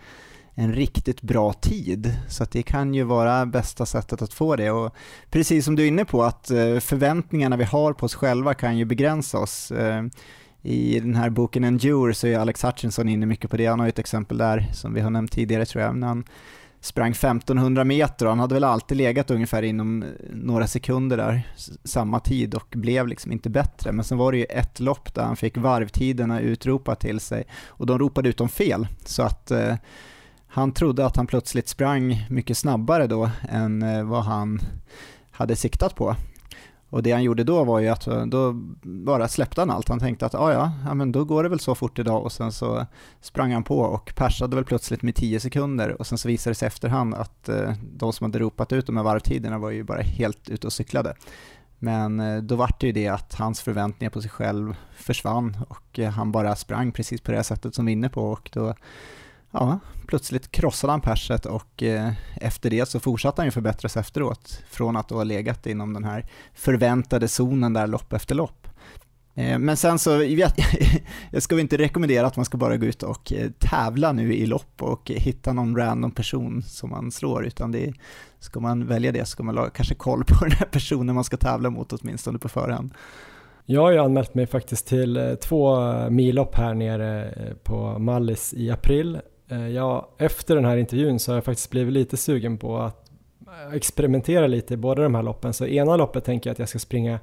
[0.54, 2.18] en riktigt bra tid.
[2.30, 4.72] Så att det kan ju vara bästa sättet att få det.
[4.72, 4.96] Och
[5.30, 8.78] precis som du är inne på, att eh, förväntningarna vi har på oss själva kan
[8.78, 9.72] ju begränsa oss.
[9.72, 10.04] Eh,
[10.62, 13.66] i den här boken Endure så är Alex Hutchinson inne mycket på det.
[13.66, 16.24] Han har ju ett exempel där som vi har nämnt tidigare tror jag, när han
[16.82, 21.48] sprang 1500 meter och han hade väl alltid legat ungefär inom eh, några sekunder där,
[21.84, 23.92] samma tid och blev liksom inte bättre.
[23.92, 27.86] Men sen var det ju ett lopp där han fick varvtiderna utropat till sig och
[27.86, 28.88] de ropade ut dem fel.
[29.06, 29.76] Så att eh,
[30.48, 34.60] han trodde att han plötsligt sprang mycket snabbare då än eh, vad han
[35.32, 36.16] hade siktat på.
[36.90, 38.54] Och det han gjorde då var ju att eh, då
[38.84, 39.90] bara släppte han allt.
[39.90, 42.32] Han tänkte att ah, ja, ja, men då går det väl så fort idag och
[42.32, 42.86] sen så
[43.22, 46.56] sprang han på och persade väl plötsligt med 10 sekunder och sen så visade det
[46.56, 50.02] sig efterhand att eh, de som hade ropat ut de här varvtiderna var ju bara
[50.02, 51.16] helt ute och cyklade.
[51.80, 56.00] Men eh, då var det ju det att hans förväntningar på sig själv försvann och
[56.00, 58.74] eh, han bara sprang precis på det sättet som vi är inne på och då
[59.52, 64.64] ja, plötsligt krossade han perset och eh, efter det så fortsatte han ju förbättras efteråt
[64.70, 68.68] från att då ha legat inom den här förväntade zonen där lopp efter lopp.
[69.36, 70.52] Eh, men sen så, jag
[71.44, 74.82] ska inte rekommendera att man ska bara gå ut och eh, tävla nu i lopp
[74.82, 77.94] och hitta någon random person som man slår, utan det
[78.40, 81.24] ska man välja det så ska man ha kanske koll på den här personen man
[81.24, 82.94] ska tävla mot åtminstone på förhand.
[83.66, 88.54] Jag har ju anmält mig faktiskt till eh, två eh, millopp här nere på Mallis
[88.54, 89.20] i april
[89.50, 93.12] Eh, ja, efter den här intervjun så har jag faktiskt blivit lite sugen på att
[93.48, 95.54] eh, experimentera lite i båda de här loppen.
[95.54, 97.20] Så ena loppet tänker jag att jag ska springa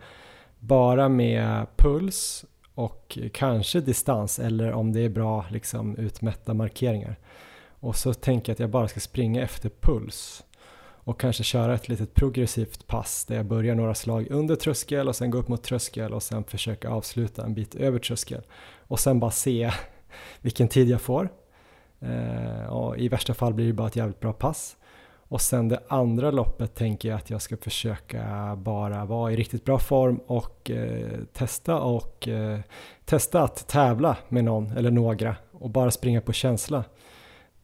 [0.59, 2.44] bara med puls
[2.74, 7.16] och kanske distans eller om det är bra liksom utmätta markeringar.
[7.81, 10.44] Och så tänker jag att jag bara ska springa efter puls
[11.07, 15.16] och kanske köra ett litet progressivt pass där jag börjar några slag under tröskel och
[15.16, 18.43] sen gå upp mot tröskel och sen försöka avsluta en bit över tröskel
[18.78, 19.70] och sen bara se
[20.40, 21.28] vilken tid jag får.
[22.01, 24.77] Eh, och I värsta fall blir det bara ett jävligt bra pass.
[25.28, 29.64] Och sen det andra loppet tänker jag att jag ska försöka bara vara i riktigt
[29.64, 32.60] bra form och eh, testa och eh,
[33.05, 36.85] testa att tävla med någon eller några och bara springa på känsla.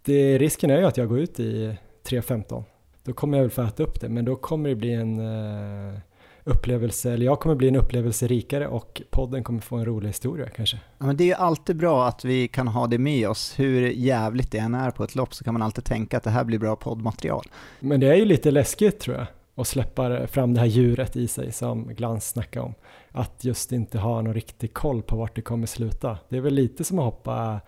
[0.02, 1.76] Det, risken är ju att jag går ut i
[2.08, 2.64] 3.15.
[3.04, 5.98] Då kommer jag väl få äta upp det men då kommer det bli en eh,
[6.44, 10.48] upplevelse, eller jag kommer bli en upplevelse rikare och podden kommer få en rolig historia
[10.48, 10.80] kanske.
[10.98, 13.58] Ja, men det är ju alltid bra att vi kan ha det med oss.
[13.58, 16.30] Hur jävligt det än är på ett lopp så kan man alltid tänka att det
[16.30, 17.44] här blir bra poddmaterial.
[17.80, 21.28] Men det är ju lite läskigt tror jag och släppa fram det här djuret i
[21.28, 22.74] sig som Glans snackade om.
[23.10, 26.18] Att just inte ha någon riktig koll på vart det kommer sluta.
[26.28, 27.60] Det är väl lite som att hoppa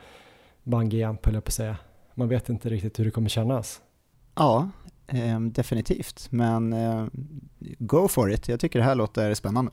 [0.63, 1.77] bungyjump höll jag på att säga.
[2.15, 3.81] Man vet inte riktigt hur det kommer kännas.
[4.35, 4.69] Ja,
[5.07, 6.27] eh, definitivt.
[6.31, 7.07] Men eh,
[7.79, 8.49] go for it.
[8.49, 9.71] Jag tycker det här låter spännande.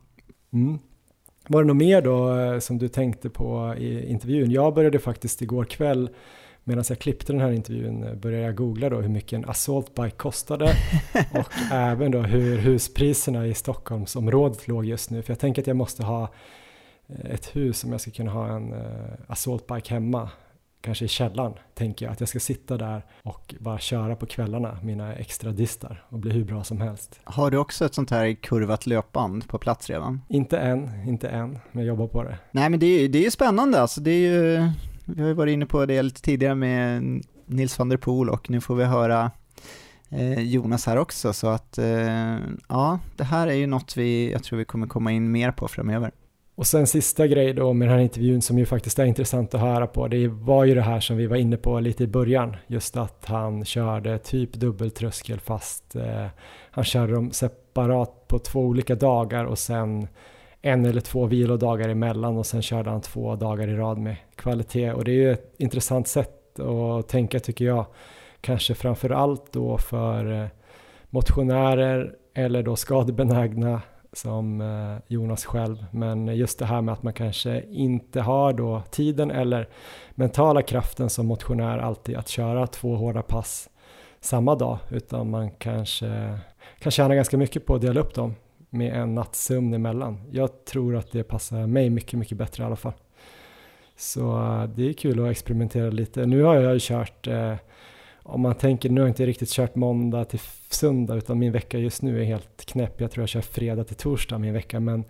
[0.53, 0.79] Mm.
[1.47, 4.51] Var det något mer då eh, som du tänkte på i intervjun?
[4.51, 6.09] Jag började faktiskt igår kväll
[6.63, 9.95] medan jag klippte den här intervjun eh, började jag googla då hur mycket en assault
[9.95, 10.65] bike kostade
[11.33, 15.21] och även då hur huspriserna i Stockholmsområdet låg just nu.
[15.21, 16.23] För jag tänker att jag måste ha
[17.07, 18.73] eh, ett hus om jag ska kunna ha en
[19.27, 20.29] assault bike hemma
[20.81, 24.77] kanske i källaren, tänker jag att jag ska sitta där och bara köra på kvällarna,
[24.83, 27.19] mina extra distar och bli hur bra som helst.
[27.23, 30.21] Har du också ett sånt här kurvat löpband på plats redan?
[30.29, 32.37] Inte än, inte än, men jag jobbar på det.
[32.51, 34.69] Nej men det är, det är ju spännande alltså, det är ju,
[35.05, 37.03] vi har ju varit inne på det lite tidigare med
[37.45, 39.31] Nils van der Poel och nu får vi höra
[40.09, 42.37] eh, Jonas här också, så att eh,
[42.69, 45.67] ja, det här är ju något vi, jag tror vi kommer komma in mer på
[45.67, 46.11] framöver.
[46.61, 49.61] Och sen sista grej då med den här intervjun som ju faktiskt är intressant att
[49.61, 52.55] höra på, det var ju det här som vi var inne på lite i början,
[52.67, 56.27] just att han körde typ dubbeltröskel fast eh,
[56.71, 60.07] han körde dem separat på två olika dagar och sen
[60.61, 64.91] en eller två vilodagar emellan och sen körde han två dagar i rad med kvalitet.
[64.91, 67.85] Och det är ju ett intressant sätt att tänka tycker jag,
[68.41, 70.47] kanske framför allt då för eh,
[71.09, 73.81] motionärer eller då skadebenägna
[74.13, 75.85] som eh, Jonas själv.
[75.91, 79.69] Men just det här med att man kanske inte har då tiden eller
[80.11, 83.69] mentala kraften som motionär alltid att köra två hårda pass
[84.19, 86.39] samma dag, utan man kanske
[86.79, 88.35] kan tjäna ganska mycket på att dela upp dem
[88.69, 90.21] med en natts sömn emellan.
[90.31, 92.93] Jag tror att det passar mig mycket, mycket bättre i alla fall.
[93.95, 96.25] Så eh, det är kul att experimentera lite.
[96.25, 97.55] Nu har jag ju kört eh,
[98.23, 100.39] om man tänker, nu har jag inte riktigt kört måndag till
[100.69, 103.01] söndag utan min vecka just nu är helt knäpp.
[103.01, 104.79] Jag tror jag kör fredag till torsdag min vecka.
[104.79, 105.03] Men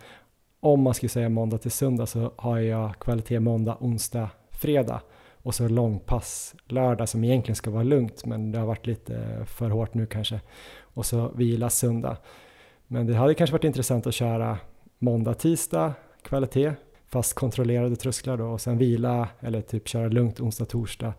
[0.60, 5.02] om man skulle säga måndag till söndag så har jag kvalitet måndag, onsdag, fredag.
[5.44, 9.70] Och så långpass lördag som egentligen ska vara lugnt men det har varit lite för
[9.70, 10.42] hårt nu kanske.
[10.82, 12.18] Och så vila söndag.
[12.88, 14.58] Men det hade kanske varit intressant att köra
[15.00, 16.74] måndag, tisdag, kvalitet
[17.08, 18.46] fast kontrollerade trösklar då.
[18.46, 21.14] Och sen vila eller typ köra lugnt onsdag, torsdag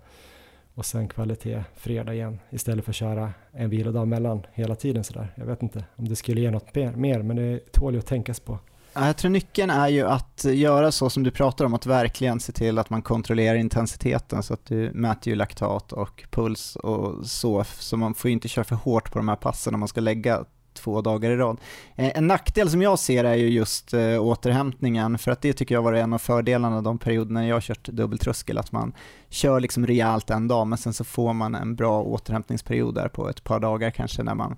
[0.75, 5.35] och sen kvalitet fredag igen istället för att köra en vilodag mellan hela tiden sådär.
[5.37, 8.41] Jag vet inte om det skulle ge något mer, men det tål ju att tänkas
[8.41, 8.59] på.
[8.95, 12.53] Jag tror nyckeln är ju att göra så som du pratar om, att verkligen se
[12.53, 17.65] till att man kontrollerar intensiteten så att du mäter ju laktat och puls och så,
[17.65, 20.01] så man får ju inte köra för hårt på de här passen om man ska
[20.01, 20.45] lägga
[20.75, 21.61] två dagar i rad.
[21.97, 25.75] Eh, en nackdel som jag ser är ju just eh, återhämtningen, för att det tycker
[25.75, 28.93] jag var en av fördelarna de perioderna jag har kört dubbeltröskel, att man
[29.29, 33.29] kör liksom rejält en dag, men sen så får man en bra återhämtningsperiod där på
[33.29, 34.57] ett par dagar kanske när man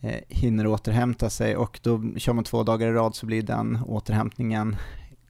[0.00, 3.78] eh, hinner återhämta sig och då kör man två dagar i rad så blir den
[3.86, 4.76] återhämtningen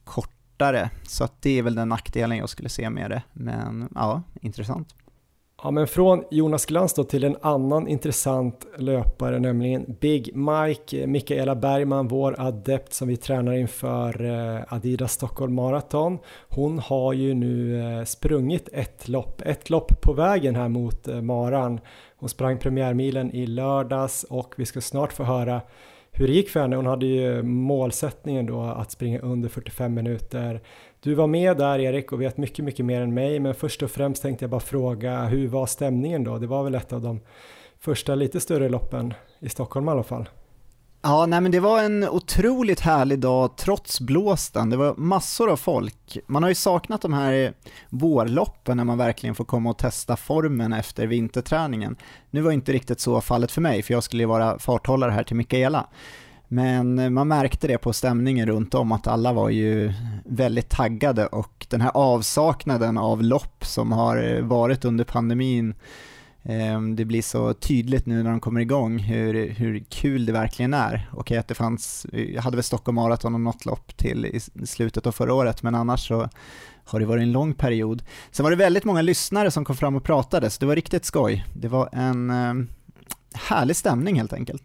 [0.03, 0.89] kortare.
[1.03, 3.23] Så att det är väl den nackdelen jag skulle se med det.
[3.33, 4.95] Men ja, intressant.
[5.63, 11.07] Ja, men från Jonas Glans då till en annan intressant löpare, nämligen Big Mike, eh,
[11.07, 16.19] Mikaela Bergman, vår adept som vi tränar inför eh, Adidas Stockholm Marathon.
[16.49, 21.79] Hon har ju nu eh, sprungit ett lopp, ett lopp på vägen här mot Maran.
[22.15, 25.61] Hon sprang premiärmilen i lördags och vi ska snart få höra
[26.21, 26.75] hur det gick för henne.
[26.75, 30.61] Hon hade ju målsättningen då att springa under 45 minuter.
[30.99, 33.91] Du var med där Erik och vet mycket, mycket mer än mig, men först och
[33.91, 36.37] främst tänkte jag bara fråga hur var stämningen då?
[36.37, 37.19] Det var väl ett av de
[37.79, 40.29] första lite större loppen i Stockholm i alla fall.
[41.03, 44.69] Ja, nej men det var en otroligt härlig dag trots blåsten.
[44.69, 46.17] Det var massor av folk.
[46.27, 47.53] Man har ju saknat de här
[47.89, 51.95] vårloppen när man verkligen får komma och testa formen efter vinterträningen.
[52.29, 55.23] Nu var inte riktigt så fallet för mig, för jag skulle ju vara farthållare här
[55.23, 55.87] till Mikaela.
[56.47, 59.93] Men man märkte det på stämningen runt om att alla var ju
[60.25, 65.75] väldigt taggade och den här avsaknaden av lopp som har varit under pandemin
[66.43, 70.73] Ehm, det blir så tydligt nu när de kommer igång hur, hur kul det verkligen
[70.73, 71.09] är.
[71.13, 74.39] Okej att det fanns, eh, jag hade väl Stockholm Marathon och något lopp till i
[74.65, 76.29] slutet av förra året, men annars så
[76.85, 78.03] har det varit en lång period.
[78.31, 81.05] Sen var det väldigt många lyssnare som kom fram och pratade, så det var riktigt
[81.05, 81.45] skoj.
[81.53, 82.67] Det var en ehm,
[83.33, 84.63] härlig stämning helt enkelt.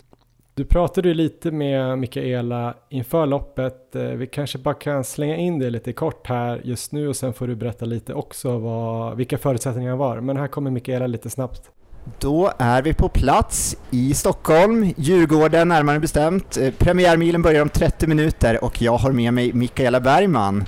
[0.56, 3.96] Du pratade ju lite med Mikaela inför loppet.
[3.96, 7.32] Eh, vi kanske bara kan slänga in det lite kort här just nu och sen
[7.32, 10.20] får du berätta lite också vad, vilka förutsättningar var.
[10.20, 11.70] Men här kommer Mikaela lite snabbt.
[12.18, 16.56] Då är vi på plats i Stockholm, Djurgården närmare bestämt.
[16.56, 20.64] Eh, premiärmilen börjar om 30 minuter och jag har med mig Mikaela Bergman.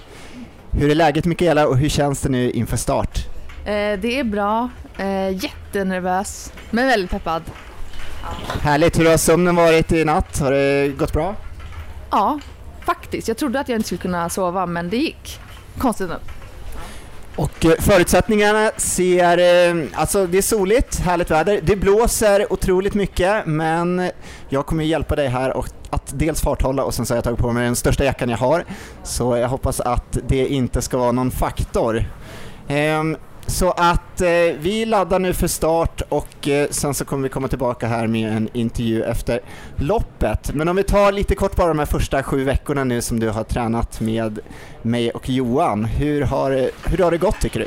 [0.71, 3.19] Hur är läget Mikaela och hur känns det nu inför start?
[3.65, 4.71] Eh, det är bra,
[5.33, 7.43] jättenervös men väldigt peppad.
[8.63, 10.39] Härligt, hur har sömnen varit i natt?
[10.39, 11.35] Har det gått bra?
[12.11, 12.41] Ja,
[12.87, 13.29] faktiskt.
[13.29, 15.41] Jag trodde att jag inte skulle kunna sova men det gick.
[15.79, 16.19] Konstigt nog.
[17.37, 21.61] Och eh, förutsättningarna ser, eh, alltså det är soligt, härligt väder.
[21.63, 24.11] Det blåser otroligt mycket men
[24.49, 27.39] jag kommer hjälpa dig här och att dels farthålla och sen så har jag tagit
[27.39, 28.65] på mig den största jackan jag har.
[29.03, 32.05] Så jag hoppas att det inte ska vara någon faktor.
[33.49, 34.29] Så att eh,
[34.61, 38.37] vi laddar nu för start och eh, sen så kommer vi komma tillbaka här med
[38.37, 39.41] en intervju efter
[39.77, 40.55] loppet.
[40.55, 43.29] Men om vi tar lite kort bara de här första sju veckorna nu som du
[43.29, 44.39] har tränat med
[44.83, 45.85] mig och Johan.
[45.85, 47.67] Hur har, hur har det gått tycker du?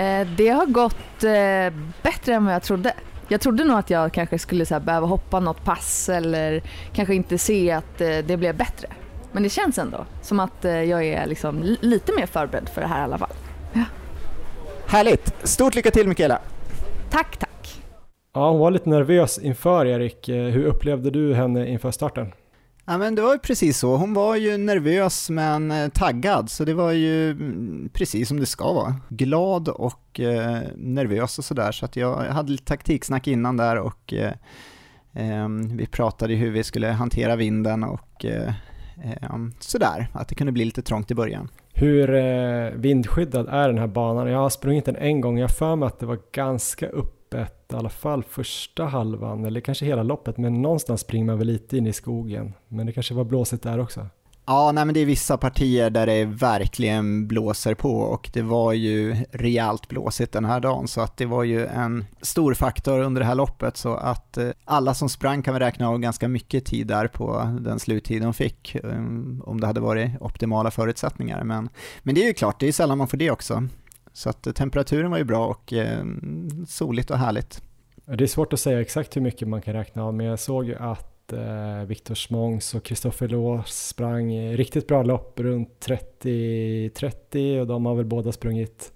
[0.00, 2.94] Eh, det har gått eh, bättre än vad jag trodde.
[3.28, 6.62] Jag trodde nog att jag kanske skulle så här, behöva hoppa något pass eller
[6.92, 8.88] kanske inte se att eh, det blev bättre.
[9.32, 12.86] Men det känns ändå som att eh, jag är liksom lite mer förberedd för det
[12.86, 13.32] här i alla fall.
[14.86, 15.34] Härligt!
[15.42, 16.38] Stort lycka till Mikaela!
[17.10, 17.82] Tack, tack!
[18.34, 20.28] Ja, hon var lite nervös inför Erik.
[20.28, 22.32] Eh, hur upplevde du henne inför starten?
[22.86, 26.64] Ja men det var ju precis så, hon var ju nervös men eh, taggad så
[26.64, 28.96] det var ju mm, precis som det ska vara.
[29.08, 34.14] Glad och eh, nervös och sådär så att jag hade lite taktiksnack innan där och
[34.14, 34.32] eh,
[35.12, 38.52] eh, vi pratade hur vi skulle hantera vinden och eh,
[39.60, 41.48] sådär, att det kunde bli lite trångt i början.
[41.76, 44.30] Hur eh, vindskyddad är den här banan?
[44.30, 47.72] Jag har sprungit den en gång, jag har för mig att det var ganska öppet
[47.72, 51.76] i alla fall första halvan eller kanske hela loppet men någonstans springer man väl lite
[51.76, 52.52] in i skogen.
[52.68, 54.06] Men det kanske var blåsigt där också.
[54.46, 58.72] Ja, nej men det är vissa partier där det verkligen blåser på och det var
[58.72, 63.20] ju rejält blåsigt den här dagen så att det var ju en stor faktor under
[63.20, 66.64] det här loppet så att eh, alla som sprang kan vi räkna av ganska mycket
[66.64, 68.98] tid där på den sluttid de fick eh,
[69.42, 71.44] om det hade varit optimala förutsättningar.
[71.44, 71.68] Men,
[72.02, 73.68] men det är ju klart, det är sällan man får det också.
[74.12, 75.72] Så att eh, temperaturen var ju bra och
[76.68, 77.62] soligt och härligt.
[78.04, 80.64] Det är svårt att säga exakt hur mycket man kan räkna av men jag såg
[80.64, 85.86] ju att eh, Viktor Smångs och Kristoffer Lås sprang riktigt bra lopp runt
[86.22, 88.92] 30-30 och de har väl båda sprungit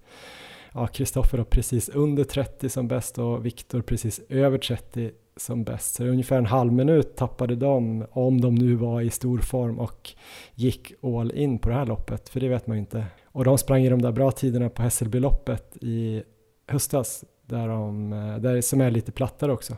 [0.75, 5.95] ja, Kristoffer precis under 30 som bäst och Viktor precis över 30 som bäst.
[5.95, 10.11] Så ungefär en halv minut tappade de om de nu var i stor form och
[10.55, 13.05] gick all in på det här loppet, för det vet man ju inte.
[13.25, 16.23] Och de sprang i de där bra tiderna på Hässelbyloppet i
[16.67, 19.77] höstas där, de, eh, där som är lite plattare också.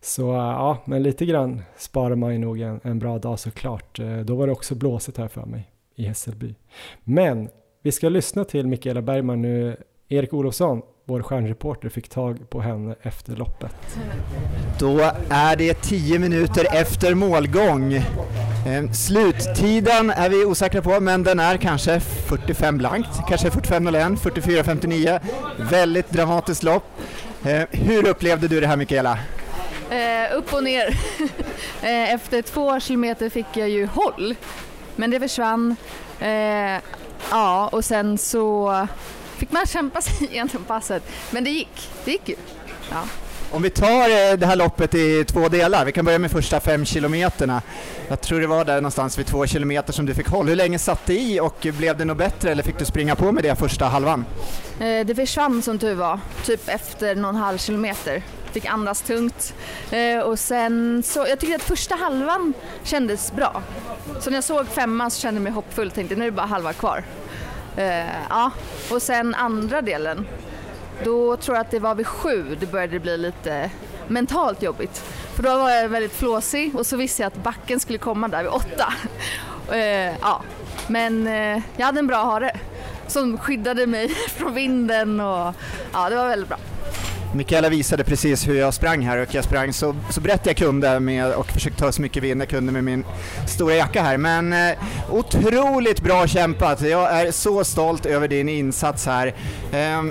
[0.00, 3.98] Så eh, ja, men lite grann sparar man ju nog en, en bra dag såklart.
[3.98, 6.54] Eh, då var det också blåsigt här för mig i Hässelby.
[7.04, 7.48] Men
[7.82, 9.76] vi ska lyssna till Mikaela Bergman nu.
[10.08, 13.98] Erik Olofsson, vår stjärnreporter, fick tag på henne efter loppet.
[14.78, 18.00] Då är det tio minuter efter målgång.
[18.66, 25.20] Ehm, sluttiden är vi osäkra på, men den är kanske 45 blankt, kanske 45.01, 44.59.
[25.70, 26.84] Väldigt dramatiskt lopp.
[27.44, 29.18] Ehm, hur upplevde du det här Mikaela?
[29.90, 31.00] Eh, upp och ner.
[31.82, 34.34] Eh, efter två kilometer fick jag ju håll,
[34.96, 35.76] men det försvann.
[36.20, 36.80] Eh,
[37.30, 38.86] ja, och sen så
[39.36, 41.90] fick man kämpa sig igenom passet, men det gick.
[42.04, 42.34] Det gick ju.
[42.90, 43.02] Ja.
[43.54, 46.60] Om vi tar eh, det här loppet i två delar, vi kan börja med första
[46.60, 47.62] fem kilometerna.
[48.08, 50.48] Jag tror det var där någonstans vid två kilometer som du fick håll.
[50.48, 53.32] Hur länge satt det i och blev det något bättre eller fick du springa på
[53.32, 54.24] med det första halvan?
[54.80, 58.22] Eh, det försvann som tur var, typ efter någon halv kilometer.
[58.52, 59.54] Fick andas tungt.
[59.90, 63.62] Eh, och sen så, jag tyckte att första halvan kändes bra.
[64.20, 66.36] Så när jag såg femman så kände jag mig hoppfull och tänkte nu är det
[66.36, 67.04] bara halva kvar.
[68.28, 68.50] Ja,
[68.90, 70.26] och sen andra delen
[71.04, 73.70] då tror jag att det var vid sju det började bli lite
[74.08, 75.04] mentalt jobbigt.
[75.34, 78.42] För då var jag väldigt flåsig och så visste jag att backen skulle komma där
[78.42, 78.94] vid åtta.
[79.72, 80.42] Eh, ja.
[80.86, 82.56] Men eh, jag hade en bra hare
[83.06, 85.54] som skyddade mig från vinden och
[85.92, 86.58] ja, det var väldigt bra.
[87.34, 91.00] Mikaela visade precis hur jag sprang här och jag sprang så, så brett jag kunde
[91.00, 93.04] med, och försökte ta så mycket vind jag kunde med min
[93.48, 94.16] stora jacka här.
[94.16, 94.78] Men eh,
[95.10, 96.80] otroligt bra kämpat.
[96.80, 99.34] Jag är så stolt över din insats här.
[99.72, 100.02] Eh,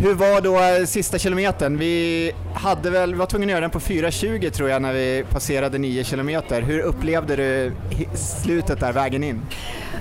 [0.00, 1.78] hur var då eh, sista kilometern?
[1.78, 5.24] Vi hade väl, vi var tvungna att göra den på 4.20 tror jag när vi
[5.30, 6.62] passerade 9 kilometer.
[6.62, 7.72] Hur upplevde du
[8.16, 9.40] slutet där, vägen in?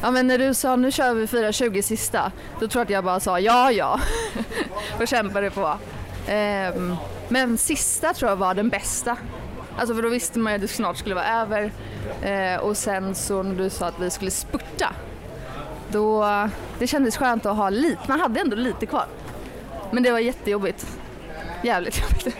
[0.02, 3.04] Ja men när du sa nu kör vi 4.20 sista, då tror jag att jag
[3.04, 4.00] bara sa ja ja
[5.00, 5.78] och kämpade på.
[6.78, 6.96] Um,
[7.30, 9.18] men sista tror jag var den bästa.
[9.78, 11.72] Alltså för då visste man ju att det snart skulle vara över.
[12.26, 14.94] Uh, och sen så när du sa att vi skulle spurta,
[15.92, 16.26] då
[16.80, 19.06] det kändes skönt att ha lite, man hade ändå lite kvar.
[19.92, 21.00] Men det var jättejobbigt.
[21.64, 22.38] Jävligt jobbigt.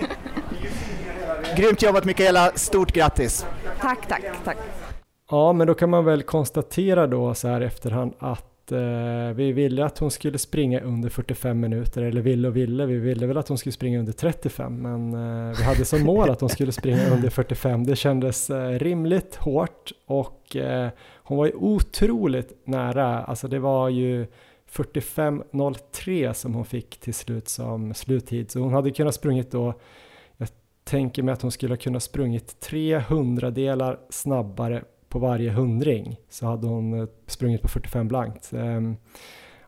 [1.58, 3.46] Grymt jobbat Mikaela, stort grattis!
[3.82, 4.58] Tack, tack, tack.
[5.30, 9.86] Ja, men då kan man väl konstatera då så här efterhand att eh, vi ville
[9.86, 13.48] att hon skulle springa under 45 minuter, eller ville och ville, vi ville väl att
[13.48, 17.10] hon skulle springa under 35, men eh, vi hade som mål att hon skulle springa
[17.14, 17.86] under 45.
[17.86, 20.90] Det kändes eh, rimligt hårt och eh,
[21.24, 24.28] hon var ju otroligt nära, alltså det var ju
[24.72, 28.52] 45.03 som hon fick till slut som sluttid.
[28.52, 29.74] Så hon hade kunnat sprungit då,
[30.38, 30.50] jag
[30.84, 36.16] tänker mig att hon skulle ha kunnat sprungit 300 delar snabbare på varje hundring.
[36.30, 38.54] Så hade hon eh, sprungit på 45 blankt.
[38.54, 38.96] Ehm,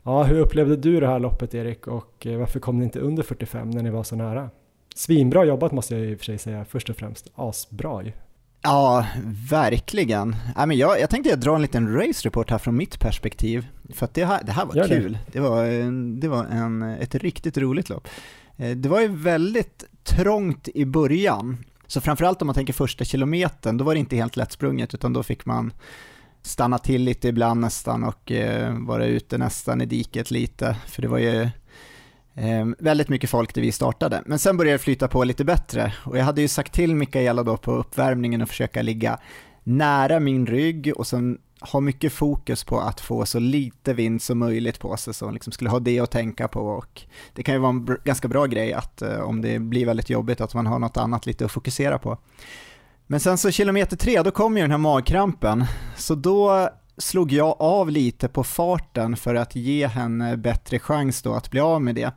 [0.04, 3.24] ja, hur upplevde du det här loppet Erik och eh, varför kom ni inte under
[3.24, 4.50] 45 när ni var så nära?
[4.96, 7.32] Svinbra jobbat måste jag i och för sig säga först och främst.
[7.36, 8.12] Asbra ju.
[8.61, 9.06] Ja,
[9.49, 10.36] verkligen.
[10.56, 14.06] Ja, men jag, jag tänkte jag dra en liten race-report här från mitt perspektiv, för
[14.06, 15.18] att det här, det här var Gör kul.
[15.26, 15.65] Det, det var,
[16.19, 18.07] det var en, ett riktigt roligt lopp.
[18.57, 21.57] Eh, det var ju väldigt trångt i början,
[21.88, 25.23] så framförallt om man tänker första kilometern, då var det inte helt lättsprunget, utan då
[25.23, 25.73] fick man
[26.41, 31.07] stanna till lite ibland nästan och eh, vara ute nästan i diket lite, för det
[31.07, 31.49] var ju Eh,
[32.41, 35.94] Ehm, väldigt mycket folk där vi startade, men sen började det flyta på lite bättre.
[36.06, 39.20] Och jag hade ju sagt till Mikaela då på uppvärmningen att försöka ligga
[39.64, 44.40] nära min rygg och sen ha mycket fokus på att få så lite vind som
[44.40, 46.61] möjligt på sig, så hon liksom skulle ha det att tänka på.
[46.61, 47.02] Och
[47.34, 50.10] det kan ju vara en br ganska bra grej att eh, om det blir väldigt
[50.10, 52.18] jobbigt att man har något annat lite att fokusera på.
[53.07, 55.66] Men sen så kilometer tre, då kom ju den här magkrampen,
[55.98, 56.70] så då
[57.00, 61.60] slog jag av lite på farten för att ge henne bättre chans då att bli
[61.60, 62.12] av med det.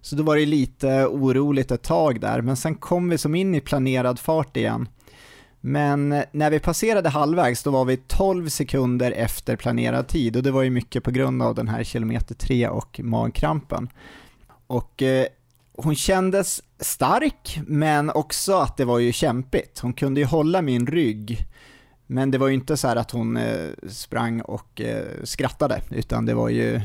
[0.00, 3.54] Så då var det lite oroligt ett tag där, men sen kom vi som in
[3.54, 4.88] i planerad fart igen.
[5.60, 10.50] Men när vi passerade halvvägs då var vi 12 sekunder efter planerad tid och det
[10.50, 13.88] var ju mycket på grund av den här kilometer 3 och magkrampen.
[14.66, 15.26] Och eh,
[15.76, 19.78] hon kändes stark men också att det var ju kämpigt.
[19.78, 21.46] Hon kunde ju hålla min rygg
[22.12, 26.34] men det var ju inte så att hon eh, sprang och eh, skrattade, utan det
[26.34, 26.82] var ju eh,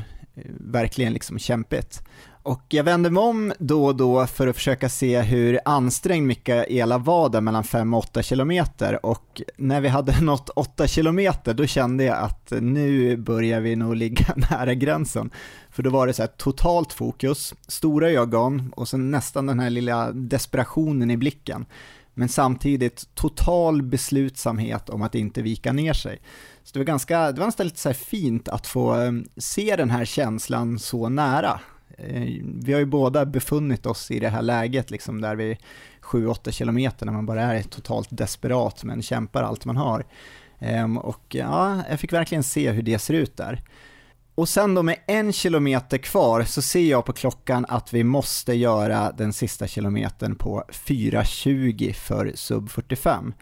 [0.60, 2.04] verkligen liksom kämpigt.
[2.44, 6.98] Och jag vände mig om då och då för att försöka se hur ansträngd Mikaela
[6.98, 11.66] var där mellan 5 och 8 kilometer och när vi hade nått 8 kilometer då
[11.66, 15.30] kände jag att nu börjar vi nog ligga nära gränsen.
[15.70, 19.70] För då var det så här totalt fokus, stora ögon och sen nästan den här
[19.70, 21.66] lilla desperationen i blicken
[22.18, 26.22] men samtidigt total beslutsamhet om att inte vika ner sig.
[26.64, 29.90] Så det var, ganska, det var nästan lite så fint att få eh, se den
[29.90, 31.60] här känslan så nära.
[31.98, 35.58] Eh, vi har ju båda befunnit oss i det här läget, liksom där vi
[36.02, 40.06] 7-8 kilometer när man bara är totalt desperat men kämpar allt man har.
[40.60, 43.62] Ehm, och ja, jag fick verkligen se hur det ser ut där.
[44.38, 48.54] Och sen då med en kilometer kvar så ser jag på klockan att vi måste
[48.54, 53.34] göra den sista kilometern på 4.20 för sub 45.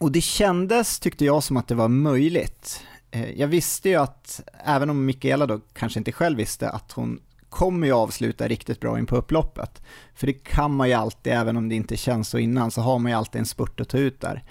[0.00, 2.82] Och det kändes, tyckte jag, som att det var möjligt.
[3.10, 7.20] Eh, jag visste ju att, även om Mikaela då kanske inte själv visste, att hon
[7.48, 9.82] kommer ju avsluta riktigt bra in på upploppet.
[10.14, 12.98] För det kan man ju alltid, även om det inte känns så innan, så har
[12.98, 14.44] man ju alltid en spurt att ta ut där.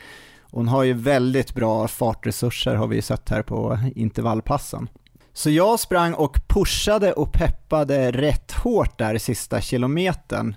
[0.52, 4.90] Hon har ju väldigt bra fartresurser har vi ju sett här på intervallpassen.
[5.38, 10.56] Så jag sprang och pushade och peppade rätt hårt där sista kilometern.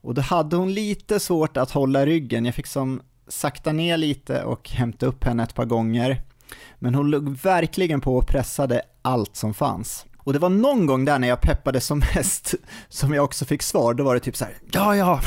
[0.00, 2.44] Och då hade hon lite svårt att hålla ryggen.
[2.44, 6.22] Jag fick som sakta ner lite och hämta upp henne ett par gånger.
[6.78, 10.06] Men hon låg verkligen på och pressade allt som fanns.
[10.18, 12.54] Och det var någon gång där när jag peppade som mest
[12.88, 15.20] som jag också fick svar, då var det typ så här, ja ja.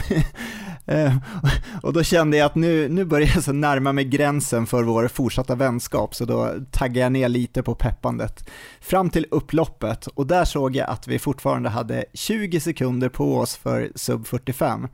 [0.88, 1.16] Eh,
[1.82, 5.08] och då kände jag att nu, nu börjar jag så närma mig gränsen för vår
[5.08, 8.50] fortsatta vänskap, så då taggade jag ner lite på peppandet.
[8.82, 13.56] Fram till upploppet, och där såg jag att vi fortfarande hade 20 sekunder på oss
[13.56, 14.88] för sub 45.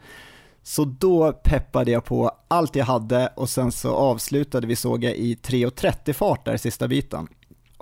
[0.64, 5.16] Så då peppade jag på allt jag hade och sen så avslutade vi såg jag
[5.16, 7.28] i 3.30 fart där sista biten.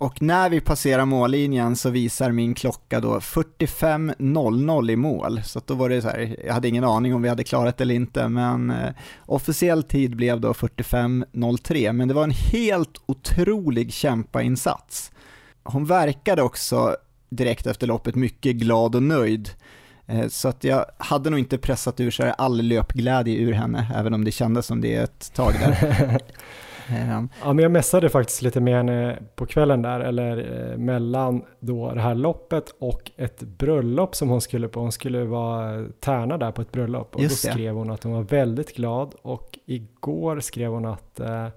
[0.02, 5.42] Och när vi passerar mållinjen så visar min klocka då 45.00 i mål.
[5.44, 7.84] Så då var det så här, jag hade ingen aning om vi hade klarat det
[7.84, 8.90] eller inte, men eh,
[9.26, 11.94] officiell tid blev då 45.03.
[11.94, 15.12] Men det var en helt otrolig kämpainsats.
[15.64, 16.96] Hon verkade också
[17.30, 19.50] direkt efter loppet mycket glad och nöjd.
[20.06, 24.14] Eh, så att jag hade nog inte pressat ur sig all löpglädje ur henne, även
[24.14, 26.20] om det kändes som det ett tag där.
[26.90, 27.30] Ehm.
[27.44, 31.92] Ja, men jag mässade faktiskt lite med henne på kvällen där, eller eh, mellan då
[31.94, 34.80] det här loppet och ett bröllop som hon skulle på.
[34.80, 38.14] Hon skulle vara tärna där på ett bröllop och Just då skrev hon att hon
[38.14, 41.48] var väldigt glad och igår skrev hon att eh,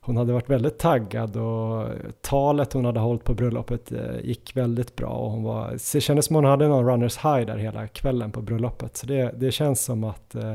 [0.00, 1.88] hon hade varit väldigt taggad och
[2.20, 6.26] talet hon hade hållit på bröllopet eh, gick väldigt bra och hon var, det kändes
[6.26, 8.96] som hon hade någon runners high där hela kvällen på bröllopet.
[8.96, 10.54] Så det, det känns som att eh,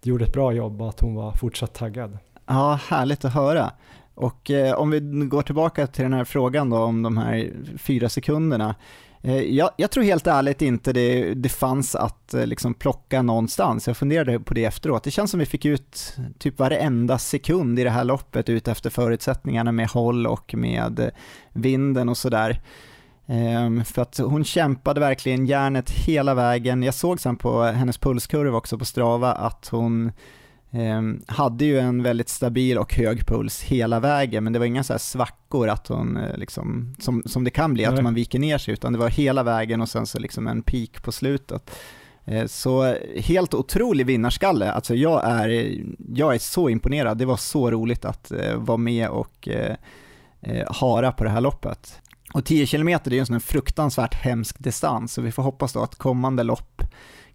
[0.00, 2.18] det gjorde ett bra jobb och att hon var fortsatt taggad.
[2.46, 3.70] Ja, härligt att höra.
[4.14, 8.08] Och eh, om vi går tillbaka till den här frågan då om de här fyra
[8.08, 8.74] sekunderna.
[9.22, 13.86] Eh, jag, jag, tror helt ärligt inte det, det fanns att eh, liksom plocka någonstans.
[13.86, 15.04] Jag funderade på det efteråt.
[15.04, 18.90] Det känns som vi fick ut typ varenda sekund i det här loppet ut efter
[18.90, 21.10] förutsättningarna med håll och med
[21.52, 22.60] vinden och sådär.
[23.26, 26.82] Ehm, för att hon kämpade verkligen järnet hela vägen.
[26.82, 30.12] Jag såg sen på hennes pulskurva också på Strava att hon
[31.26, 34.98] hade ju en väldigt stabil och hög puls hela vägen, men det var inga så
[34.98, 37.94] svackor att hon, uh, liksom, som, som det kan bli, Nej.
[37.94, 40.62] att man viker ner sig, utan det var hela vägen och sen så liksom en
[40.62, 41.70] peak på slutet.
[42.30, 45.80] Uh, så helt otrolig vinnarskalle, alltså jag är,
[46.14, 49.48] jag är så imponerad, det var så roligt att uh, vara med och
[50.66, 52.00] hara på det här loppet.
[52.34, 55.82] Och 10 km är ju en sån fruktansvärt hemsk distans, så vi får hoppas då
[55.82, 56.82] att kommande lopp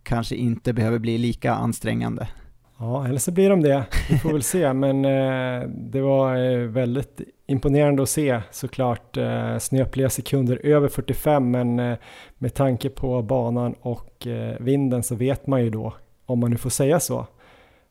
[0.03, 2.27] kanske inte behöver bli lika ansträngande.
[2.79, 3.85] Ja, eller så blir de det.
[4.09, 4.73] Vi får väl se.
[4.73, 11.51] Men eh, det var eh, väldigt imponerande att se såklart eh, snöpliga sekunder över 45.
[11.51, 11.97] Men eh,
[12.37, 15.93] med tanke på banan och eh, vinden så vet man ju då,
[16.25, 17.27] om man nu får säga så,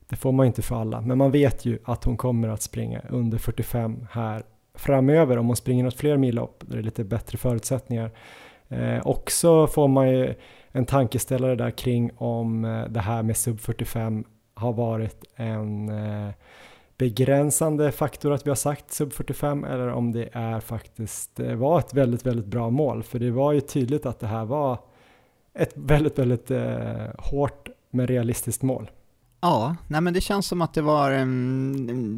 [0.09, 3.01] det får man inte för alla, men man vet ju att hon kommer att springa
[3.09, 4.43] under 45 här
[4.75, 8.11] framöver om hon springer något fler millopp där det är lite bättre förutsättningar.
[8.69, 10.33] Eh, också får man ju
[10.71, 14.23] en tankeställare där kring om eh, det här med sub 45
[14.57, 16.33] har varit en eh,
[16.97, 21.79] begränsande faktor att vi har sagt sub 45 eller om det är faktiskt det var
[21.79, 23.03] ett väldigt, väldigt bra mål.
[23.03, 24.79] För det var ju tydligt att det här var
[25.53, 28.91] ett väldigt, väldigt eh, hårt men realistiskt mål.
[29.41, 31.11] Ja, nej men det känns som att det var,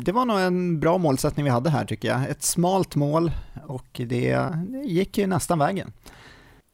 [0.03, 2.29] det var nog en bra målsättning vi hade här tycker jag.
[2.29, 3.31] Ett smalt mål
[3.67, 4.35] och det,
[4.67, 5.91] det gick ju nästan vägen.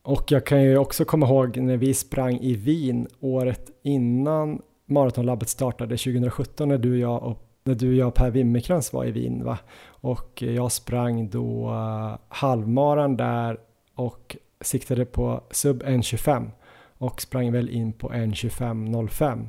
[0.04, 5.49] Och jag kan ju också komma ihåg när vi sprang i Wien året innan Maratonlabbet
[5.49, 9.12] startade 2017 när du och jag och, när du och jag Per Wimmerkrans var i
[9.12, 9.57] Wien va?
[9.86, 13.57] och jag sprang då uh, halvmaran där
[13.95, 16.52] och siktade på sub 1.25
[16.98, 19.48] och sprang väl in på 1.25.05.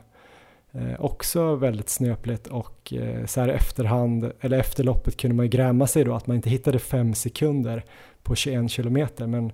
[0.73, 5.51] Eh, också väldigt snöpligt och eh, så här efterhand, eller efter loppet kunde man ju
[5.51, 7.85] gräma sig då att man inte hittade fem sekunder
[8.23, 9.53] på 21 kilometer men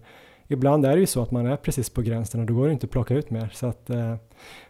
[0.53, 2.73] ibland är det ju så att man är precis på gränsen och då går det
[2.73, 4.15] inte att plocka ut mer så att eh,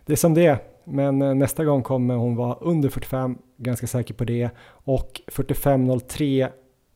[0.06, 3.86] det är som det är men eh, nästa gång kommer hon vara under 45, ganska
[3.86, 4.50] säker på det.
[4.68, 6.48] Och 45.03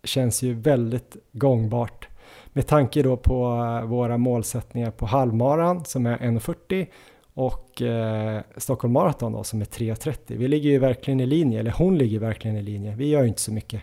[0.05, 2.09] känns ju väldigt gångbart.
[2.53, 6.87] Med tanke då på eh, våra målsättningar på halvmaran som är 1.40
[7.35, 10.17] och eh, Stockholm Marathon då som är 3.30.
[10.27, 12.95] Vi ligger ju verkligen i linje, eller hon ligger verkligen i linje.
[12.95, 13.83] Vi gör ju inte så mycket.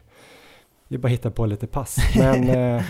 [0.87, 1.97] Vi bara hittar på lite pass.
[2.17, 2.83] Men eh,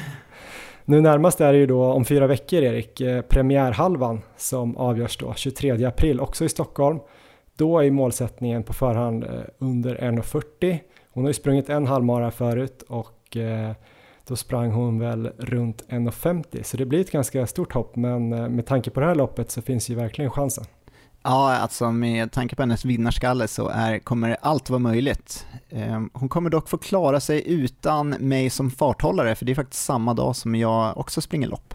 [0.85, 5.33] nu närmast är det ju då om fyra veckor Erik, eh, premiärhalvan som avgörs då
[5.33, 6.99] 23 april också i Stockholm.
[7.55, 10.79] Då är målsättningen på förhand eh, under 1.40.
[11.11, 13.71] Hon har ju sprungit en halvmara förut och eh,
[14.27, 18.65] Då sprang hon väl runt 1,50 så det blir ett ganska stort hopp men med
[18.65, 20.65] tanke på det här loppet så finns ju verkligen chansen.
[21.23, 25.45] Ja, alltså med tanke på hennes vinnarskalle så är, kommer allt vara möjligt.
[25.69, 29.83] Ehm, hon kommer dock få klara sig utan mig som farthållare, för det är faktiskt
[29.83, 31.73] samma dag som jag också springer lopp.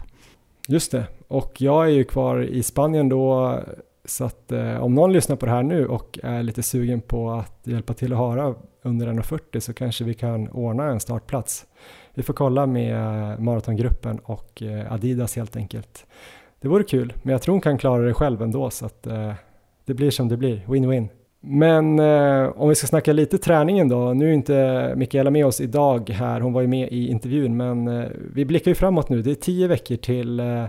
[0.67, 3.59] Just det, och jag är ju kvar i Spanien då,
[4.05, 7.31] så att eh, om någon lyssnar på det här nu och är lite sugen på
[7.31, 11.65] att hjälpa till att höra under 1.40 så kanske vi kan ordna en startplats.
[12.13, 16.05] Vi får kolla med maratongruppen och eh, Adidas helt enkelt.
[16.61, 19.33] Det vore kul, men jag tror hon kan klara det själv ändå så att eh,
[19.85, 21.07] det blir som det blir, win-win.
[21.41, 25.61] Men eh, om vi ska snacka lite träningen då, nu är inte Mikaela med oss
[25.61, 29.21] idag här, hon var ju med i intervjun, men eh, vi blickar ju framåt nu,
[29.21, 30.65] det är tio veckor till eh,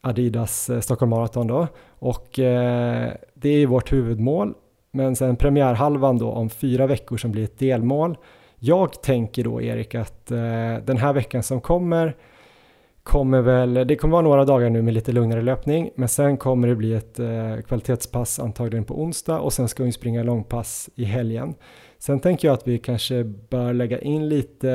[0.00, 1.66] Adidas eh, Stockholm Marathon då.
[1.88, 4.54] Och eh, det är ju vårt huvudmål,
[4.90, 8.16] men sen premiärhalvan då om fyra veckor som blir ett delmål.
[8.58, 10.38] Jag tänker då Erik att eh,
[10.84, 12.16] den här veckan som kommer
[13.04, 16.68] kommer väl, det kommer vara några dagar nu med lite lugnare löpning, men sen kommer
[16.68, 21.04] det bli ett eh, kvalitetspass antagligen på onsdag och sen ska vi springa långpass i
[21.04, 21.54] helgen.
[21.98, 24.68] Sen tänker jag att vi kanske bör lägga in lite,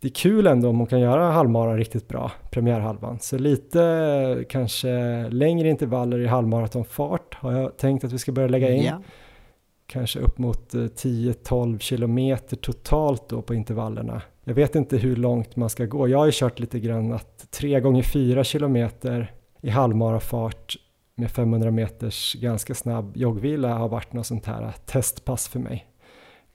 [0.00, 3.18] det är kul ändå om hon kan göra halvmara riktigt bra, premiärhalvan.
[3.20, 4.88] Så lite kanske
[5.28, 8.82] längre intervaller i halvmaratonfart har jag tänkt att vi ska börja lägga in.
[8.82, 9.00] Yeah.
[9.86, 14.22] Kanske upp mot 10-12 eh, kilometer totalt då på intervallerna.
[14.48, 16.08] Jag vet inte hur långt man ska gå.
[16.08, 20.76] Jag har ju kört lite grann att 3 gånger 4 kilometer i halvmarafart
[21.14, 25.86] med 500 meters ganska snabb joggvila har varit något sånt här testpass för mig.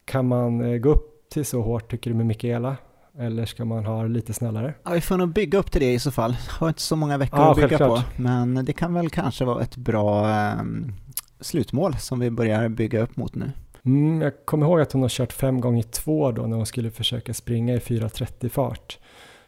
[0.05, 2.77] Kan man eh, gå upp till så hårt tycker du med Mikaela?
[3.17, 4.73] Eller ska man ha lite snällare?
[4.83, 6.35] Ja, vi får nog bygga upp till det i så fall.
[6.49, 8.15] Har inte så många veckor ja, att bygga självklart.
[8.15, 8.21] på.
[8.21, 10.61] Men det kan väl kanske vara ett bra eh,
[11.39, 13.51] slutmål som vi börjar bygga upp mot nu.
[13.85, 16.91] Mm, jag kommer ihåg att hon har kört 5 gånger 2 då när hon skulle
[16.91, 18.99] försöka springa i 4.30 fart.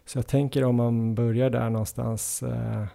[0.05, 2.85] Så jag tänker om man börjar där någonstans eh,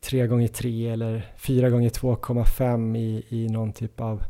[0.00, 4.22] 3 gånger 3 eller 4 gånger 2,5 i, i någon typ av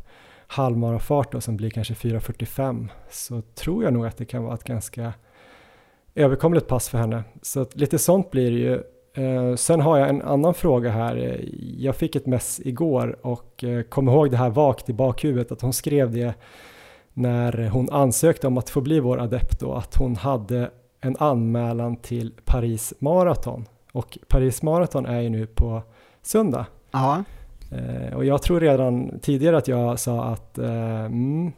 [0.47, 4.63] halvmarafart då som blir kanske 4.45 så tror jag nog att det kan vara ett
[4.63, 5.13] ganska
[6.15, 7.23] överkomligt pass för henne.
[7.41, 8.83] Så lite sånt blir det ju.
[9.17, 11.45] Eh, sen har jag en annan fråga här.
[11.77, 15.61] Jag fick ett mess igår och eh, kom ihåg det här vagt i bakhuvudet att
[15.61, 16.33] hon skrev det
[17.13, 20.71] när hon ansökte om att få bli vår adept då, att hon hade
[21.01, 23.65] en anmälan till Paris Marathon.
[23.91, 25.81] Och Paris Marathon är ju nu på
[26.21, 26.65] söndag.
[26.91, 27.23] Ja.
[27.71, 31.51] Eh, och jag tror redan tidigare att jag sa att mm,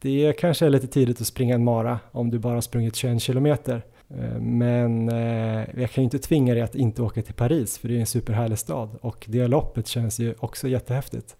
[0.00, 3.82] det kanske är lite tidigt att springa en mara om du bara sprungit 21 kilometer.
[4.18, 7.88] Eh, men eh, jag kan ju inte tvinga dig att inte åka till Paris för
[7.88, 11.36] det är en superhärlig stad och det loppet känns ju också jättehäftigt.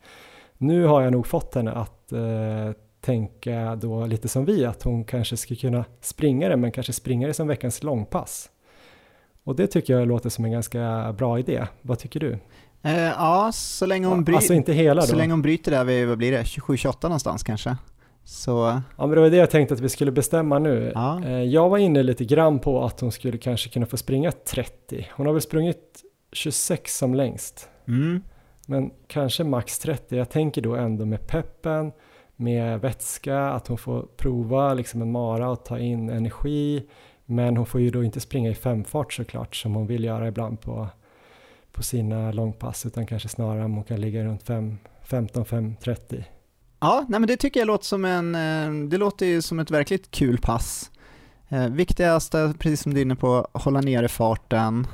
[0.59, 2.70] Nu har jag nog fått henne att eh,
[3.01, 7.27] tänka då lite som vi att hon kanske skulle kunna springa det men kanske springa
[7.27, 8.51] det som veckans långpass.
[9.44, 11.66] Och det tycker jag låter som en ganska bra idé.
[11.82, 12.39] Vad tycker du?
[12.82, 15.07] Eh, ja, så länge hon, bry alltså inte hela då.
[15.07, 17.77] så länge hon bryter där vid, vad blir det, 27-28 någonstans kanske?
[18.24, 18.81] Så...
[18.97, 20.93] Ja men det var det jag tänkte att vi skulle bestämma nu.
[20.94, 21.24] Ja.
[21.24, 25.09] Eh, jag var inne lite grann på att hon skulle kanske kunna få springa 30.
[25.12, 27.69] Hon har väl sprungit 26 som längst.
[27.89, 28.23] Mm.
[28.66, 30.16] Men kanske max 30.
[30.16, 31.93] Jag tänker då ändå med peppen,
[32.36, 36.86] med vätska, att hon får prova liksom en mara och ta in energi.
[37.24, 40.61] Men hon får ju då inte springa i femfart såklart som hon vill göra ibland
[40.61, 40.89] på,
[41.73, 46.24] på sina långpass utan kanske snarare om hon kan ligga runt 15-5.30.
[46.83, 49.71] Ja, nej men det tycker jag låter som en, eh, det låter ju som ett
[49.71, 50.91] verkligt kul pass.
[51.49, 54.87] Eh, viktigaste, precis som du är inne på, hålla nere farten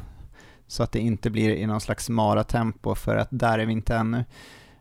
[0.66, 3.94] så att det inte blir i någon slags maratempo för att där är vi inte
[3.94, 4.24] ännu.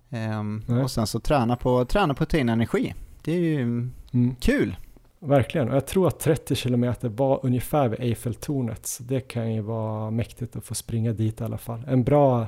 [0.10, 2.94] Eh, och sen så träna på, träna på att ta in energi.
[3.22, 4.36] Det är ju mm.
[4.40, 4.76] kul.
[5.20, 9.62] Verkligen, och jag tror att 30 km var ungefär vid Eiffeltornet, så det kan ju
[9.62, 11.86] vara mäktigt att få springa dit i alla fall.
[11.88, 12.48] En bra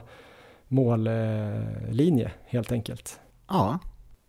[0.68, 3.19] mållinje helt enkelt.
[3.48, 3.80] Ja,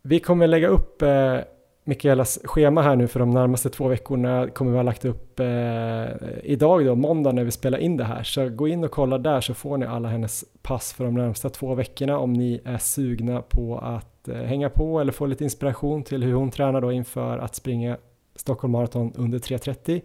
[0.01, 1.37] vi kommer lägga upp eh,
[1.83, 6.05] Mikaelas schema här nu för de närmaste två veckorna kommer vi ha lagt upp eh,
[6.43, 8.23] idag då, måndag när vi spelar in det här.
[8.23, 11.49] Så gå in och kolla där så får ni alla hennes pass för de närmaste
[11.49, 16.03] två veckorna om ni är sugna på att eh, hänga på eller få lite inspiration
[16.03, 17.97] till hur hon tränar då inför att springa
[18.35, 20.01] Stockholm Marathon under 3.30.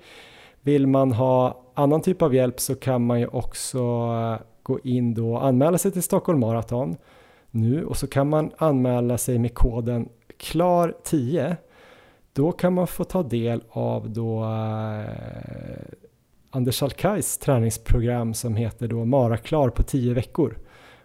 [0.61, 5.15] Vill man ha annan typ av hjälp så kan man ju också eh, gå in
[5.15, 6.97] då och anmäla sig till Stockholm Marathon
[7.57, 10.09] nu och så kan man anmäla sig med koden
[10.39, 11.57] KLAR10.
[12.33, 15.97] Då kan man få ta del av då eh,
[16.51, 20.59] Anders Alkais träningsprogram som heter då Mara Klar på 10 veckor.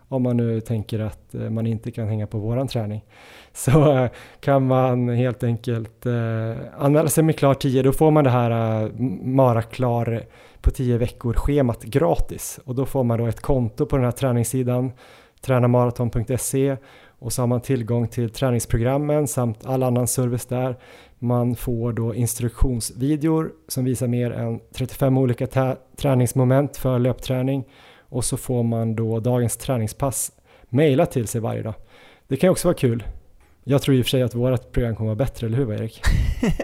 [0.08, 3.06] om man nu tänker att eh, man inte kan hänga på våran träning,
[3.54, 4.10] så eh,
[4.40, 7.84] kan man helt enkelt eh, anmäla sig med klar 10.
[7.84, 8.90] Då får man det här eh,
[9.24, 10.24] Mara klar
[10.62, 14.12] på 10 veckor schemat gratis och då får man då ett konto på den här
[14.12, 14.92] träningssidan
[15.42, 16.78] tränarmaraton.se
[17.20, 20.78] och så har man tillgång till träningsprogrammen samt all annan service där.
[21.20, 27.64] Man får då instruktionsvideor som visar mer än 35 olika träningsmoment för löpträning
[28.00, 30.32] och så får man då dagens träningspass
[30.70, 31.74] mejlat till sig varje dag.
[32.28, 33.04] Det kan också vara kul.
[33.64, 36.02] Jag tror i och för sig att vårt program kommer vara bättre, eller hur Erik?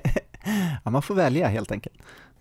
[0.85, 1.95] ja, man får välja helt enkelt.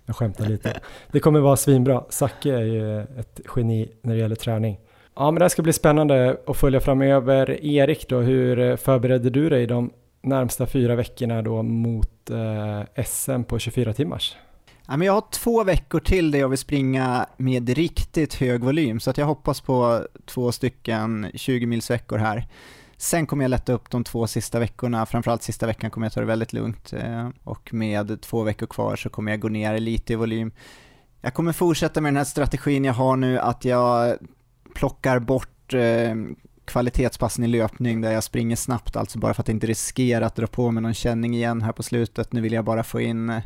[0.06, 0.80] Jag skämtar lite.
[1.12, 2.04] Det kommer vara svinbra.
[2.08, 4.78] Zacke är ju ett geni när det gäller träning.
[5.18, 7.64] Ja, men det här ska bli spännande att följa framöver.
[7.64, 9.90] Erik då, hur eh, förberedde du dig de
[10.22, 14.36] närmsta fyra veckorna då mot eh, SM på 24 timmars?
[14.88, 19.00] Ja, men jag har två veckor till där jag vill springa med riktigt hög volym,
[19.00, 22.48] så att jag hoppas på två stycken 20 mils veckor här.
[22.96, 26.20] Sen kommer jag lätta upp de två sista veckorna, framförallt sista veckan kommer jag ta
[26.20, 30.12] det väldigt lugnt eh, och med två veckor kvar så kommer jag gå ner lite
[30.12, 30.52] i volym.
[31.20, 34.16] Jag kommer fortsätta med den här strategin jag har nu, att jag
[34.76, 36.14] plockar bort eh,
[36.64, 40.46] kvalitetspassen i löpning där jag springer snabbt, alltså bara för att inte riskera att dra
[40.46, 42.32] på mig någon känning igen här på slutet.
[42.32, 43.42] Nu vill jag bara få in eh,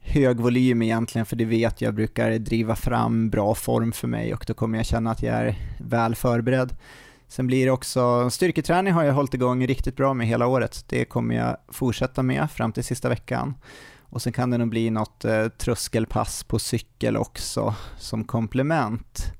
[0.00, 4.44] hög volym egentligen, för det vet jag brukar driva fram bra form för mig och
[4.46, 6.76] då kommer jag känna att jag är väl förberedd.
[7.28, 10.84] Sen blir det också, styrketräning har jag hållit igång riktigt bra med hela året.
[10.88, 13.54] Det kommer jag fortsätta med fram till sista veckan.
[14.00, 19.32] Och sen kan det nog bli något eh, tröskelpass på cykel också som komplement.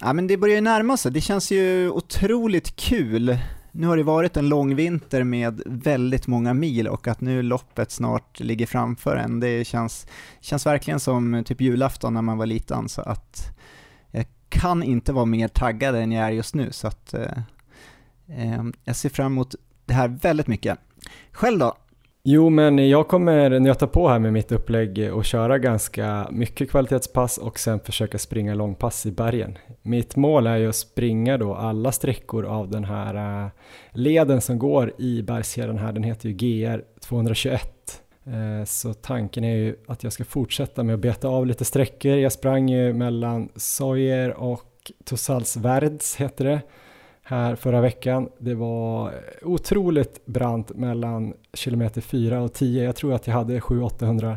[0.00, 3.38] Ja men det börjar ju närma sig, det känns ju otroligt kul.
[3.72, 7.90] Nu har det varit en lång vinter med väldigt många mil och att nu loppet
[7.90, 10.06] snart ligger framför en, det känns,
[10.40, 13.58] känns verkligen som typ julafton när man var liten så att
[14.10, 17.38] jag kan inte vara mer taggad än jag är just nu så att eh,
[18.28, 19.54] eh jag ser fram emot
[19.84, 20.78] det här väldigt mycket.
[21.32, 21.76] Själv då?
[22.26, 27.38] Jo, men jag kommer nöta på här med mitt upplägg och köra ganska mycket kvalitetspass
[27.38, 29.58] och sen försöka springa långpass i bergen.
[29.82, 33.50] Mitt mål är ju att springa då alla sträckor av den här eh,
[33.92, 38.02] leden som går i bergskedjan här, den heter ju GR 221.
[38.26, 42.16] Eh, så tanken är ju att jag ska fortsätta med att beta av lite sträckor.
[42.16, 46.60] Jag sprang ju mellan Sojer och Tosalsverds heter det
[47.24, 48.28] här förra veckan.
[48.38, 52.84] Det var otroligt brant mellan kilometer 4 och 10.
[52.84, 54.36] Jag tror att jag hade 700-800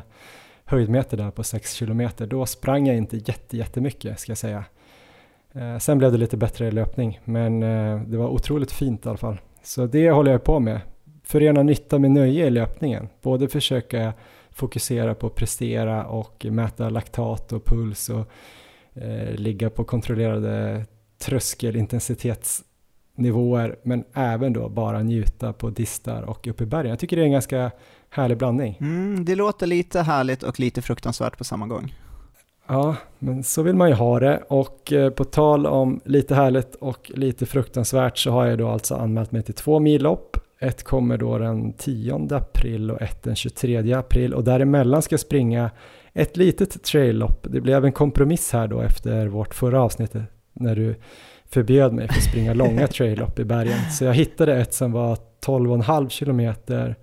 [0.65, 2.27] höjdmeter där på 6 kilometer.
[2.27, 4.65] Då sprang jag inte jätte, jättemycket ska jag säga.
[5.53, 9.17] Eh, sen blev det lite bättre löpning, men eh, det var otroligt fint i alla
[9.17, 9.37] fall.
[9.63, 10.81] Så det håller jag på med.
[11.23, 13.09] Förena nytta med nöje i löpningen.
[13.21, 14.13] Både försöka
[14.49, 18.25] fokusera på att prestera och mäta laktat och puls och
[18.93, 20.85] eh, ligga på kontrollerade
[21.17, 22.63] tröskelintensitets
[23.17, 26.89] nivåer men även då bara njuta på distar och uppe i bergen.
[26.89, 27.71] Jag tycker det är en ganska
[28.09, 28.77] härlig blandning.
[28.81, 31.93] Mm, det låter lite härligt och lite fruktansvärt på samma gång.
[32.67, 36.75] Ja, men så vill man ju ha det och eh, på tal om lite härligt
[36.75, 40.37] och lite fruktansvärt så har jag då alltså anmält mig till två millopp.
[40.59, 45.19] Ett kommer då den 10 april och ett den 23 april och däremellan ska jag
[45.19, 45.71] springa
[46.13, 47.47] ett litet traillopp.
[47.49, 50.15] Det blev en kompromiss här då efter vårt förra avsnitt
[50.53, 50.95] när du
[51.49, 53.91] förbjöd mig för att springa långa traillopp i bergen.
[53.91, 56.95] Så jag hittade ett som var 12,5 kilometer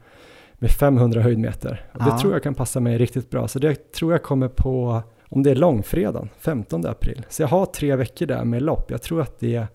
[0.55, 1.87] med 500 höjdmeter.
[1.93, 2.19] Och det ja.
[2.19, 3.49] tror jag kan passa mig riktigt bra.
[3.49, 7.27] Så det tror jag kommer på, om det är långfredagen, 15 april.
[7.29, 8.91] Så jag har tre veckor där med lopp.
[8.91, 9.67] Jag tror att det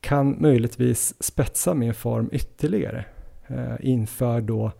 [0.00, 3.04] kan möjligtvis spetsa min form ytterligare
[3.46, 4.72] eh, inför då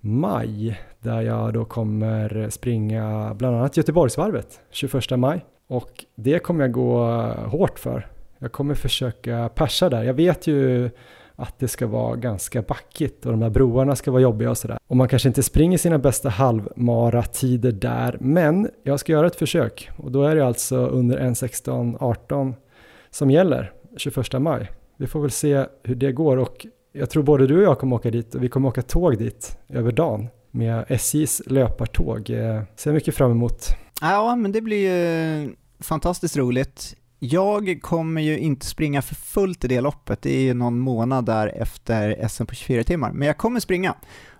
[0.00, 6.72] maj där jag då kommer springa bland annat Göteborgsvarvet 21 maj och det kommer jag
[6.72, 7.06] gå
[7.46, 8.06] hårt för
[8.38, 10.02] jag kommer försöka persa där.
[10.02, 10.90] Jag vet ju
[11.36, 14.78] att det ska vara ganska backigt och de här broarna ska vara jobbiga och sådär.
[14.86, 19.90] Och man kanske inte springer sina bästa halvmara-tider där, men jag ska göra ett försök.
[19.96, 22.54] Och då är det alltså under 1.16.18
[23.10, 24.70] som gäller 21 maj.
[24.96, 27.96] Vi får väl se hur det går och jag tror både du och jag kommer
[27.96, 32.30] åka dit och vi kommer åka tåg dit över dagen med SJs löpartåg.
[32.30, 33.66] Eh, ser mycket fram emot.
[34.00, 36.96] Ja, men det blir ju fantastiskt roligt.
[37.18, 41.26] Jag kommer ju inte springa för fullt i det loppet, det är ju någon månad
[41.26, 43.94] där efter SM på 24 timmar, men jag kommer springa.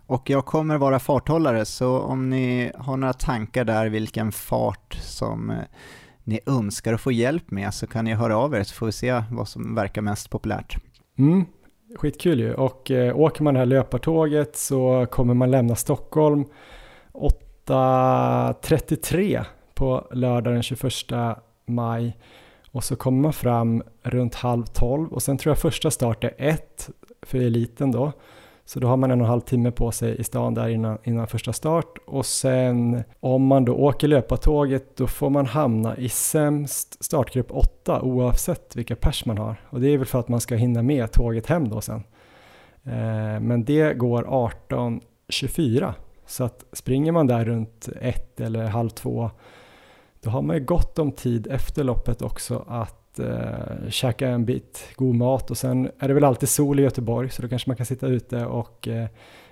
[0.06, 5.50] Och jag kommer vara farthållare, så om ni har några tankar där vilken fart som
[5.50, 5.56] eh,
[6.24, 8.92] ni önskar att få hjälp med så kan ni höra av er så får vi
[8.92, 10.76] se vad som verkar mest populärt.
[11.18, 11.44] Mm,
[11.96, 12.54] skitkul ju.
[12.54, 16.44] Och eh, åker man det här löpartåget så kommer man lämna Stockholm
[17.12, 19.44] 8.33
[19.74, 20.92] på lördag den 21
[21.66, 22.16] maj.
[22.74, 26.34] Och så kommer man fram runt halv tolv och sen tror jag första start är
[26.38, 26.90] ett
[27.22, 28.12] för eliten då.
[28.64, 30.98] Så då har man en och en halv timme på sig i stan där innan,
[31.04, 36.08] innan första start och sen om man då åker löpartåget då får man hamna i
[36.08, 39.56] sämst startgrupp 8 oavsett vilka pers man har.
[39.70, 42.02] Och det är väl för att man ska hinna med tåget hem då sen.
[42.84, 45.92] Eh, men det går 18.24
[46.26, 49.30] så att springer man där runt ett eller halv två
[50.24, 54.88] då har man ju gott om tid efter loppet också att eh, käka en bit
[54.96, 57.76] god mat och sen är det väl alltid sol i Göteborg så då kanske man
[57.76, 59.06] kan sitta ute och eh,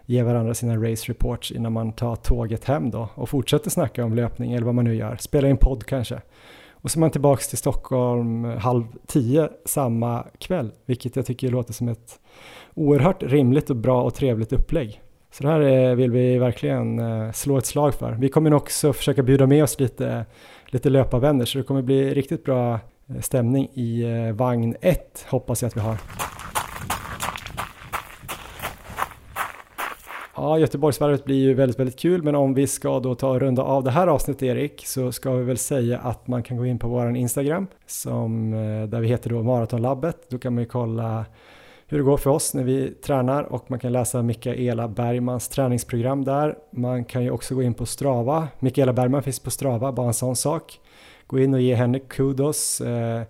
[0.07, 4.15] ge varandra sina race reports innan man tar tåget hem då och fortsätter snacka om
[4.15, 6.21] löpning eller vad man nu gör, spela in podd kanske.
[6.71, 11.73] Och så är man tillbaks till Stockholm halv tio samma kväll, vilket jag tycker låter
[11.73, 12.21] som ett
[12.75, 15.03] oerhört rimligt och bra och trevligt upplägg.
[15.33, 18.13] Så det här eh, vill vi verkligen eh, slå ett slag för.
[18.13, 20.25] Vi kommer också försöka bjuda med oss lite,
[20.73, 25.63] lite löparvänner så det kommer bli riktigt bra eh, stämning i eh, vagn 1 hoppas
[25.63, 25.99] jag att vi har.
[30.37, 33.63] Ja, Göteborgsvarvet blir ju väldigt, väldigt kul, men om vi ska då ta och runda
[33.63, 36.79] av det här avsnittet Erik, så ska vi väl säga att man kan gå in
[36.79, 40.17] på vår Instagram, som, eh, där vi heter då Maratonlabbet.
[40.31, 41.25] Då kan man ju kolla
[41.93, 46.25] hur det går för oss när vi tränar och man kan läsa Mikaela Bergmans träningsprogram
[46.25, 46.59] där.
[46.71, 48.49] Man kan ju också gå in på Strava.
[48.59, 50.81] Mikaela Bergman finns på Strava, bara en sån sak.
[51.27, 52.81] Gå in och ge henne kudos.
[52.81, 53.23] Eh,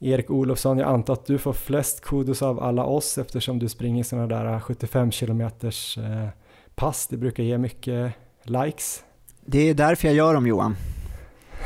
[0.00, 4.04] Erik Olofsson, jag antar att du får flest kudos av alla oss eftersom du springer
[4.04, 6.28] sådana där 75 km eh,
[6.74, 7.06] pass.
[7.06, 8.12] Det brukar ge mycket
[8.42, 9.04] likes.
[9.44, 10.76] Det är därför jag gör dem Johan.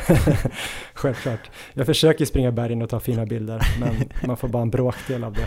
[0.95, 1.51] Självklart.
[1.75, 3.95] Jag försöker springa bergen och ta fina bilder, men
[4.27, 5.47] man får bara en bråkdel av det.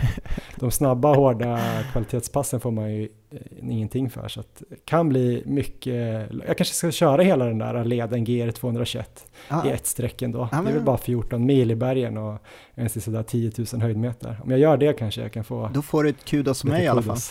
[0.56, 1.60] De snabba, hårda
[1.92, 3.38] kvalitetspassen får man ju eh,
[3.70, 6.28] ingenting för, så det kan bli mycket.
[6.46, 9.66] Jag kanske ska köra hela den där leden GR 221 ah.
[9.66, 10.48] i ett streck ändå.
[10.52, 12.38] Ah, det är väl bara 14 mil i bergen och
[12.74, 14.40] en sådär 10 000 höjdmeter.
[14.44, 15.70] Om jag gör det kanske jag kan få...
[15.74, 17.18] Då får du ett kudos mig i alla fall.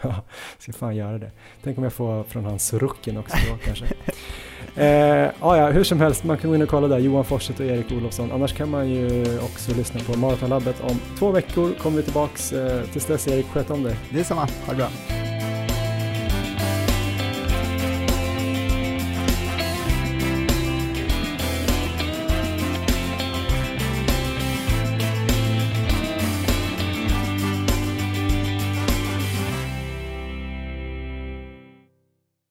[0.00, 0.14] Ja,
[0.58, 1.30] ska fan göra det.
[1.62, 3.86] Tänk om jag får från hans Surukin också då kanske.
[4.76, 7.60] Eh, ah, ja, hur som helst, man kan gå in och kolla där, Johan Forsett
[7.60, 8.32] och Erik Olofsson.
[8.32, 12.52] Annars kan man ju också lyssna på Maratonlabbet om två veckor kommer vi tillbaks.
[12.52, 13.96] Eh, tills dess Erik, sköt om dig.
[14.10, 15.25] Det ha det bra.